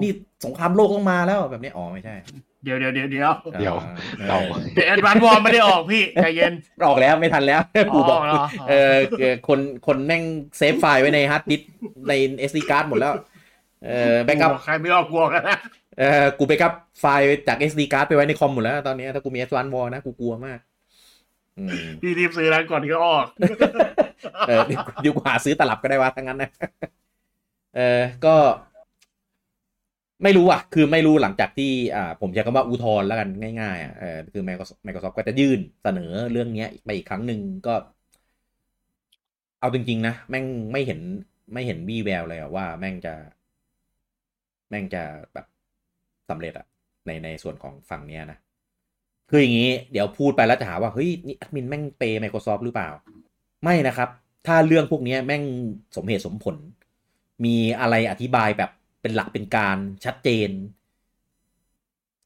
[0.01, 0.11] นี่
[0.45, 2.15] สงครามโลกต้องมาแล้วแบบนี้อ๋อไม่ใช่
[2.63, 6.53] เดี๋ยวเดี๋ยวเดี๋ยวเดี๋ยวเดี๋ยวอ่เราออเดี๋ยวแอดวานวอร์ไม่ได้ออกพี่ใจเย็น
[6.85, 7.61] ออกแล้วไม่ทันแล้ว
[7.93, 10.23] กูบอกอ๋อเหรอเออเออคนคนแม่ง
[10.57, 11.69] เซฟไฟล์ไว้ในฮาร์ดดิสก์
[12.09, 12.13] ใน
[12.49, 13.13] SD card หมดแล้ว
[13.85, 15.57] เออ backupใครไม่ออกกลัวกันนะ
[15.99, 20.59] เออกูไปกับไฟล์จาก SD card ไปไว้ในคอมหมดแล้วตอนนี้ถ้ากูมี S1 Wall นะกูกลัวมาก
[21.59, 23.25] อืมพี่รีบซื้อแล้วก่อนที่เขาออก
[24.47, 26.49] เออเดี๋ยวเดี๋ยวกูหาซื้อตลับก็ได้ว่าทั้งนั้นนะ
[27.75, 28.35] เออก็
[30.23, 33.29] ไม่รู้อะ คือไม่รู้หลังจากที่อ่าผมใช้คำว่าอุทธรณ์แล้วกัน
[33.61, 37.73] ง่ายๆอะเออคือ Microsoft Microsoft ก็จะยื่นเสนอเรื่องเนี้ยไปอีกครั้งหนึ่งก็
[39.59, 40.99] เอาจริง ๆ นะ แม่งไม่เห็น
[41.53, 43.13] ไม่เห็นวี่แววเลยอะว่าแม่งจะ
[44.69, 45.45] แม่งจะแบบ
[46.29, 46.65] สำเร็จอะ
[47.05, 48.37] ในในส่วนของฝั่งเนี้ยนะ
[49.29, 52.89] คืออย่างนี้ เดี๋ยวพูดไปแล้วจะหาว่า เฮ้ย นี่แอดมินแม่งเปย์ Microsoft หรือเปล่า
[53.63, 54.09] ไม่นะครับ
[54.47, 55.43] ถ้าเรื่องพวกนี้แม่ง
[55.97, 56.55] สมเหตุสมผล
[57.45, 58.71] มีอะไรอธิบายแบบ
[59.03, 60.49] เป็นหลักเป็นการชัดเจน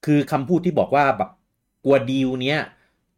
[0.05, 1.31] คือคำพูดที่บอกว่าแบบ
[1.83, 2.59] กลัวดีลเนี้ย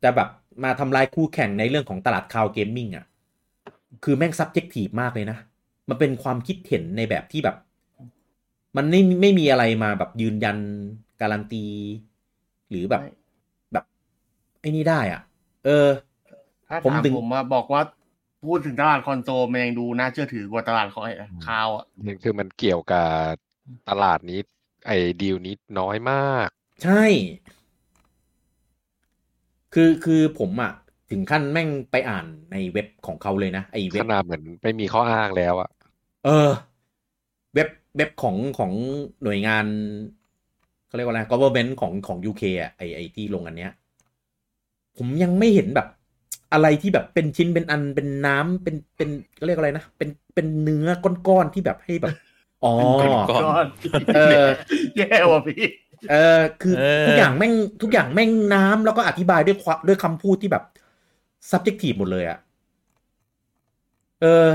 [0.04, 0.30] จะแบบ
[0.64, 3.06] มาทำลายคู่แข่งในเรื่องของตลาด cloud gaming อะ
[4.04, 5.38] คือแม่ง subjective มากเลยนะ
[5.90, 7.58] มันเป็นความคิดเห็นในแบบที่แบบ
[8.78, 10.58] มันไม่ไม่มีอะไรมาแบบยืนยัน
[11.22, 11.66] การันตี
[12.70, 13.02] หรือแบบ
[13.74, 13.86] แบบ
[14.60, 15.22] ไอ้นี่ได้อะ
[15.66, 15.88] เออ
[16.68, 17.82] ถ้าผมถามถึงผมมาบอกว่า
[18.48, 21.14] พูดถึงตลาดคอนโซลมันยังดูน่าเชื่อถือกว่าตลาดของไอ้
[21.48, 23.04] คาวอะนี่คือมันเกี่ยวกั
[23.34, 23.36] บ
[23.90, 24.40] ตลาดนี้
[24.88, 26.48] ไอ้ดีลนี้น้อยมาก
[26.84, 27.04] ใช่
[29.74, 30.72] คือคือผมอะ
[31.12, 35.70] ถึงขั้นแม่งไปอ่านในเว็บของเขาเลยนะไอเว็ขบนาดเหมือนไม่มีข้ออ้างแล้วอะ
[36.26, 36.50] เออ
[37.54, 38.72] เว็บเว็บของของ
[39.24, 39.66] หน่วยงาน
[40.88, 43.72] เขาเรียกว่าอะไร government ของของ UK อะไอไอที่ลงอันเนี้ย
[44.98, 45.88] ผมยังไม่เห็นแบบ
[46.54, 52.14] อะไรที่แบบเป็นชิ้นเป็นอันเป็นน้ำเป็นเป็นเขาเรียกอะไรนะเป็นเป็นเนื้อก้อนๆที่แบบให้แบบ
[52.64, 53.66] อ๋อก้อนก้อน
[54.16, 54.48] เออ
[54.98, 55.64] แย่ว่ะพี่
[56.12, 60.64] เออคือเออทุกอย่างแม่งทุกอย่างแม่งน้ำแล้วก็อธิบายด้วยความด้วยคำพูดที่แบบ
[61.52, 62.40] subjective หมดเลยอะ
[64.22, 64.48] เออ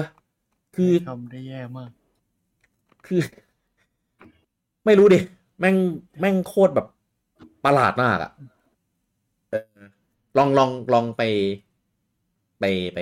[0.76, 1.90] คือทำได้แย่มาก
[3.06, 3.20] คือ
[4.84, 5.18] ไม่รู้ดิ
[5.60, 5.76] แม่ง
[6.20, 6.86] แม่งโคตรแบบ
[7.64, 8.30] ประหลาดมากอะ
[9.50, 9.80] เออ
[10.36, 11.22] ลองลองลองไป
[12.60, 12.64] ไป
[12.94, 12.98] ไป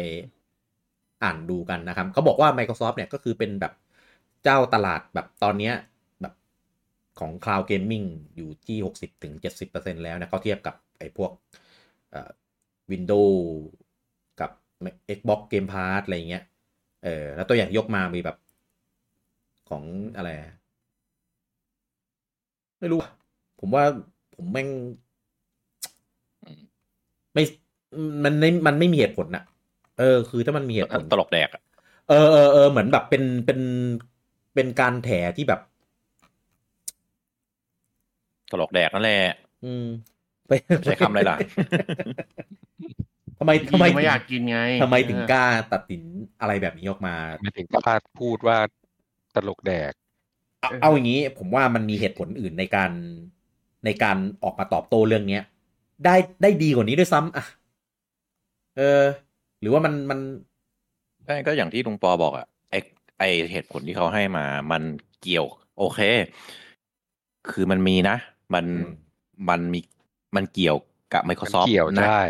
[1.22, 3.72] อ่านดูกันนะครับเขาบอกว่า Microsoft เนี่ยก็คือเป็นแบบ
[4.44, 5.74] เจ้าตลาดแบบตอนเนี้ย
[6.20, 6.34] แบบ
[7.18, 8.06] ของ Cloud Gaming
[8.36, 11.30] อยู่ที่ 60ถึง70%แล้วนะเขาเทียบกับไอ้พวก
[12.10, 12.30] เอ่อ
[12.90, 13.36] Windows
[14.40, 14.50] กับ
[15.16, 16.44] Xbox Game Pass อะไรเงี้ย
[17.04, 18.36] เออ แล้วตัวอย่างที่ยกมามีแบบ
[19.68, 19.82] ของ
[20.16, 20.52] อะไรอะ
[22.78, 22.98] ไม่รู้
[23.60, 23.84] ผมว่า
[24.34, 24.68] ผมแม่ง
[27.34, 27.42] ไม่
[28.24, 29.44] มันไม่มันไม่มีเหตุผลอะ
[29.98, 31.62] เออ คือถ้ามันมีเหตุผลตลกแดกอะ
[32.08, 33.60] เออเออเออเหมือนแบบเป็นเป็น
[34.54, 35.60] เป็นการแถที่แบบ
[38.50, 39.20] ตลกแดกนั่นแหละ
[39.64, 39.86] อืม
[40.84, 41.36] ใช้คำอะไรล่ะ
[43.38, 46.02] ทำไมทำไมไม่อยากกินไงทำไมถึงกล้าตัดสิน
[46.40, 48.58] อะไรแบบนี้ออกมาไม่ถึงกล้าพูดว่า
[49.36, 49.92] ตลกแดก
[50.60, 52.90] เอาเอาอย่างนี้ผมว่ามันมีเหตุผลอื่นในการ
[53.84, 55.42] ในการออกมาตอบโต้เรื่องเนี้ย
[56.04, 57.44] ได้ได้ดีกว่านี้ด้วยซ้ำอะ
[58.76, 59.02] เออ
[59.60, 60.18] หรือว่ามันมัน
[61.24, 62.74] ใช่ก็อย่างที่ลุงปอบอกอะไอ
[63.22, 64.82] ไอเหตุผลที่เขาให้มา มัน
[65.22, 65.46] เกี่ยว
[65.78, 66.00] โอเค
[67.50, 68.16] คือมันมีนะ
[68.54, 68.92] มันอืม
[69.48, 69.80] มันมี
[70.36, 70.76] มันเกี่ยว
[71.12, 72.22] กับมัน Microsoft เกี่ยวนะได้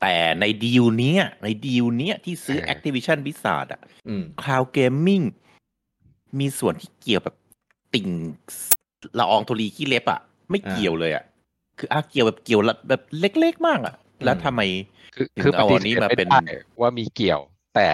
[0.00, 5.24] แต่ในดีลเนี้ยในดีลเนี้ยที่ซื้อเออ Activision Blizzard อะอืม Cloud Gaming
[6.38, 7.36] มีส่วนที่เกี่ยวแบบ
[7.94, 8.08] ติ่ง
[9.18, 11.24] ละอองธุลีขี้เล็บอะไม่เกี่ยวเลยอะ
[11.78, 13.94] คืออาเกี่ยวแบบเกี่ยวละแบบเล็กๆมากอะ
[14.24, 14.60] แล้วทำไม
[15.14, 16.44] คือถึงคือเอาปอัฏินนี้เสธมาไม่เป็นได้
[16.80, 17.40] ว่ามีเกี่ยว
[17.74, 17.90] แต่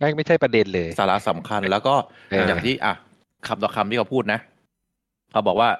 [0.00, 1.94] แม่งไม่ใช่ประเด็นเลย สาระสำคัญแล้วก็
[2.30, 2.94] เออออย่างที่อะ
[3.46, 4.40] คำต่อคำที่เขาพูดนะ
[5.32, 5.70] เขาบอกว่า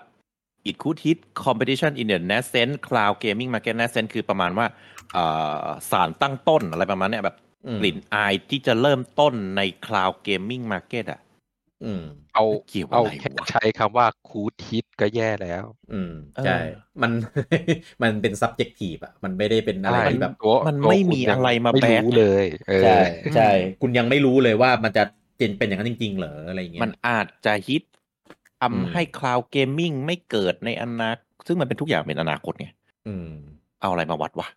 [0.68, 4.66] it could hit competition in the nascent cloud gaming market nascent คือประมาณว่า
[5.12, 5.24] เอ่
[5.64, 7.36] อสารตั้งต้นอะไรประมาณเนี้ยแบบ
[7.66, 11.29] อืมกลิ่นอายที่จะเริ่มต้นใน cloud gaming market อะอืม
[12.34, 16.58] เอาเกี่ยวอะไรเอาแค่วะใช้คำว่าคูดฮิตก็แย่แล้ว อืมเออใช่
[17.02, 17.12] มัน
[18.02, 22.98] มันเป็น subjective อะมันไม่ได้เป็นอะไรที่แบบตัวมันตัวไม่คุณมียังอะไรมาไม่แบกรู้เลยเออใช่
[23.36, 23.50] ใช่
[23.82, 25.02] คุณยังไม่รู้เลยว่ามันจะ
[25.36, 27.82] เป็นเป็นอย่างนั้นจริง ๆ เหรออะไรอย่างเงี้ยมันอาจจะฮิต
[28.62, 32.68] อืมทำให้ cloud gaming ไม่เกิดในอนาคตซึ่งมันเป็นทุกอย่างเป็นอนาคตไง
[33.06, 33.30] อืม
[33.80, 34.48] เอาอะไรมาวัดวะ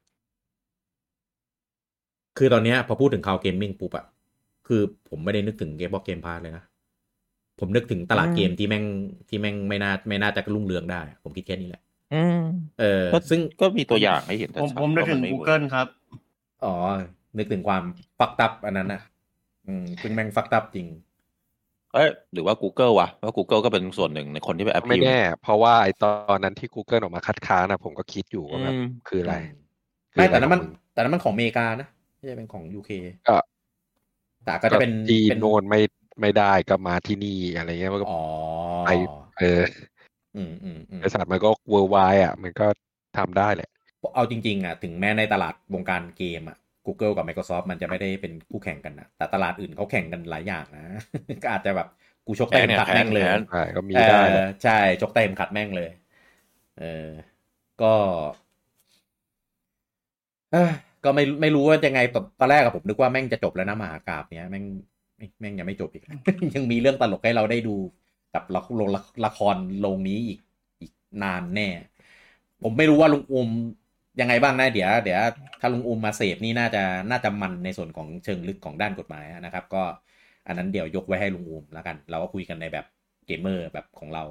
[2.37, 4.05] คือตอนเนี้ยพอพูดถึง cloud gaming ปุ๊บอะ
[4.67, 6.63] คือผมไม่ได้นึกถึงเกมบอกเกมพาร์เลยนะ
[7.59, 8.85] ผมนึกถึงตลาดอืมเกมที่แม่ง
[9.29, 11.81] ที่แม่งไม่น่าไม่น่าจะรุ่งเรืองได้ ผมคิดแค่นี้แหละ
[12.13, 12.39] อืม
[12.79, 15.87] เออก็ซึ่งก็มีตัวอย่างให้เห็นผมชัดๆผมนึกว่าถึงนไ Google ครับ
[16.65, 16.75] อ๋อ
[17.37, 17.83] นึกถึงความ
[18.19, 19.01] ฟักตับอันนั้นนะ
[19.67, 20.87] อืมซึ่งแม่งฟักตับจริง
[21.93, 28.77] เอ้ยหรือว่า Google วะว่า Google ก็เป็นส่วนหนึ่งในคนที่ไปแอปไม่แน่ เพราะว่าไอตอนนั้นที่ Google ออกมาคัดค้านนะผมก็คิดอยู่ว่าแบบ
[29.07, 29.35] คืออะไร
[30.15, 32.91] ไม่คือแต่นั้นมันของงแต่นั้นมันของอเมริกานะไม่ใช่เป็นของยูเค
[33.29, 33.37] ก็
[34.45, 35.79] แต่ก็จะเป็นจีนเป็นโนนไม่
[36.21, 38.13] ไม่ได้ก็มาที่นี่อะไรเงี้ยมันก็อ๋อ
[38.83, 38.87] ไป
[39.37, 39.61] เออ
[40.35, 42.67] อืมอืมอืมบริษัทมันก็เวอร์ไวอะ มันก็
[43.17, 43.69] ทำได้แหละ
[44.15, 50.85] เอาจริง ๆ อะ ถึงแม้ในตลาดวงการเกมอะ Google กับ Microsoft มันจะไม่ได้เป็นคู่แข่งกันนะแต่ตลาดอื่นเขาแข่งกันหลายอย่างนะ
[51.43, 51.87] ก็อาจจะแบบ
[52.25, 55.89] กูชกแพ้เต็มเนี่ยขัดแพ้แม่งเลยแพ้ใช่ก็มีเอได้อแหละใช่ชกเต็มขัดแม่งเลย
[56.79, 57.09] เออ
[57.81, 57.93] ก็
[60.51, 60.71] เอ้ย
[61.03, 64.65] ก็ไม่ไม่รู้ว่ายังไงตอนตอนแรกอะผมนึกว่าแม่งจะจบแล้วนะมหากราบเนี้ยแม่ง
[65.39, 66.03] แม่งยังไม่จบอีก
[66.55, 67.75] ยังมีเรื่องตลกให้เราได้ดู
[68.33, 69.55] กับละลงละละคร
[69.85, 70.39] ลงนี้อีก
[70.81, 70.91] อีก
[71.23, 71.69] นานแน่
[72.63, 73.49] ผมไม่รู้ว่าลุงอุม
[74.19, 75.21] ยังไงบ้างนะเดี๋ยวเดี๋ยว
[75.61, 79.83] ถ้าลุงอุมมาเสพนี่น่าจะน่าจะมันในส่วนของเชิงลึกของด้านกฎหมายนะครับ ก็
[80.47, 82.85] อันนั้นเดี๋ยวยกไว้ให้ลุงอุมแล้วกัน เราก็คุยกันในแบบ
[83.25, 84.23] เกมเมอร์แบบของเรา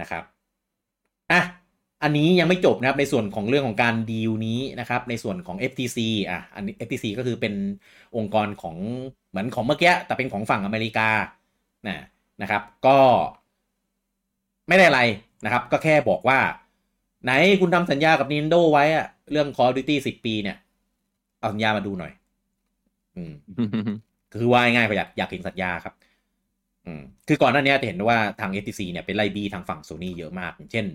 [0.00, 0.24] นะครับ
[1.32, 1.40] อะ
[2.02, 5.98] อันนี้ยังไม่จบนะครับในส่วนของเรื่องของการดีลนี้นะครับ ในส่วนของ FTC
[6.30, 7.54] อะอันนี้ FTC ก็คือเป็น
[8.16, 8.76] องค์กรของ
[9.32, 11.08] เหมือนของเมื่อกี้แต่เป็นของฝั่งอเมริกา
[11.88, 11.98] นะ
[12.42, 12.98] นะครับ ก็
[14.68, 15.00] ไม่ได้อะไร
[15.44, 16.38] นะครับ ก็แค่บอกว่า
[17.24, 20.56] ไหนคุณทำสัญญากับ Nintendo ไว้อะเรื่อง Call of Duty 10 ปีเนี่ย
[21.38, 22.12] เอาสัญญามาดูหน่อย
[23.16, 23.32] อืม
[24.40, 25.94] คือว่าง่ายๆก็อยากอยากเห็นสัญญาครับ
[26.86, 30.86] อืม คือก่อนหน้านี้จะเห็นว่าทาง FTC เนี่ยเป็นไล่บีทางฝั่งโซนี่เยอะมากอย่างเช่น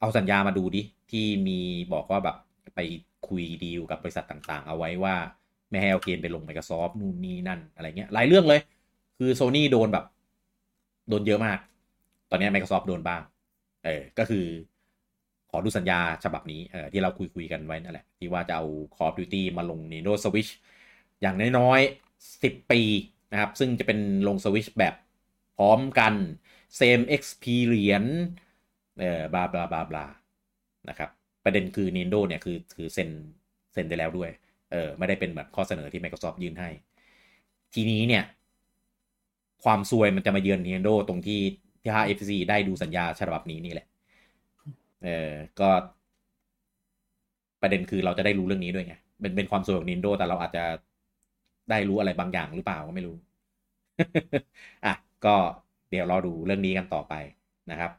[0.00, 1.60] เอาสัญญามาดูดิ ที่มี
[1.92, 2.36] บอกว่าแบบ
[2.74, 2.80] ไป
[3.28, 5.16] คุยดีลกับบริษัทต่างๆ เอาไว้ว่า
[5.70, 8.60] ไม่ให้เอาเกมไปลง Microsoft นู่นนี่นั่นอะไรเงี้ยหลายเรื่องเลย
[9.18, 10.04] คือโซนี่โดนแบบ
[11.08, 11.58] โดนเยอะมาก
[12.30, 13.22] ตอนนี้ Microsoft โดนบ้าง
[13.84, 14.44] เออ ก็คือ
[15.50, 18.64] ขอดูสัญญาฉบับนี้เออที่เราคุยคุยๆกันไว้นั่นแหละ ที่ว่าจะเอา
[18.94, 20.50] Call of Duty มาลง Nintendo Switch
[21.20, 22.80] อย่างน้อยๆ 10 ปี
[23.32, 24.94] นะครับ ซึ่งจะเป็นลง Switch แบบ
[25.56, 26.14] พร้อมกัน
[26.80, 28.14] same experience
[29.00, 30.06] เออบลาบลาบลาบลา
[30.88, 31.10] นะครับ
[31.44, 33.10] ประเด็นคือ Nintendo เนี่ยคือคือเซ็น
[33.72, 34.30] เซ็นได้แล้วด้วย
[34.72, 36.68] เออไม่ได้เป็นแบบข้อเสนอที่ Microsoft ยื่นให้
[37.74, 38.24] ทีนี้เนี่ย
[39.64, 41.40] ความซวยมันจะมาเยือน Nintendo ตรงที่
[41.82, 43.86] ที่ 5FC ได้ดูสัญญาฉบับนี้นี่แหละ
[45.04, 45.70] เออก็
[47.62, 50.64] ประเด็นคือเราจะได้รู้เรื่องนี้ด้วยไงเป็นเป็นความซวยของ Nintendo แต่เราอาจจะ
[51.70, 53.16] ได้รู้อะไรบางอย่างหรือเปล่าก็ไม่รู้
[54.86, 55.36] อะ ก็
[55.90, 57.14] เดี๋ยวรอดูเรื่องนี้กันต่อไป
[57.70, 57.90] นะครับ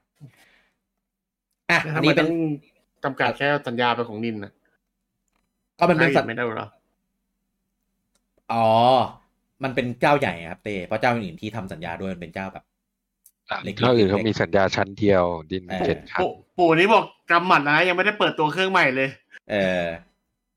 [1.71, 2.29] อะแล้วอัทำนไมนี้เป็ต้นอง
[3.03, 4.53] จำกัดแค่สัญญาเป็นของนินนะ
[5.79, 6.69] ก็มันเป็นให้สัญไม่ได้หรอ
[8.53, 8.67] อ๋อ
[9.63, 12.65] มันเป็นเจ้าใหญ่อะครับเต้เพราะเจ้าอื่นที่ทำสัญญาด้วยมันเป็นเจ้าแบบ
[13.63, 19.09] เล็กๆเจ้าอื่นเขาเล็กๆมีสัญญาชั้นเดียว ดินเออเจ็ดชั้นปู่ปู่นี้บอกกำหมัดนะยังไม่ได้เปิดตัวเครื่องใหม่เลย
[19.51, 19.83] เออ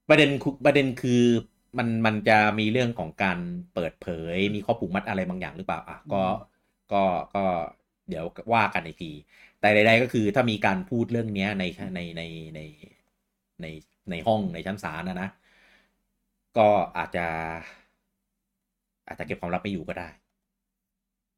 [0.09, 1.23] ประเด็นคือประเด็นคือ
[1.78, 3.39] มันมันจะมีเรื่องของการ
[3.74, 6.23] เปิดเผย มีข้อผูกมัดอะไรบางอย่างหรือเปล่าอะก็
[6.93, 7.03] ก็
[7.35, 7.44] ก็
[8.09, 8.24] เดี๋ยว
[8.55, 9.12] ว่ากันอีกที
[9.61, 12.23] แต่ใดๆก็คือถ้ามีการพูดเรื่องเนี้ยในในใน
[12.55, 12.61] ใน
[13.62, 13.66] ใน
[14.11, 15.29] ในห้องในชั้นศาลนะนะ
[16.57, 17.27] ก็อาจจะ
[19.07, 20.09] อาจจะเก็บความลับไม่อยู่ก็ได้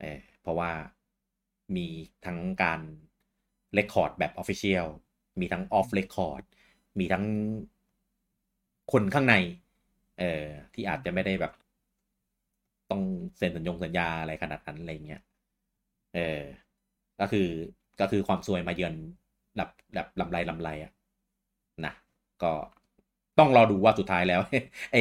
[0.00, 0.70] เออเพราะว่า
[1.76, 1.86] มี
[2.24, 2.80] ทั้งการ
[3.74, 4.86] เ e คคอร์ดแบบ Official
[5.40, 6.44] มีทั้ง Off Record
[6.98, 7.24] มีทั้ง
[8.92, 9.34] คนข้างใน
[10.18, 11.52] เอ่อที่อาจจะไม่ได้แบบ
[12.90, 13.02] ต้อง
[13.36, 15.20] เซ็นสัญญงสัญญาอะไรขนาดนั้นอะไรเงี้ย
[16.14, 16.42] เออ
[17.20, 17.48] ก็คือ
[18.00, 18.94] ก็คือความซวยมาเยือน
[19.56, 21.03] แบบแบบลำไรลำไรอะนะ
[22.42, 22.52] ก็
[23.38, 24.40] ต้องรอดูว่าสุดท้ายแล้ว
[24.92, 24.96] ไอ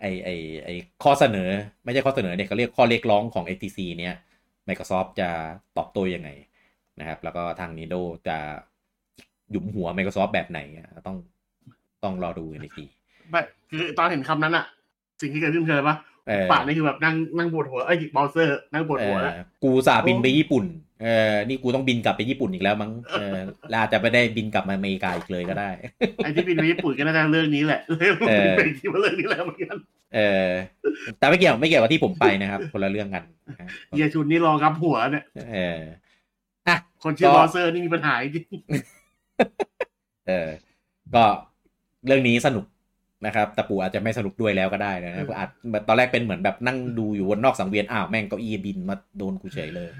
[0.00, 0.28] ไอไอ
[0.64, 0.70] ไอ
[1.02, 1.48] ข้อเสนอ
[1.84, 4.14] ไม่ใช่ข้อเสนอเนี่ยเขาเรียกข้อเรียกร้องของ HTC เนี่ย
[4.68, 5.28] Microsoft จะ
[5.76, 6.30] ตอบโต้ยังไง
[7.00, 8.36] นะครับ แล้วก็ทาง Nintendo จะ
[9.50, 11.16] หยุมหัว Microsoft แบบไหนอะต้อง
[12.04, 12.84] ต้องรอดูกันอีกที
[13.30, 13.40] ไม่
[13.70, 14.64] คือตอนเห็นคำนั้นอะ
[15.20, 15.96] สิ่งที่เกิดขึ้นคืออะไรปะ
[16.28, 20.64] เออปากนี่คือแบบนั่งนั่งปวดหัวเอ้ยเบราว์เซอร์นั่งปวดเอหัวอแล้วกูสาบินไปญี่ปุ่น
[21.04, 23.38] เออนี่กูต้องบินกลับไปญี่ปุ่นอีกแล้วมั้งเออ
[23.70, 25.70] แล้วอาจจะไม่ได้บินกลับมาอเมริกาอีกเลยก็ได้
[26.24, 29.76] ไอ้ที่บินไปญี่ปุ่นก็น่าจะเรื่องนี้แหละเรื่องเออเป็นที่ว่าเรื่องนี้แหละเหมือนกัน
[30.14, 30.48] เออ
[31.18, 35.80] แต่ไม่เกี่ยวไม่เกี่ยวกับที่ผมไปนะครับ คนละเรื่องกันนะฮะเฮียชุนนี่รองรับหัวเนี่ยเออ
[36.68, 38.46] อะคนชื่อก็เบราว์เซอร์นี่มีปัญหาจริง
[40.28, 40.48] เออ
[41.14, 41.24] ก็
[42.06, 42.64] เรื่องนี้สนุก
[43.26, 45.48] นะครับแต่ปู่อาจจะไม่สนุกด้วยแล้วก็ได้นะอาจ
[45.88, 49.90] ตอนแรกเป็นเหมือนแบบนั่งดูอยู่บนนอกสังเวียนอ้าวแม่งเก้าอี้บินมาโดนกูเฉยเลย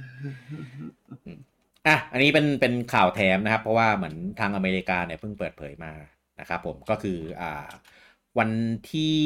[1.87, 5.93] อะอันนี้เป็นเป็นข่าวแถมนะครับ เพราะว่าเหมือนทางอเมริกาเนี่ยเพิ่งเปิดเผยมา
[6.41, 7.69] นะครับผมก็คืออ่า
[8.39, 8.51] วัน
[8.93, 9.23] ที่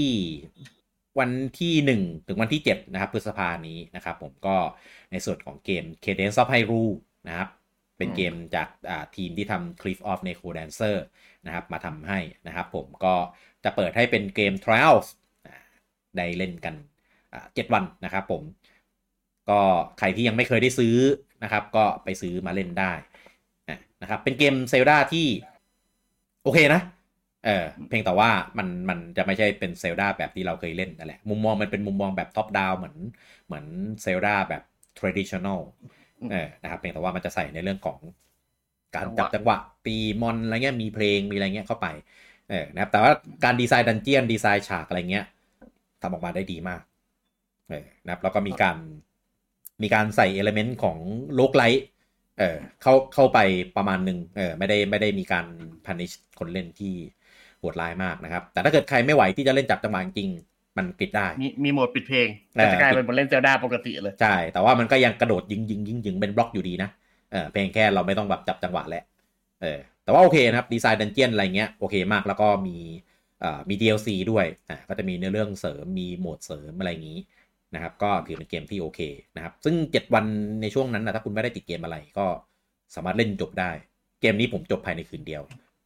[1.18, 4.56] วันที่หนึ่งถึงวันที่เจ็ดนะครับพฤษภานี้นะครับ ผมก็
[5.10, 6.94] ในส่วนของเกม Cadence of Hyrule
[7.28, 7.48] นะครับ
[7.98, 10.96] เป็นเกมจากอ่าทีมที่ทำ Cliff of Neko Dancer
[11.46, 13.14] นะครับมาทำให้นะครับผมก็
[13.66, 15.06] จะเปิดให้เป็นเกม Trials
[16.16, 16.74] ได้เล่นกัน
[17.54, 18.42] เจ็ดวันนะครับผม
[19.50, 19.60] ก็
[19.98, 20.96] ใครที่ยังไม่เคยได้ซื้อ
[21.42, 22.92] นะครับ ก็ไปซื้อมาเล่นได้
[23.70, 25.26] นะนะครับ เป็นเกมเซลดาที่
[26.42, 26.80] โอเคนะ
[27.44, 32.96] เออเพียงแต่ว่ามันมันจะไม่ใช่เป็นเซลดาแบบที่เราเคยเล่นนั่นแหละ มุมมองมันเป็นมุมมองแบบท็อปดาวเหมือน
[33.46, 33.64] เหมือน
[34.02, 34.62] Zelda แบบ
[34.98, 35.60] traditional
[36.30, 37.98] เออนะครับเพียงแต่ว่ามันจะใส่ในเรื่องของ
[38.94, 41.86] การจับจังหวะตี mon อะไรเงี้ยมีเพลงมีอะไรเงี้ยเข้าไป
[42.50, 43.12] เออนะครับแต่ว่า
[43.44, 45.26] การ design dungeon design ฉากอะไรเงี้ย
[46.02, 46.80] ทำออกมาได้ดีมาก
[47.68, 48.76] เออนะครับแล้วก็มีการ
[49.82, 50.98] มีการใส่ element ของ
[51.34, 51.84] roguelite
[52.38, 53.38] เออเข้าเข้าไป
[53.76, 55.46] ประมาณหนึ่งเออไม่ได้ไม่ได้มีการ
[55.86, 56.94] punish คนเล่นที่
[57.60, 66.90] โหดร้ายมากนะครับ แต่ถ้าเกิดใครไม่ไหวที่จะเล่นจับจังหวะจริงๆมันปิดได้ๆีมีโหมดปิดเพลงเออแต่จะกลายเป็นบทเล่นเซลดาปกติเลย ใช่ แต่ว่ามันก็ยังกระโดดยิงยิงยิงยิงเป็นบล็อกอยู่ดีนะ
[67.32, 69.04] เออเพียงแค่เราไม่ต้องแบบจับจังหวะแหละ
[69.62, 72.76] เออ แต่ว่าโอเคนะครับดีไซน์ดันเจียนอะไรเงี้ยโอเคมากแล้วก็มี
[73.68, 77.20] มี DLC ด้วยอะก็จะมีเนื้อเรื่องเสริมมีโหมดเสริมอะไรอย่างนี้
[77.74, 79.00] นะครับก็ถือเป็นเกมที่โอเค
[79.36, 80.24] นะครับซึ่ง 7 วัน
[80.62, 82.26] ในช่วงนั้นนะถ้าคุณไม่ได้ติดเกมอะไรก็
[82.94, 83.70] สามารถเล่นจบได้
[84.20, 85.42] เกมนี้ผมจบภายในคืนเดียว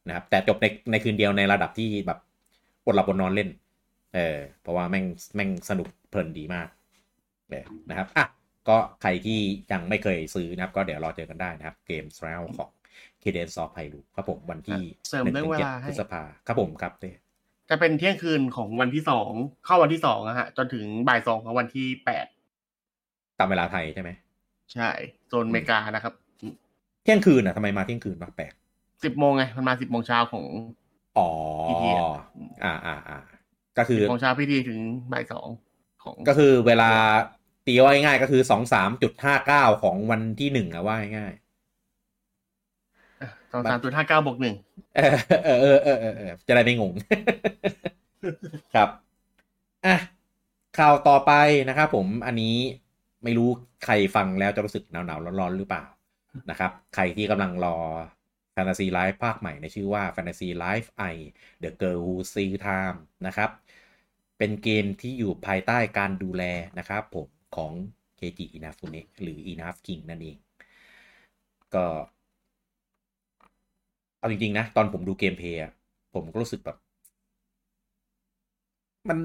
[0.07, 2.19] นะครับแต่จบในในคืนเดียวในระดับที่แบบ
[2.85, 3.49] อดหลับอดนอนเล่น
[4.15, 6.67] เออเพราะว่าแม่งแม่งสนุกเพลินดีมาก
[7.49, 8.25] เนะครับอะ
[8.69, 9.39] ก็ใครที่
[9.71, 12.69] ยังไม่เคยซื้อนะครับ ก็เดี๋ยวรอเจอกันได้นะครับเกม s r a l ของ
[13.23, 17.11] Cadence of Hyrule ครับผมวันที่เสริมเรื่องเวลาให้พฤษภาครับผมครับเต้
[17.69, 19.31] จะเป็นเที่ยงคืนของวันที่สอง
[19.65, 22.25] เข้าวันที่สองอะฮะ จนถึงบ่ายสองของวันที่แปด
[23.39, 24.09] ตามเวลาไทยใช่ไหม
[24.73, 24.89] ใช่
[25.27, 26.13] โซนอเมริกานะครับ
[27.03, 28.53] เที่ยงคืนอะทำไมมาเที่ยงคืนวะแปลก
[29.03, 30.45] สิบโมงไงมันมาสิบโมงเช้าของ
[31.17, 31.29] อ๋อ
[31.69, 32.03] พิธีอะ
[32.63, 33.19] อ่าอ่าอ่า
[33.77, 34.79] ก็คือสิบโมงเช้าพิธีถึง
[35.11, 35.47] บ่ายสอง
[36.03, 36.89] ของก็คือเวลา
[37.67, 41.33] ตีว่าง่ายๆก็คือสองสามจุดห้าเก้าของวันที่หนึ่งอะว่าง่าย
[43.51, 45.15] สองสามจุดห้าเก้าบวกหนึ่งๆเออ
[45.45, 46.93] เออเออเออเออเออจะได้ไม่งง
[48.75, 48.89] ครับ
[49.85, 49.95] อะ
[50.77, 51.31] ข่าวต่อไป
[51.69, 52.55] นะครับผมอันนี้
[53.23, 53.49] ไม่รู้
[53.85, 55.85] ใครฟังแล้วจะรู้สึกหนาวๆร้อนๆหรือเปล่า
[56.49, 57.77] นะครับ ใครที่กำลังรอ
[58.55, 61.15] Fantasy Life ภาคใหม่ในชื่อว่า Fantasy Life I
[61.63, 63.49] The Girl Who See Time นะครับ
[64.37, 66.43] เป็นเกมที่อยู่ภายใต้การดูแล
[66.79, 67.71] นะครับผมของ
[68.17, 70.37] เคจิอินาฟุเนะหรืออินาฟคิงนั่นเอง
[71.75, 71.85] ก็
[74.21, 75.71] เอาจริง ๆ นะ ตอนผมดู gameplay อะ
[76.13, 76.77] ผมก็รู้สึกแบบ
[79.09, 79.17] มัน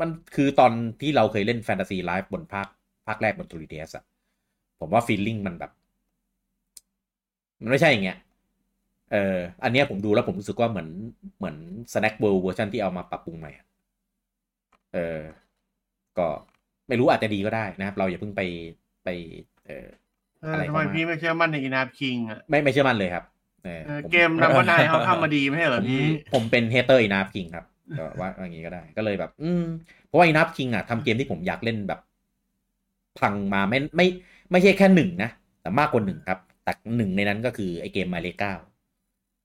[0.00, 2.66] มันคือตอนที่เราเคยเล่น Fantasy Life บนภาค
[3.06, 4.04] ภาคแรกบน 3DS อะ
[4.80, 5.72] ผมว่า feeling มันแบบ
[7.62, 8.18] มันไม่ใช่อย่างเงี้ย
[9.12, 10.88] เอออันเนี้ยผมดูแล้วผมรู้สึกว่าเหมือน
[11.38, 11.56] เหมือน
[11.92, 13.66] Snack World เวอร์ชันที่เอามาปรับปรุงใหม่อะ
[14.94, 15.20] เออ
[16.18, 16.26] ก็
[16.88, 18.42] ไม่รู้อาจจะดีก็ได้นะครับ เราอย่าเพิ่งไป
[19.04, 19.08] ไป
[19.66, 19.86] เออ
[20.42, 23.24] เอออะไรทำไมเข้ามาพี่ไม่เชื่อมั่นในอินาคิงอะไม่ไม่เชื่อมั่นเลยครับ
[23.64, 27.64] เออเออผมเกม number nine เขาทำมาดีไม่ใช่เหรอพี่ผมเป็น hater อินาฟคิงครับ
[27.98, 29.64] ก็ว่าอย่างนี้ก็ได้ก็เลยแบบ อืม
[30.06, 32.00] เพราะว่าอินาฟคิงอะทำเกมที่ผมอยากเล่นแบบ
[33.18, 34.06] พังมาไม่ไม่
[34.50, 35.30] ไม่ใช่แค่หนึ่งนะ
[35.62, 38.52] แต่มากกว่าหนึ่งครับ แต่หนึ่งในนั้นก็คือไอเกมหมายเลขเก้า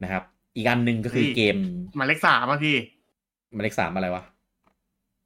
[0.04, 0.24] นะครับ
[0.56, 1.58] อีกอันหนึ่งก็คือเฮ้ยเกม
[1.96, 2.76] หมายเลขสามอะพี่ห
[3.58, 4.24] มายเลขสามอะไรวะ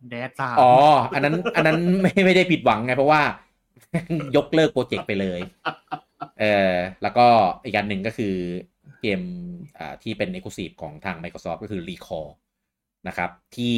[0.10, 0.72] Dash สามอ๋อ
[1.14, 3.22] อันนั้น อันนั้นไม่ไม่ได้ผิดหวังไง เพราะว่า
[4.36, 5.40] ยกเลิกโปรเจกต์ไปเลย
[6.40, 7.28] เออแล้วก็
[7.66, 8.36] อีกอันหนึ่งก็คือ
[9.02, 9.22] เกม
[9.80, 12.30] อ่าที่เป็น e x c l u s i v e ของทาง Microsoft ก็คือ Recall
[13.08, 13.76] นะครับ ที่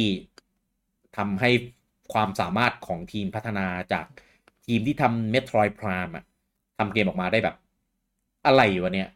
[1.16, 1.50] ทำให้
[2.12, 4.06] ความสามารถของทีมพัฒนาจาก
[4.66, 6.24] ทีมที่ทำ Metroid Prime อะ
[6.78, 7.56] ทำเกมออกมาได้แบบ
[8.46, 9.08] อะไรวะเนี่ย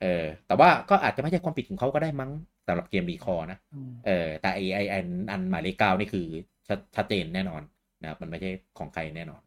[0.00, 2.30] เออ แต่ว่าก็อาจจะไม่ใช่ความผิดของเขาก็ได้มั้ง
[2.66, 3.58] สำหรับเกม Recall นะ
[4.06, 6.26] เออ แต่ไอไออันอันหมายเลขเก้านี่คือ
[6.68, 7.62] ชัดชัดเจนแน่นอน
[8.02, 9.42] นะครับมันไม่ใช่ของใครแน่นอน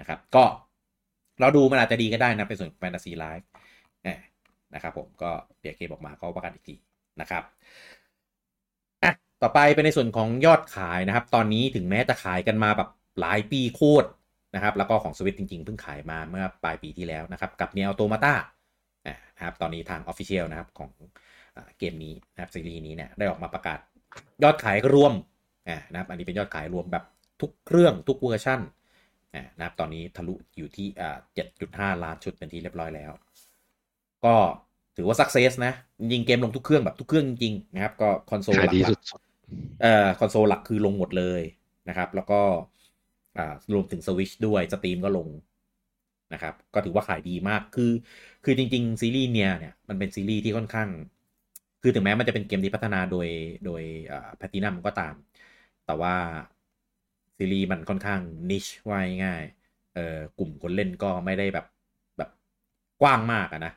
[0.00, 0.44] นะครับ ก็
[1.40, 3.46] เราดูมันอาจจะดีก็ได้นะเป็นส่วน Fantasy Life
[4.74, 5.30] นะครับผมก็
[5.60, 6.74] เดี๋ยวเกมออกมาก็ว่ากันอีกที
[7.20, 7.42] นะครับ
[9.02, 9.12] อะ
[9.42, 12.88] ต่อไปเป็นในส่วนของยอดขายนะครับ ตอนนี้ถึงแม้จะขายกันมาแบบ
[13.20, 14.08] หลายปีโคตร
[14.54, 18.34] นะครับแล้วก็ของสวิตจริงๆเพิ่งขายมาเมื่อปลายปีที่แล้วนะครับกับ Nier Automata
[19.08, 20.90] นะครับตอนนี้ทาง Official นะครับของ
[21.78, 23.78] เกมนี้นะครับซีรีส์นี้เนี่ยได้ออกมาประกาศ
[24.42, 25.12] ยอดขายรวม
[25.68, 27.04] อ่านะครับอันนี้เป็นยอดขายรวมแบบ
[27.40, 28.60] ทุกเครื่องทุกเวอร์ชัน
[29.34, 31.18] อ่านะครับตอนนี้ทะลุอยู่ที่อ่า
[31.60, 33.12] 7.5 ล้านชุดเป็นที่เรียบร้อยแล้ว
[34.24, 34.34] ก็
[34.96, 35.72] ถือว่า success นะ
[36.12, 41.42] ยิงเกมลงทุกเครื่องแบบทุกเครื่องจริงๆนะครับ ก็คอนโซลขายดีหลัสุดๆเอ่อคอนโซลหลักคือลงหมดเลย
[41.88, 42.40] นะครับ แล้วก็
[43.38, 45.28] อ่ารวมถึงสวิชด้วย Steam ก็ลง
[46.32, 47.90] นะครับ ก็ถือว่าขายดีมากคือ
[48.44, 50.88] คือจริง ๆ ซีรีส์เนี่ยเนี่ยมันเป็นซีรีส์ที่ค่อนข้าง
[51.82, 53.28] คือถึงแม้มันจะเป็นเกมที่พัฒนาโดย
[53.64, 53.82] โดย
[54.38, 55.14] แพตินัมก็ตาม
[55.86, 56.14] แต่ว่า
[57.36, 58.20] ซีรีส์มันค่อนข้าง
[58.50, 61.66] นิชว่าง่ายๆเอ่อกลุ่มคนเล่นก็ไม่ได้แบบ
[62.18, 62.30] แบบ
[63.00, 63.72] กว้างมากอะนะ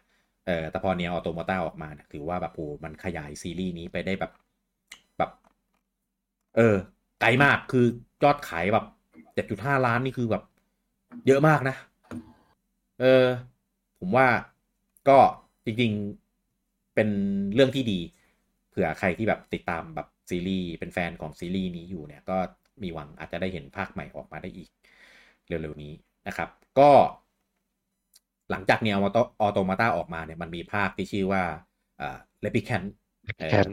[0.45, 4.31] เออแต่พอเนียออโตมาตาออกมาเนี่ยถือว่าแบบโอ้มันขยายซีรีส์นี้ไปได้แบบ
[5.17, 5.31] แบบ
[6.55, 6.75] เออ
[7.21, 7.85] ไกลมากคือ
[8.23, 8.85] ยอดขายแบบ
[9.33, 10.43] เจ็ดจุดห้าล้านนี่คือแบบ
[11.27, 11.75] เยอะมากนะ
[12.99, 13.25] เออ
[13.99, 14.27] ผมว่า
[15.09, 15.17] ก็
[15.65, 17.09] จริงๆเป็น
[17.53, 17.99] เรื่องที่ดี
[18.69, 22.37] เผื่อใครที่แบบติดตามแบบซีรีส์เป็นแฟนของซีรีส์นี้อยู่เนี่ย ก็
[22.83, 24.69] มีหวังอาจจะได้เห็นภาคใหม่ออกมาได้อีก
[25.47, 25.93] เร็วๆนี้
[26.27, 26.49] นะครับ
[26.79, 26.89] ก็
[28.51, 31.43] หลังจาก Nier Automata ออกมาเนี่ยมันมีภาคที่ชื่อว่า
[32.01, 32.83] อ่า Replicant
[33.49, 33.69] แคน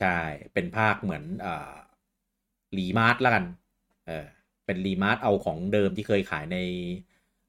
[0.00, 0.18] ใช่
[0.54, 1.72] เป็นภาคเหมือนอ่า
[2.76, 3.44] remaster ละกัน
[4.06, 4.26] เออ
[4.66, 6.58] เป็น remaster เอาของเดิมที่เคยขายใน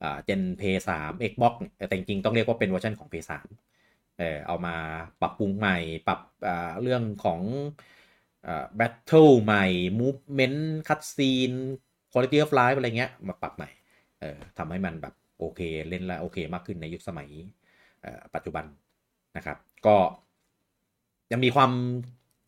[0.03, 3.47] อ่าเจนเพย์สาม Xbox แต่จริงๆต้องเรียกว่าเป็นเวอร์ชันของ p สาม
[4.19, 4.76] เออเอามา
[5.22, 5.77] ปรับปรุงใหม่
[6.07, 7.41] ปรับอ่าเรื่องของ
[8.47, 9.65] อ่า Battle ใหม่
[10.02, 11.57] Movement Cutscene
[12.11, 13.69] Quality of Life อะไรเงี้ย มาปรับใหม่
[14.19, 17.30] เออทำให้มันแบบ โอเคเล่นแล้วโอเคมากขึ้นในยุคสมัย
[18.02, 18.66] เอ่อปัจจุบัน
[19.38, 19.95] นะครับ ก็
[21.32, 21.72] ยังมีความ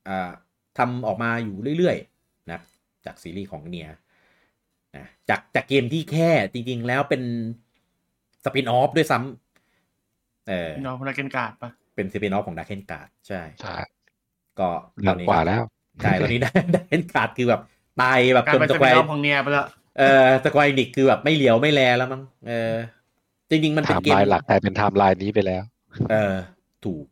[0.08, 0.32] อ่า
[0.78, 2.60] ทำออกมาอยู่เรื่อยๆนะ
[3.06, 3.88] จากซีรีส์ของเนีย
[4.98, 7.22] นะจากจากเกมที่แค่จริงๆแล้วเป็น
[8.44, 13.76] สปินออฟด้วยซ้ำเออน้องพนักงานการ์ดปะเป็นสปินออฟของดักเ n นการ์ดใช่ใช่
[14.60, 15.64] ก็ตเรื่ออนงนี้กว่าแล้ว
[16.04, 16.40] ใช่ตอนนี้
[16.76, 17.62] ดักเ n นการ์ดคือแบบ
[18.02, 22.74] ตายแบบการจนเป็นสสแควปินออร์ฟของเนียไปแล้ว เออสแควร์นิกคือแบบไม่เหลียวไม่แลแล้วมั้งเออ
[23.50, 25.64] จริงๆมันไทเป็นม์เกไลมน์หลักกลายเป็นไทม์ไลน์นี้ไปแล้ว
[26.12, 26.36] เออ
[26.86, 27.06] ถูก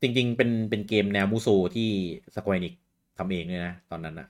[0.00, 1.90] จริง ๆ เป็นเป็นเกมแนว Musou ที่
[2.34, 2.74] Square Enix
[3.18, 4.28] ทำเองเลยนะ ตอนนั้นอะ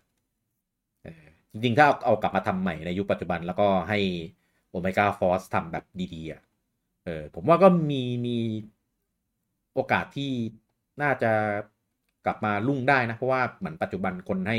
[1.05, 3.99] เออจริงๆ ถ้าเอาเอากลับมาทำใหม่ในยุคปัจจุบันแล้วก็ให้
[4.69, 5.85] Omega Force ทำแบบ
[6.15, 6.41] ดีๆอะ
[7.05, 8.37] เออผมว่าก็มีมี
[9.75, 10.31] โอกาสที่
[11.03, 11.33] น่าจะ
[12.27, 14.59] กลับมารุ่งได้นะ เพราะว่าเหมือนปัจจุบันคนให้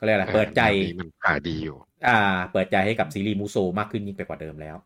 [0.00, 1.76] ก็เรียกอะไรเปิดใจแนวนี้มันขายดีอยู่
[2.08, 2.18] อ่า
[2.52, 4.76] เปิดใจให้กับซีรีส์ Musou มากขึ้นยิ่งไปกว่าเดิมแล้ว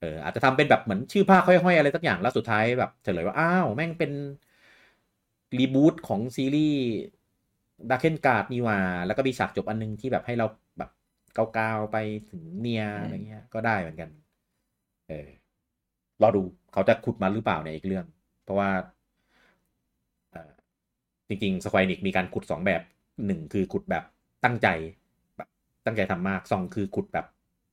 [0.00, 4.12] เอออาจจะทำเป็นแบบเหมือนชื่อภาคค่อยๆอะไรสักอย่างแล้วสุดท้ายแบบเฉลยว่า อ้าว แม่งเป็น
[5.58, 6.80] รีบูตของซีรีส์
[7.90, 10.46] ดักเคนการ์ดนี่หว่า แล้วก็มีฉากจบอันนึงที่แบบให้เรา
[10.78, 10.90] แบบ
[11.36, 11.96] ก้าวๆไป
[12.30, 14.10] ถึงเนียอะไรเงี้ยก็ได้เหมือนกัน
[15.08, 15.28] เออ
[16.22, 18.06] รอดูเขาจะขุดมาหรือเปล่าในยอีกเรื่อง
[18.44, 18.70] เพราะว่า
[20.30, 20.50] เอ่อ
[21.28, 22.82] จริงๆสควอนิกมีการขุดสองแบบ
[23.26, 24.04] หนึ่งคือขุดแบบ
[24.46, 24.68] ตั้งใจ
[25.36, 25.48] แบบ
[25.86, 27.26] ตั้งใจทำมากสองคือขุดแบบ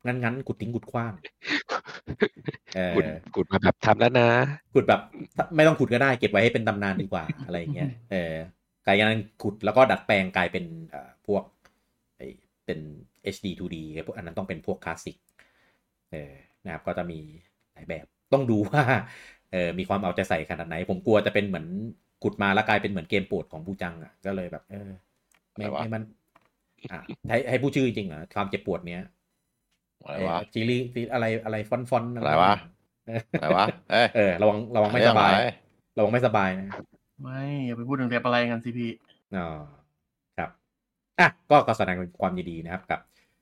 [0.05, 1.13] งั้นๆขุดทิ้งขุดขว้าง
[2.75, 3.05] เออกุด
[3.35, 4.29] กุดมาแบบทำแล้วนะ
[4.73, 5.01] ขุดแบบ
[5.55, 8.33] ไม่ต้องขุดก็ได้เก็บไว้ให้เป็นตำนานดีกว่าอะไรอย่างเงี้ยเออ
[8.85, 11.43] กลายเป็นขุดแล้วก็ดัดแปลงกลายเป็นเอ่อพวก
[12.17, 12.21] ไอ
[12.65, 12.79] เป็น
[13.35, 15.17] HD 2D ไอ้พวกอันนั้นต้องเป็นพวกคลาสสิก
[16.11, 16.33] เออ
[16.65, 17.19] นะครับก็จะมี
[17.73, 18.83] หลายแบบต้องดูว่า
[19.51, 21.67] เออมีความเอาใจใส่ขนาดไหน ผมกลัวจะเป็นเหมือน
[22.23, 24.89] ขุดมาแล้วกลายเป็นเหมือนเกมโปรดของบูจังอะก็เลยแบบ เออ
[25.55, 26.03] ไม่อะไรวะไม่มัน
[26.91, 29.01] อะให้ให้ผู้ชื่อจริงเหรอความเจ็บปวดเนี้ย
[30.03, 30.77] อะไรวะจีรี
[31.13, 32.53] อะไรอะไรฟอนฟอนอะไรวะ
[33.33, 35.49] อะไรวะเอ้ยเออระวังระวังไม่สบายอะไร
[35.97, 36.67] ระวังไม่สบายนะ
[37.21, 38.91] ไม่อย่าไปพูดถึงแต่อะไรกันสิพี่
[39.37, 39.47] อ๋อ
[40.37, 40.49] ครับ
[41.19, 42.99] อะก็ก็แสดงความยินดีนะครับกับ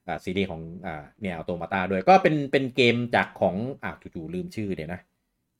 [0.08, 5.00] อ่าซีรีส์ของอ่าเนี่ยออโตมาตาด้วยก็เป็นเป็นเกมจากของอ่าจู่ๆลืมชื่อเดี๋ยวนะ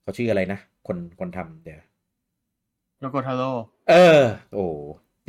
[0.02, 1.78] เขาชื่ออะไรนะ คนคนทำเดี๋ยว
[2.98, 3.50] โยโกทาโร่
[3.90, 4.22] เออ
[4.54, 4.66] โอ้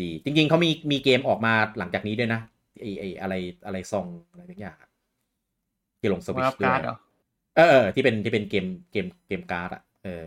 [0.02, 2.41] ดี จริง ๆเขามีมีเกมออกมาหลังจากนี้ด้วยนะ
[2.80, 3.34] ไอไออะไร
[3.65, 4.90] อะไรซองอะไรทุกอย่างอะ
[5.99, 6.98] ที่ลงสวิมาตรับช์ด้วการ์ดยเหรอ
[7.56, 10.26] เออเออที่เป็นที่เป็นเกมเกมเกมการ์ดอะเออ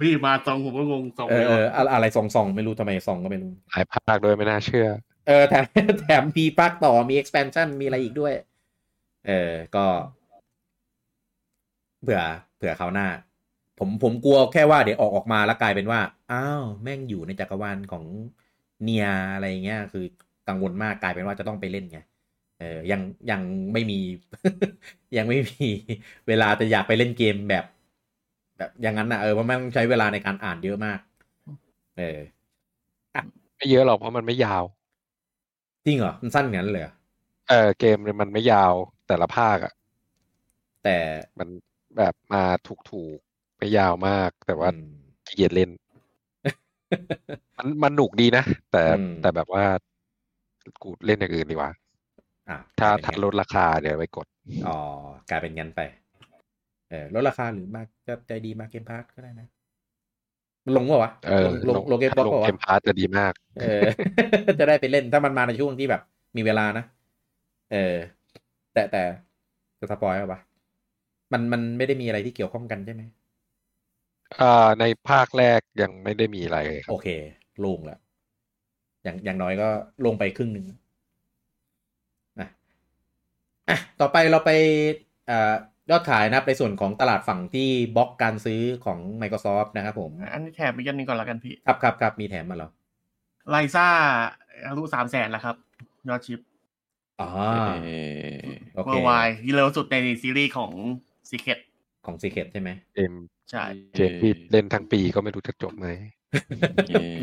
[0.00, 4.88] พี่มาซองผมก็งงซองเอเลอยเอออะไรอะไรซองซองไม่รู้ทำไมซองก็ไม่รู้หลายภาคโดยไม่น่าเชื่อ
[5.26, 5.64] เออแถม
[6.00, 8.32] แถมมีภาคต่อมี expansion มีอะไรอีกด้วย
[9.26, 9.86] เออก็
[12.02, 12.22] เผื่อ
[12.56, 13.08] เผื่อเขาวหน้า
[13.78, 16.00] ผมผมกลัวแค่ว่าเดี๋ยวออกออกมาแล้วกลายเป็นว่า
[16.32, 18.04] อ้าว แม่งอยู่ในจักรวาลของ
[18.82, 20.04] เนียอะไรเงี้ยคือ
[20.48, 21.98] กังวลมากกลายเป็นว่าจะต้องไปเล่นไง
[22.58, 23.00] เออยัง
[23.30, 23.40] ยัง
[23.72, 24.00] ไม่มี
[25.16, 25.68] ยังไม่มี
[26.28, 27.64] เวลาจะอยากไปเล่นเกมแบบ
[28.58, 30.98] แบบอย่างนั้นนะเออเพราะมันต้องใช้เวลาในการอ่านเยอะมาก
[31.98, 32.18] เออ
[33.56, 34.64] ไม่เยอะหรอกเพราะมันไม่ยาว
[35.84, 36.92] จริงเหรอ มันสั้นอย่างนั้นเลยเหรอ
[37.48, 38.72] เออเกมเนี่ยมันไม่ยาว
[39.06, 39.72] แต่ละภาคอะ
[40.82, 40.98] แต่
[41.38, 41.48] มัน
[41.96, 44.84] แบบมาถูกถูกๆไม่ยาวมาก แต่ว่าอืม
[45.26, 45.70] ขี้เกียจเล่น
[47.58, 49.64] มันมันหนุกดีนะ แต่อืมแต่แบบว่า
[50.82, 51.70] กูเล่นอย่างอื่นดีกว่า
[52.48, 54.26] อะถ้าถ้าลดราคากลายเป็นงั้นเดี๋ยวไปกด
[54.66, 54.76] อ๋อ
[55.28, 55.80] กลายเป็นงั้นไป
[56.90, 59.46] เออลดราคาหรือมาจะใจดีมา Game Pass ก็ได้นะ
[60.64, 63.84] มันลงวะวะเออลงลงลงเกมบ็อกลงวะเกมพาร์จะดีมาก เออ
[64.60, 66.02] จะได้ไปเล่นถ้ามันมาในช่วงที่แบบ
[66.36, 66.84] มีเวลานะ
[67.72, 67.96] เออ
[68.72, 69.02] แต่แต่
[69.80, 70.40] จะสปอยล์ปะ
[71.32, 73.02] มันมันไม่ได้มีอะไรที่เกี่ยวข้องกันใช่ไหม
[74.40, 77.08] อ่าในภาคแรกยังไม่ได้มีอะไรเลยครัโอบเค
[77.60, 77.98] โล่งแล้ว
[79.04, 79.68] อย่างอย่างน้อยก็
[80.06, 80.66] ลงไปครึ่งหนึ่ง
[82.40, 82.48] นะ
[83.68, 84.50] อะต่อไปเราไป
[85.26, 85.54] เอ่อ
[85.90, 92.70] ยอดขายนะครับในส่วนของตลาดฝั่งที่บล็อกการซื้อของ Microsoft นะครับผม อันนี้แถมอีกอันหนึงก่อนละกันพี่ ครับครับครับมีแถมมาเหรอ
[93.50, 93.86] Ryza
[94.66, 95.56] ทะลุสามแสนแล้วครับ
[96.08, 96.40] ยอด ship
[97.20, 97.28] อ๋อ
[97.84, 98.00] เอ่
[98.30, 99.10] อโอเคเวอร์ไว
[99.44, 100.72] ที่เร็วสุดในซีรีส์ของ
[101.28, 101.58] ซีเคท
[102.06, 103.12] ของ Secret ใช่ไหมเกม
[103.50, 103.64] ใช่
[103.96, 105.88] เกมที่เล่นทั้งปีก็ไม่รู้จะจบไหม
[106.88, 107.22] เอ่อ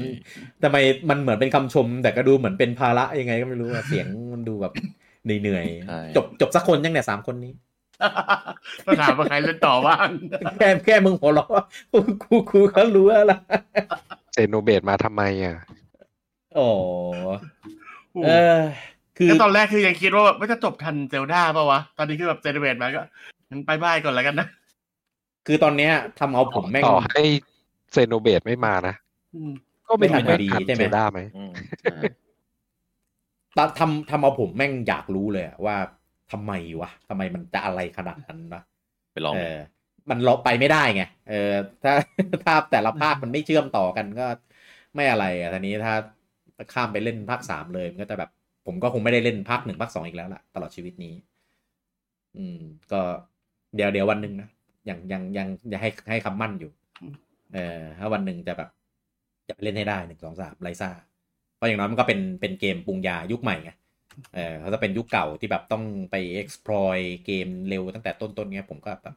[0.63, 0.77] ทำไม
[1.09, 4.73] มันเหมือนเป็นคำชม แต่ก็ดูเหมือนเป็นภาระยังไงก็ไม่รู้อะเสียงมันดูแบบ
[5.23, 7.53] เหนื่อยใช่ๆจบจบสักคนยังเนี่ยสามคนนี้
[8.85, 10.07] ก็ถามว่าใครเล่นต่อบ้าง
[10.59, 11.49] แค่แค่มึงหัวเราะ
[11.93, 13.39] กูกูกูเขารู้แล้วล่ะ
[14.33, 15.55] Xenoblade มาทำไมอะ
[16.55, 16.67] โอ้
[18.25, 18.59] เออ
[19.17, 23.01] คือก็ตอนแรกคือยังคิดว่าแบบว่าจะจบทัน Zelda ป่าวะ ตอนนี้คือแบบ Xenoblade มาก็
[23.49, 24.47] งั้นไปบ้ายก่อนแล้วกันนะ
[25.47, 27.21] คือตอนเนี้ยทำเอาผมแม่งต่อให้
[27.93, 28.95] Xenoblade ไม่มานะ
[29.35, 29.51] อืม
[29.87, 31.51] ก็ไม่ไม่รู้ทันว่าดีทันใช่ไหมเซลดาไหมอืม
[31.81, 31.97] ใช่
[33.57, 35.75] ตทำทำเอาผมแม่งอยากรู้เลยอะว่า
[36.31, 36.51] ทำไม
[36.81, 38.61] วะทำไมมันจะอะไรขนาดนั้นวะ
[39.13, 39.57] ไปลองเออ
[40.09, 41.51] มันเราไปไม่ได้ไง เออ
[41.83, 41.93] ถ้า
[42.43, 44.25] ถ้าแต่ละภาคมันไม่เชื่อมต่อกันก็
[44.95, 45.93] ไม่อะไรอะทีนี้ถ้า
[46.73, 48.29] ข้ามไปเล่นภาคสามเลยมันก็จะแบบ
[48.65, 51.13] ผมก็คงไม่ได้เล่นภาคหนึ่งภาคสองอีกแล้วล่ะ ตลอดชีวิตนี้
[52.37, 52.59] อืม
[52.91, 53.01] ก็
[53.75, 54.49] เดี๋ยวเดี๋ยววันหนึ่งนะ
[54.89, 56.71] ยังยังยังยังให้ให้คำมั่นอยู่
[57.53, 58.69] เออถ้าวันหนึ่งจะแบบ
[59.47, 60.89] จะไปเล่นให้ได้หนึ่งสองสามไลซ่า
[61.55, 63.71] เพราะอย่างน้อยมันก็เป็นเป็นเกมปรุงยายุคใหม่ไง
[64.35, 69.15] เออเขาจะเป็นยุคเก่าที่แบบต้องไป exploit เกมเร็วตั้งแต่ต้นๆเงี้ยผมก็แบบ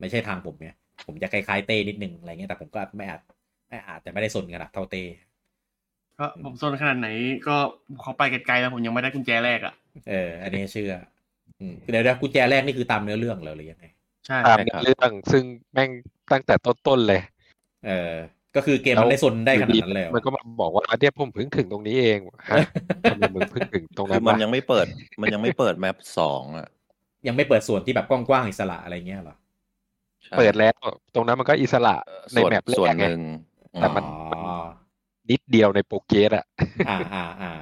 [0.00, 0.68] ไม่ใช่ทางผมไง
[1.06, 3.20] ผมจะคล้ายๆเต้นิดนึงอะไรเงี้ยแต่ผมก็ไม่อาจ
[3.68, 5.02] ไม่อาจจะไม่ได้สนขนาดเท่าเต้
[6.18, 7.08] ก็ผมโซนขนาดไหน
[7.48, 7.56] ก็
[8.02, 9.74] เขาไปไกลๆแล้วผมยังไม่ได้กุญแจแรกอะ
[10.08, 10.92] เอออันนี้เชื่อ
[11.60, 13.84] อืมเดี๋ยวเดี๋ยวกุญแจแรกนี่คือตามเนื้อเรื่องเหรอหรือยังไง
[14.26, 15.90] ใช่ตามใช่ครับเรื่องซึ่งแม่ง
[16.32, 17.20] ตั้งแต่ต้นๆเลย
[17.86, 18.12] เออ
[18.56, 22.18] ก็คือเกมมันได้สนได้ขนาดนั้นเลยเหรอมันก็มาบอกว่าเนี่ยผมเพิ่งถึงตรงนี้เอง
[22.52, 22.60] ฮะ
[23.08, 24.86] ทำไมมึงเพิ่งถึงตรงนั้นวะ คือมันยังไม่เปิด
[25.20, 26.68] มันยังไม่เปิด map สองอะ
[27.26, 29.36] ยังไม่เปิดส่วนที่แบบกว้างๆอิสระอะไรเงี้ยเหรอ
[30.26, 30.74] ใช่เปิดแล้ว
[31.14, 33.20] ตรงนั้นมันก็อิสระเอ่อในส่วน map แรกไง ส่วนหนึ่ง
[33.78, 34.12] แต่มันอ๋อ
[35.30, 36.44] นิดเดียวใน progress อะ
[36.88, 37.52] อ่าอ่าอ่า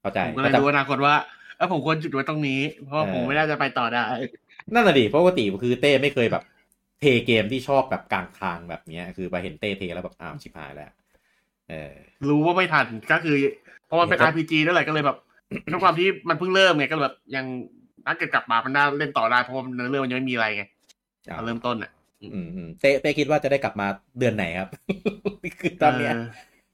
[0.00, 1.14] เข้าใจผมก็เลยเข้าใจรู้อนาคตว่า
[1.56, 4.04] เออผมควรจุดไว้ตรงนี้ เพราะว่าเออผมไม่น่าจะไปต่อได้
[4.72, 6.42] นั่นแหละดิเพราะปกติคือเต้ไม่เคยแบบ
[7.00, 10.92] เพย์เกมที่ชอบแบบกลางทางแบบเนี้ย คือไปเห็นเต้เทแล้วแบบอ้าวชิบหายแล้ว
[11.70, 11.92] เออ
[12.28, 13.36] รู้ว่าไม่ทันก็คือ
[13.86, 15.18] เพราะมันเป็นเห็นครับ RPG นั่นแหละก็เลยแบบ
[15.70, 17.46] ด้วยความที่มันเพิ่งเริ่มไงก็เลยแบบยัง
[18.06, 20.64] ถ้าเกิดกลับมามันน่าเล่นต่อได้เพราะว่าเนื้อเรื่องมันยังไม่มีอะไรไง
[21.36, 21.90] ตอนเริ่มต้นอะ
[22.22, 23.86] อืมอืมเต้เต้คิดว่าจะได้กลับมา
[24.18, 24.68] เดือนไหนครับ
[25.60, 26.24] คือตอนเนี้ยเออ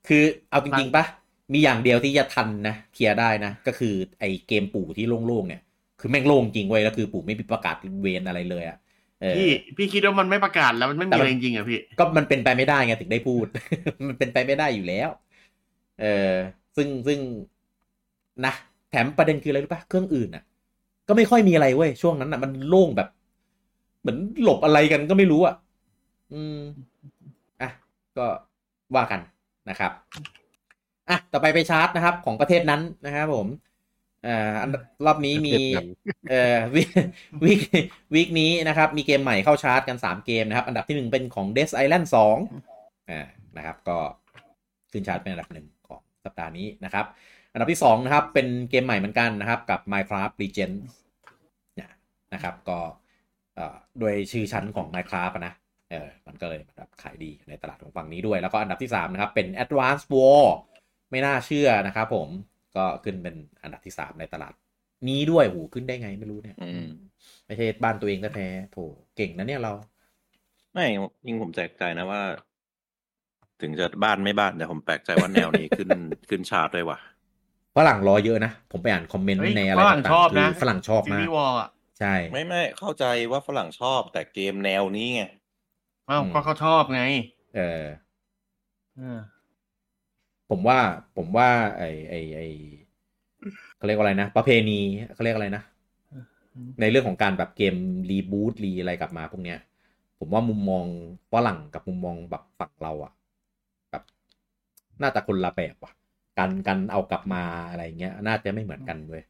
[0.08, 1.04] คือเอาจริงๆปะ
[1.52, 5.62] มีอย่างเดียวที่จะทันนะเคลียร์ได้นะ ก็คือไอเกมปู่ที่โล่งๆเนี่ย
[6.00, 8.78] คือแม่งโล่งจริงเว้ยแล้วคือปู่ไม่มีประกาศเวนอะไรเลยอะ
[9.20, 13.46] เออพี่พี่คิดว่ามันไม่ประกาศแล้วมันไม่แต่มีมันอะไรจริงๆอะพี่ ก็มันเป็นไปไม่ได้ไงถึงได้พูด
[14.08, 15.08] มันเป็นไปไม่ได้อยู่แล้ว
[16.00, 16.32] เออ
[16.76, 17.18] ซึ่งซึ่ง
[18.44, 18.52] นะ
[18.90, 20.44] แถมประเด็นคืออะไรรู้ปะเครื่องอื่นอะ
[21.08, 23.08] ก็ไม่ค่อยมีอะไรเว้ยช่วงนั้นอะ มันโล่งแบบ
[24.00, 25.54] เหมือนหลบอะไรกันก็ไม่รู้อะ
[26.32, 26.58] อืม
[27.62, 27.70] อะ
[28.16, 28.26] ก็
[28.94, 29.20] ว่ากัน
[29.70, 29.92] นะครับ
[31.08, 34.70] อะต่อไปไปชาร์ตนะครับ ของประเทศนั้นนะครับผมเอ่ออัน
[35.06, 35.88] รอบนี้มีประเทศนั้น
[36.30, 36.82] เอ่อวิ
[37.44, 37.60] วิก
[38.14, 42.06] วิกนี้นะครับ มีเกมใหม่เข้าชาร์ตกัน3เกมนะครับ อันดับที่หนึ่งเป็นของ Death Island
[42.54, 43.26] 2อ่า
[43.56, 43.98] นะครับ ก็
[44.92, 47.06] ขึ้นชาร์ตเป็นอันดับหนึ่งของสัปดาห์นี้นะครับ
[47.52, 50.80] อันดับที่2นะครับ เป็นเกมใหม่เหมือนกันนะครับกับ Minecraft Legends
[51.74, 51.90] เนี่ย
[52.34, 52.78] นะครับ ก็
[53.54, 55.54] เอ่อโดยชื่อชั้นของ Minecraft อะนะ
[55.90, 60.44] เออมันก็เลยแบบขายดีในตลาดของฝั่งนี้ด้วย แล้วก็อันดับที่3นะครับ เป็น Advanced War
[61.10, 62.28] ไม่น่าเชื่อนะครับผม
[62.76, 64.54] ก็ขึ้นเป็นอันดับที่3ในตลาด
[65.08, 66.90] นี้ด้วยโหขึ้นได้ไงไม่รู้เนี่ยอืม
[67.46, 68.78] ไม่ใช่บ้านตัวเองแท้ๆโถ
[69.16, 69.72] เก่งนะเนี่ยเรา
[70.72, 70.84] ไม่
[71.26, 72.22] ยิ่งผมแปลกใจนะว่า
[73.60, 75.90] ถึงจะบ้านไม่บ้านแต่ผมแปลกใจว่าแนวนี้ขึ้น
[76.28, 76.98] ขึ้นชาร์ตด้วยว่ะ
[77.76, 81.68] ฝรั่งรอเยอะนะ ผมไปอ่าน comment เฮ้ยในอะไรฝรั่งต่างชอบๆนะ คือฝรั่งชอบซีรีส์ Wars มากอะ
[81.98, 85.22] ใช่ ไม่ไม่เข้าใจว่าฝรั่งชอบแต่เกมแนวนี้ไง
[86.10, 87.02] อ้าวอืมก็เขาชอบไง
[87.56, 87.84] เออ
[88.96, 89.20] เออ
[90.50, 90.78] ผมว่า
[91.16, 91.48] ผมว่า
[91.78, 92.40] ไอไอไอ
[93.76, 94.80] เขาเรียกว่าอะไรนะ ประเพณี
[95.14, 95.62] เขาเรียกอะไรนะ
[96.80, 97.74] ในเรื่องของการแบบเกม
[98.10, 99.58] reboot re อะไรกลับมาพวกเนี้ย
[100.18, 100.86] ผมว่ามุมมอง
[101.32, 103.12] ฝรั่งกับมุมมองแบบฝั่งเราอะ
[103.90, 104.02] แบบ
[105.02, 105.92] น่าจะคนละแบบว่ะ
[106.38, 109.24] การการเอากลับมาอะไรเงี้ย น่าจะไม่เหมือนกันเว้ย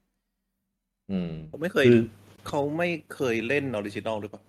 [1.10, 2.00] อืมผมไม่เคยคือ
[2.48, 4.42] เขาไม่เคยเล่น original หรือเปล่า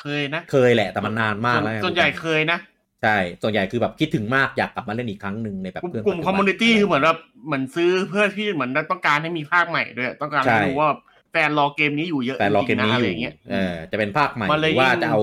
[0.00, 2.58] เคยนะ เคยแหละแต่มันนานมากแล้วส่วนส่วนใหญ่เคยนะ
[3.02, 10.90] ใช่ ส่วนใหญ่คือแบบคิดถึงมากอยากกลับมาเล่นอีกครั้งหนึ่งในแบบกลุ่มเครื่องกลุ่มปัจคอมจุมูบันิตี้คือเหมือนแบบเหมือนซื้อเพื่อที่เหมือนต้องการให้มีภาคใหม่ด้วยต้องการใช่ให้รู้ว่า
[11.32, 15.22] แฟนรอเกมนี้อยู่เยอะแต่รอเกมจงๆนี้นะออะไรยู่อย่างเงี้ยเออจะเป็นภาคใหม่มันหเลยรือว่ายิ่งจะเอา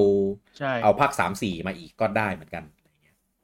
[0.58, 2.64] ใช่เอาภาคสามสี่มาอีกก็ได้เหมือนกัน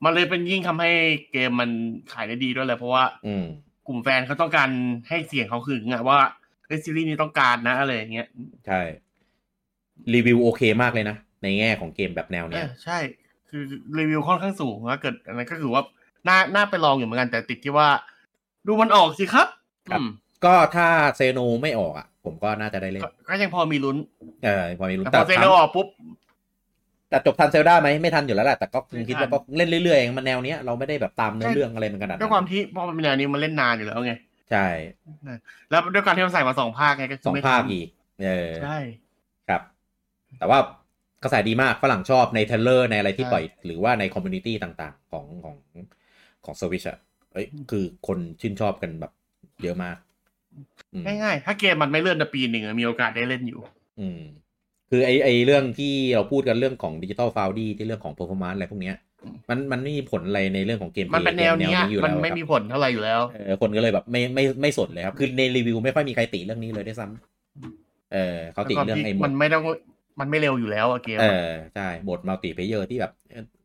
[0.03, 0.91] มันเลยเป็นยิ่งทำให้
[1.31, 1.69] เกมมัน
[2.13, 3.45] ขายได้ดีด้วยเลยเพราะว่า อืม
[3.87, 4.69] กลุ่มแฟนเขาต้องการ
[5.09, 6.19] ให้เสียงเขาขึงอะว่า
[6.65, 8.27] เฮ้ยซีรีส์นี้ต้องการนะอะไรอย่างเงี้ย
[8.67, 8.81] ใช่
[10.13, 12.97] รีวิวโอเคมากเลยนะ ในแง่ของเกมแบบแนวเอเนี้ยอใช่
[13.49, 13.63] คือ
[13.99, 15.83] รีวิวค่อนข้างสูงถ้าเกิดอันนั้นก็คือว่า
[16.27, 17.87] น่าน่าไปลองอยู่เหมือนกันแต่ติดที่ว่า
[18.67, 19.47] ดูมันออกสิครับ
[19.89, 20.09] ครับอืม
[20.45, 23.97] ก็ถ้าเซโนไม่ออกอะ ผมก็น่าจะได้เล่นก็ก็ยังพอมีลุ้น
[24.45, 25.87] เออพอมีลุ้นแต่พแต่อเซถามโนออกปุ๊บ
[27.09, 34.13] แต่จบทันเซลดาไหมไม่ทันอยู่แล้วแหละแต่ก็คงคิดว่าไม่ทันก็เล่นเรื่อยๆเองมันแนวเนี้ยเราไม่ได้แบบตามเนื้อเรื่องอะไรมันขนาดด้วยนั้ความันที่พอมันเป็นแนวนี้มันเล่นนานอยู่แล้วไง
[34.51, 34.67] ใช่
[35.69, 37.87] แล้วด้วยการที่มันใส่มาสองภาคไงก็สองภาค คือไม่ทันอีก
[38.23, 38.77] เออใช่
[39.49, 39.61] ครับ
[40.39, 40.59] แต่ว่า
[41.23, 45.55] กระแสดีมากฝรั่งชอบใน trailer ในอะไรที่ใช่ปล่อย หรือว่าใน community ต่างๆ ของของ
[46.45, 46.97] ของสวิชอะ
[47.33, 49.11] เอ้ยคือคนชื่นชอบกันแบบ
[49.63, 49.97] เยอะมาก
[50.93, 53.59] อืมง่ายๆ ถ้าเกมมันไม่เลื่อนในปีหนึ่งอะมีโอกาสได้เล่นอยู่
[53.99, 54.21] อืม
[54.89, 58.95] คือไอไอเรื่องที่เราพูดกันเรื่องของ Digital Foundry ที่เรื่องของ performance อะไรพวกเนี้ย
[59.49, 69.63] มันมันไม่มีผลอะไรในเรื่องของเกมมันเป็นแนวเนี้ยอยู่แล้วครับ มันไม่มีผลเท่าไหร่อยู่แล้วเออคนก็เลยแบบไม่ไม่ไม่สนเลยครับ คือในรีวิวไม่ค่อยมีใครติเรื่องนี้เลยด้วยซ้ำเออเขาติแล้วก็เรื่องไอ้โหมด มันไม่ต้อง
[70.19, 73.13] มันไม่เร็วอยู่แล้วอะเกมเออใช่โหมด multiplayer ที่แบบ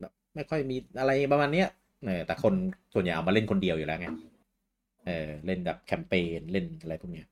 [0.00, 1.68] แบบ ไม่ค่อยมีอะไรประมาณเนี้ย
[2.06, 2.54] เออแต่คน
[2.94, 4.08] ส่วนใหญ่เอามาเล่นคนเดียวอยู่แล้วไง
[5.06, 7.26] เออเล่นแบบแคมเปญเล่นอะไรพวกเนี้ย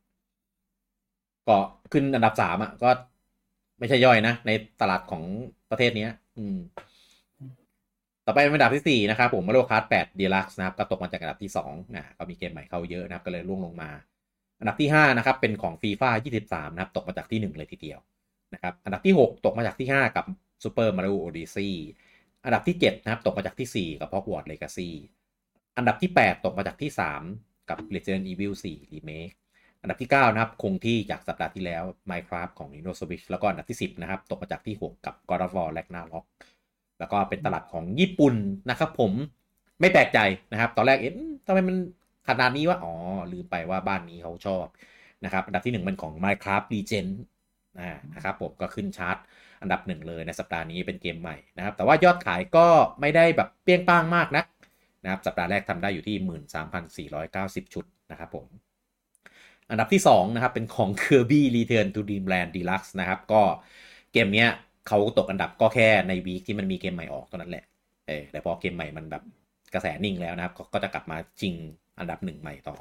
[1.49, 1.57] ก็
[1.93, 2.91] ขึ้นอันดับสามอะก็
[3.79, 4.51] ไม่ใช่ย่อยนะ ใน
[4.81, 5.23] ตลาดของ
[5.71, 6.59] ประเทศเนี้ย อืม
[8.27, 13.91] ต่อไปเป็นอันดับที่สี่นะครับผม Mario Kart แปด Deluxe นะครับ ก็ตกมาจากอันดับที่สองนะก็มีเกมใหม่เข้าเยอะนะครับ ก็เลยร่วงลงมา
[14.61, 18.01] อันดับที่ห้านะครับ เป็นของฟีฟ่ายี่สิบสามนะครับ ตกมาจากที่หนึ่งเลยทีเดียว
[18.55, 20.25] นะครับอันดับที่หกตกมาจากที่ห้ากับ
[20.65, 21.69] Super Mario Odyssey
[22.45, 24.89] อันดับที่เจ็ดนะครับ ตกมาจากที่สี่กับ Hogwarts Legacy
[25.77, 27.23] อันดับที่แปดตกมาจากที่สาม
[27.69, 29.35] กับ Resident Evil 4 Remake
[29.81, 35.43] อันดับที่ 9 นะครับ คงที่จากสัปดาห์ที่แล้ว Minecraft ของ Nintendo Switch แล้วก็อันดับที่ 10 นะครับ ตกมาจากที่ 6 กับ God
[35.45, 36.27] of War Ragnarok
[36.99, 38.35] แล้วก็เป็นตลาดของญี่ปุ่น
[38.71, 39.13] นะครับผม
[39.81, 40.19] ไม่แปลกใจ
[40.53, 41.15] นะครับ ตอนแรกเอ๊ะ
[41.47, 41.77] ทำไมมัน
[42.29, 42.95] ขนาดนี้วะอ๋อ
[43.33, 44.67] ลืมไปว่าบ้านนี้เขาชอบ
[45.25, 47.11] นะครับอันดับที่ 1 เป็นของ Minecraft Legend
[48.15, 49.17] นะครับผมก็ขึ้นชาร์ต
[49.63, 52.67] อันดับหนึ่งเลยในสัปดาห์นี้เป็นเกมใหม่นะครับ แต่ว่ายอดขายก็
[53.01, 54.45] ไม่ได้แบบเปรี้ยงป้างมากนะ
[55.05, 56.17] นะครับสัปดาห์แรกทำได้อยู่ที่
[57.67, 58.47] 13,490 ชุดนะครับผม
[59.71, 63.43] อันดับที่ 2 นะครับ เป็นของ Kirby Return to Dreamland Deluxe นะครับ ก็
[64.13, 64.49] เกมเนี้ย
[64.89, 67.65] เขาตกอันดับก็แค่ในวีคที่มันมีเกมใหม่ออกเท่านั้นแหละ
[68.09, 69.23] เออแต่พอเกมใหม่มันแบบ
[69.75, 71.55] กระแสนิ่งแล้วนะครับ ก็ก็จะกลับมาชิง
[71.99, 72.77] อันดับหนึ่งใหม่ต่อ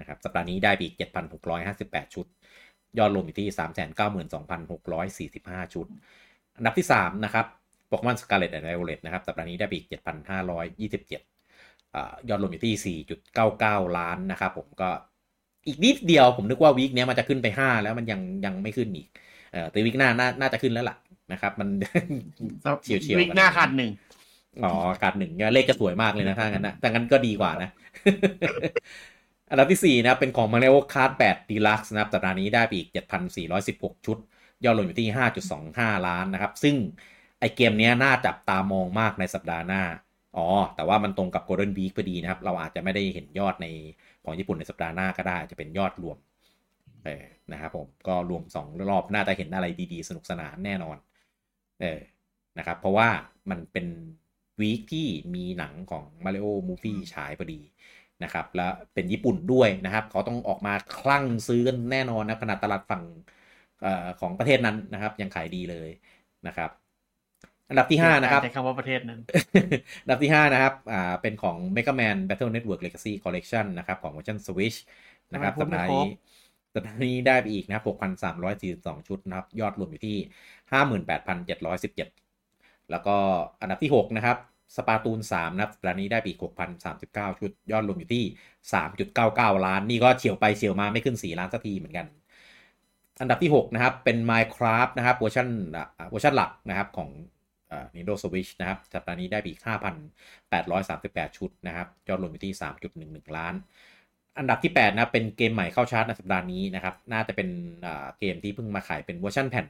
[0.00, 0.96] นะครับสัปดาห์นี้ได้ไปอีก
[1.54, 2.26] 7,658 ชุด
[2.98, 3.48] ยอดรวมอยู่ที่
[5.40, 5.86] 392,645 ชุด
[6.56, 7.46] อันดับที่ 3 นะครับ
[7.88, 13.04] Pokémon Scarlet and Violet นะครับสัปดาห์นี้ได้ไปอีก 7,527อ่ายอดรวมอยู่ที่
[13.46, 14.90] 4.99 ล้านนะครับผมก็
[15.66, 19.08] อีกนิดเดียวผมนึกว่า week นี้มันจะขึ้นไป 5 แล้วมันยังยังไม่ขึ้นอีก
[19.52, 20.96] เออแต่ week หน้าน่าน่าจะขึ้นแล้วล่ะ
[21.32, 21.68] นะครับ มัน
[22.82, 23.90] เฉียดเฉียด week หน้าขาดหนึ่ง
[24.64, 24.72] อ๋อ
[25.02, 27.70] การหนึ่งเนี่ยเลขจะสวยมากเลยนะถ้างั้นนะแต่งั้นก็ดีกว่านะ
[29.54, 32.88] อันดับที่ 4 นะครับ เป็นของ Mario Kart 8 Deluxe นะครับสัปดาห์นี้ได้ไปอีก
[33.46, 34.18] 7,416 ชุด
[34.64, 35.08] ยอดรวมอยู่ที่
[35.58, 36.76] 5.25 ล้านนะครับ ซึ่ง
[37.40, 39.82] ไอเกมนี้น่าจับตามองมากในสัปดาห์หน้า
[40.36, 43.66] อ๋อ แต่ว่ามันตรงกับ Golden Week พอดีนะครับ เราอาจจะไม่ได้เห็นยอดใน
[44.24, 46.16] ของญี่ปุ่นในสัปดาห์หน้าก็ได้จจะเป็นยอดรวม
[47.04, 50.96] เออนะครับผม ก็รวม 2 รอบ น่าจะเห็นอะไรดีๆ สนุกสนานแน่นอน
[51.80, 52.00] เออ
[52.58, 53.08] นะครับ เพราะว่า
[53.50, 53.86] มันเป็น
[54.60, 57.60] วีคที่มีหนังของ Mario Movie ฉายพอดี
[58.24, 63.02] นะครับแล้วเป็นญี่ปุ่นด้วยนะครับเขาต้องออกมาคลั่งซื้อกันแน่นอนนะขนาดตลาดฝั่ง
[63.82, 65.88] เออของประเทศนั้นนะครับ ยังขายดีเลย
[66.46, 66.70] นะครับ
[67.68, 69.20] อันดับที่ 5 นะครับใช้คำว่าประเทศนั้น
[70.02, 74.78] อันดับที่ 5 นะครับอ่าเป็นของ Mega Man Battle Network Legacy Collection นะครับของเวอร์ชัน Switch
[75.32, 76.06] นะครับทำไมพูสัดปไม่ดาห์ครบนี้
[76.74, 77.84] สัปดาห์นี้ได้ไปอีกนะครับ
[78.46, 80.16] 6,342 ชุดนะครับ ยอดรวมอยู่ที่
[81.92, 83.16] 58,717 แล้วก็
[83.60, 84.38] อันดับที่ 6 นะครับ
[84.76, 86.40] สปาตูน3นะครับสัปดาห์นี้ได้ไปอีก
[86.90, 88.24] 6,039 ชุดยอดรวมอยู่ที่
[88.94, 92.06] 3.99 ล้าน นี่ก็เฉียดไปเฉียดมาไม่ขึ้น 4 ล้านสักทีเหมือนกัน
[93.20, 97.10] อันดับที่ 6 นะครับ เป็น Minecraft นะครับเวอร์ชันอ่าเวอร์ชันหลักนะครับของ
[97.70, 99.52] อ่า Nintendo Switch นะครับสัปดาห์นี้ได้ไป
[100.24, 102.54] 5,838 ชุดนะครับยอดรวมอยู่ที่
[102.94, 103.54] 3.11 ล้าน
[104.38, 107.48] อันดับที่ 8 นะเป็นเกมใหม่เข้าชาร์ตในสัปดาห์นี้นะครับน่าจะเป็น
[108.18, 109.66] เกมที่เพิ่งมาขายเป็นเวอร์ชันแผ่น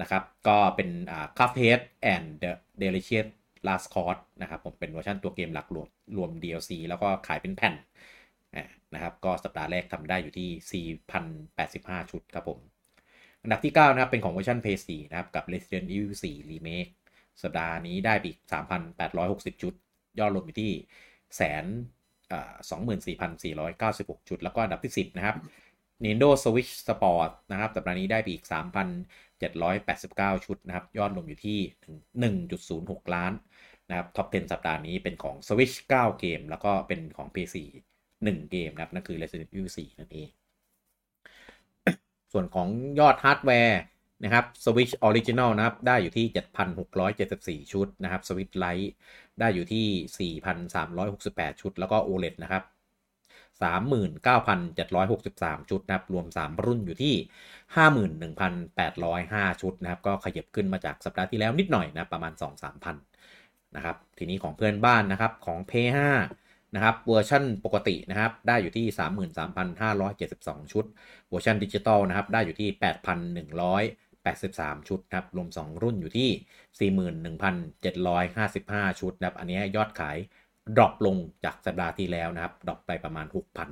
[0.00, 1.80] นะครับก็เป็นอ่า Cuphead
[2.14, 2.52] and the
[2.82, 3.26] Delicious
[3.66, 7.74] Last Course นะครับผมเป็นเวอร์ชันตัวเกมหลักรวมรวม DLC แล้วก็ขายเป็นแผ่น
[8.94, 12.58] นะครับก็สัปดาห์แรกทำได้อยู่ที่ 4,085 ชุดครับผม
[13.42, 16.90] อันดับที่ 9 นะครับเป็นของเวอร์ชัน PS4 นะครับกับ Resident Evil 4 Remake
[17.42, 18.38] สัปดาห์นี้ได้ปอีก
[19.00, 19.74] 3,860 ชุด
[20.18, 20.72] ยอดรวมอยู่ที่
[21.36, 21.64] แสน
[22.70, 25.36] สองหมื่นสี่พันสี่ร้อยเก้าสิบหกชุด แล้วก็อันดับที่10นะครับ
[26.04, 28.44] Nintendo Switch Sport นะครับ สัปดาห์นี้ได้ไปอีก
[29.40, 31.58] 789 ชุดนะครับ ยอดรวมอยู่ที่
[32.56, 33.32] 1.06 ล้าน
[33.88, 37.56] นะครับ top 10 สัปดาห์นี้เป็นของ Switch 9 เกม แล้วก็เป็นของ PS4
[38.06, 40.28] 1เกมนะครับ นั่นคือ Resident Evil 4 นั่นเอง
[42.32, 42.68] ส่วนของ
[42.98, 43.80] ยอดฮาร์ดแวร์
[44.24, 46.26] นะครับ Switch Original นะครับ ได้อยู่ที่
[47.00, 48.88] 7,674 ชุดนะครับ Switch Lite
[49.40, 50.34] ได้อยู่ที่
[50.96, 52.62] 4,368 ชุด แล้วก็ OLED นะครับ
[53.62, 57.14] 39,763 ชุดนะครับ รวม 3 รุ่นอยู่ที่
[58.32, 62.96] 51,805 ชุดนะครับ ก็ขยับขึ้นมาจากสัปดาห์ที่แล้วนิดหน่อยนะประมาณ 2-3พัน
[63.76, 65.72] นะครับ ทีนี้ของเพื่อนบ้านนะครับของ p
[66.24, 68.86] 5 นะครับเวอร์ชันปกตินะครับได้อยู่ที่
[69.78, 70.84] 33,572 ชุด
[71.28, 72.68] เวอร์ชันดิจิตอลนะครับได้อยู่ที่
[73.58, 76.30] 8,183 ชุดนะครับรวม 2 รุ่นอยู่ที่
[77.36, 80.16] 41,755 ชุดนะครับอันนี้ยอดขาย
[80.76, 83.68] drop ลงจากสัปดาห์ที่แล้วนะครับ drop ไปประมาณ 6,000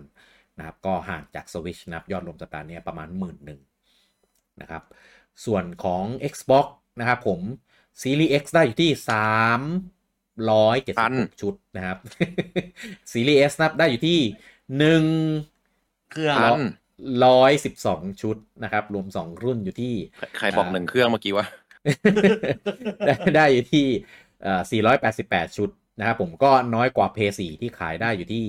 [0.58, 4.82] นะครับก็ห่างจาก Switch นะครับยอดรวมสัปดาห์นี้ประมาณ 1 1 0 0 0นะครับ
[5.44, 6.66] ส่วนของ Xbox
[7.00, 7.40] นะครับผม
[8.00, 8.90] Series X ได้อยู่ที่
[11.28, 11.98] 376 ชุดนะครับ
[13.10, 14.20] Series S นะครับได้อยู่ที่
[15.50, 16.60] 1 เครื่องพัน
[17.24, 19.94] ร้อยสิบสองชุดนะครับ รวมสองรุ่นอยู่ที่
[20.38, 21.46] ใครบอกหนึ่งเครื่องเมื่อกี้วะ
[23.06, 23.86] ได้ได้อยู่ที่
[24.42, 24.62] เอ่อ
[25.08, 28.44] 488 ชุด นะครับผมก็น้อยกว่าเพย์สี่ที่ขายได้อยู่ที่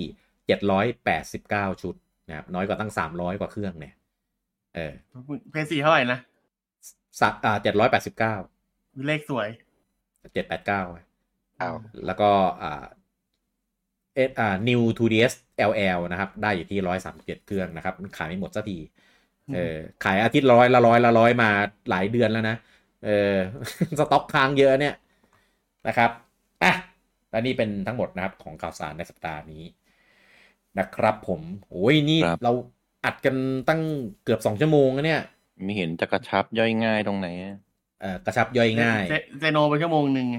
[0.69, 1.95] 789 ชุด
[2.29, 3.93] นะครับน้อยกว่าตั้ง 300 กว่าเครื่องเนี่ย
[4.75, 4.93] เออ
[5.51, 6.19] เพนสี่เท่าไหร่นะ
[7.21, 7.57] สักอ่า
[8.11, 9.47] 789เลขสวย
[10.39, 12.29] 789อ้าวแล้วก็
[12.63, 12.85] อ่า
[14.15, 15.33] เออ่า New 2DS
[15.69, 16.79] LL นะครับ ได้อยู่ที่
[17.13, 18.77] 137เครื่องนะครับขายไม่หมดสักที
[19.55, 21.49] เออขายอาทิตย์ร้อยละร้อยละร้อยมา
[21.89, 22.55] หลายเดือนแล้วนะ
[23.05, 23.35] เออ
[23.99, 24.95] สต็อกค้างเยอะเนี่ย
[25.87, 26.11] นะครับ
[26.63, 26.73] อะ
[27.31, 29.63] และนี่เป็นทั้งหมดนะครับของข่าวสารในสัปดาห์นี้
[30.79, 32.51] นะครับผมโอ้ยนี่ครับเรา
[33.05, 33.35] อัดกัน
[33.69, 33.81] ตั้ง
[34.23, 35.21] เกือบสองชั่วโมงแล้วเนี่ย
[35.63, 37.57] ไม่เห็นจะกระชับย่อยง่ายตรงไหนอะ
[38.01, 40.37] เออกระชับย่อยง่ายเซ Xeno ไปชั่วโมงหนึ่งไง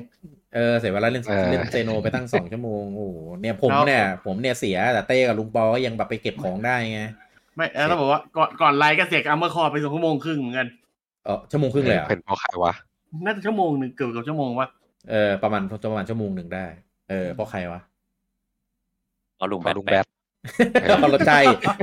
[0.55, 7.03] เออเสียเวลาเล่นเออเล่น Xeno ไปตั้งสองชั่วโมงโอ้โหเนี่ยผมแล้วเนี่ยผมเนี่ยเสียแต่เต้กับลุงปอก็ยังแบบไปเก็บของได้ไง
[7.57, 10.69] ไม่แล้วเราบอกว่าก่อนก่อนไลฟ์ก็เสีย Armored Core ไปสองชั่วโมงครึ่งเหมือนกัน
[11.25, 12.73] เออชั่วโมงครึ่งเลยเหรอเป็นเพราะใครวะ
[13.25, 14.69] น่าจะชั่วโมงหนึ่งเกือบกับชั่วโมงวะ
[15.09, 16.67] เออประมาณประมาณชั่วโมงหนึ่งได้
[17.07, 17.81] เออเพราะใครวะ
[19.37, 20.07] เอาลุงเพราะลุงแบแบทท
[20.99, 21.33] เพราะรถใจ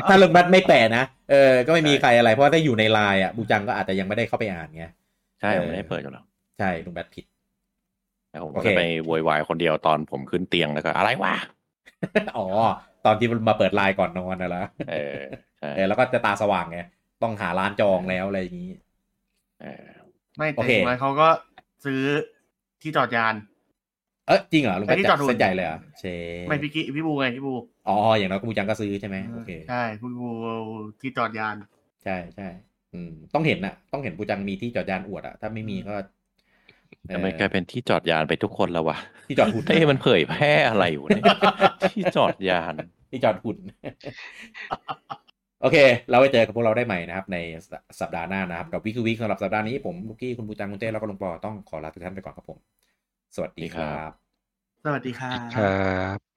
[0.08, 4.86] ถ้าลุงบัตไม่แปะนะเออก็ไม่มีใครอะไร เพราะถ้าอยู่ในไลน์อะบูจังก็อาจจะยังไม่ได้เข้าไปอ่านไง
[5.42, 6.26] ใช่เออผมไม่ได้เปิดอยู่แล้ว
[6.58, 7.26] ใช่ลุงแบทผิด
[8.30, 11.34] แล้วผมโอก็เคจะไปโวยวายคนเดียวตอนผมขึ้นเตียงแล้วก็อะไรวะ
[12.36, 12.46] อ๋อ
[13.04, 15.18] ตอนที่มันมาเปิดไลน์ก่อนนอนนะละเออ
[15.60, 16.78] ใช่เออแล้วก็จะตาสว่างไง
[17.22, 18.72] ต้องหาร้านจองแล้วอะไรอย่างนี้
[19.62, 19.86] เออ
[20.38, 21.30] ไม่โอแต่เคอย่างไรเขาก็
[21.86, 22.02] ซื้อ
[22.82, 23.36] ที่จอดยาน
[24.28, 26.06] เออจริงเหรอลุงแบทไอ้ที่จัดจอดหุ่นเส้นใหญ่เลยเหรอะเช
[26.48, 27.54] ไม่พี่กี้พี่บูไงพี่บู
[27.88, 30.30] อ๋ออย่างน้อยก็มูจังก็ซื้อใช่ไหมโอเคใช่พี่บู
[31.02, 31.56] ที่จอดยาน
[32.04, 32.48] ใช่ใช่
[32.94, 35.94] อืมต้องเห็นน่ะ ต้องเห็นปูจังมีที่จอดยานอวดอะถ้าไม่มีก็
[37.08, 38.98] เอ่อทำไมกลายเป็นที่จอดยานไปทุกคนแล้ววะ
[39.28, 41.26] ที่จอดหุ่นเต้มันเผยแพร่อะไรอยู่เนี่ย
[41.92, 42.76] ที่จอดยาน
[43.12, 43.58] ที่จอดหุ่น
[45.62, 45.78] โอเค
[46.10, 47.38] เราไปเจอกับพวกเราได้ใหม่นะครับ ใน
[48.02, 52.58] สัปดาห์หน้านะครับกับวิคือวิสำหรับสัปดาห์นี้ผมลูกกี้คุณปูจังคุณเต้แล้วก็ลุงปอต้องขอลาทุกท่านไปก่อนครับผม
[53.36, 54.12] สวัสดีครับ
[54.84, 56.37] สวัสดีค่ะครับ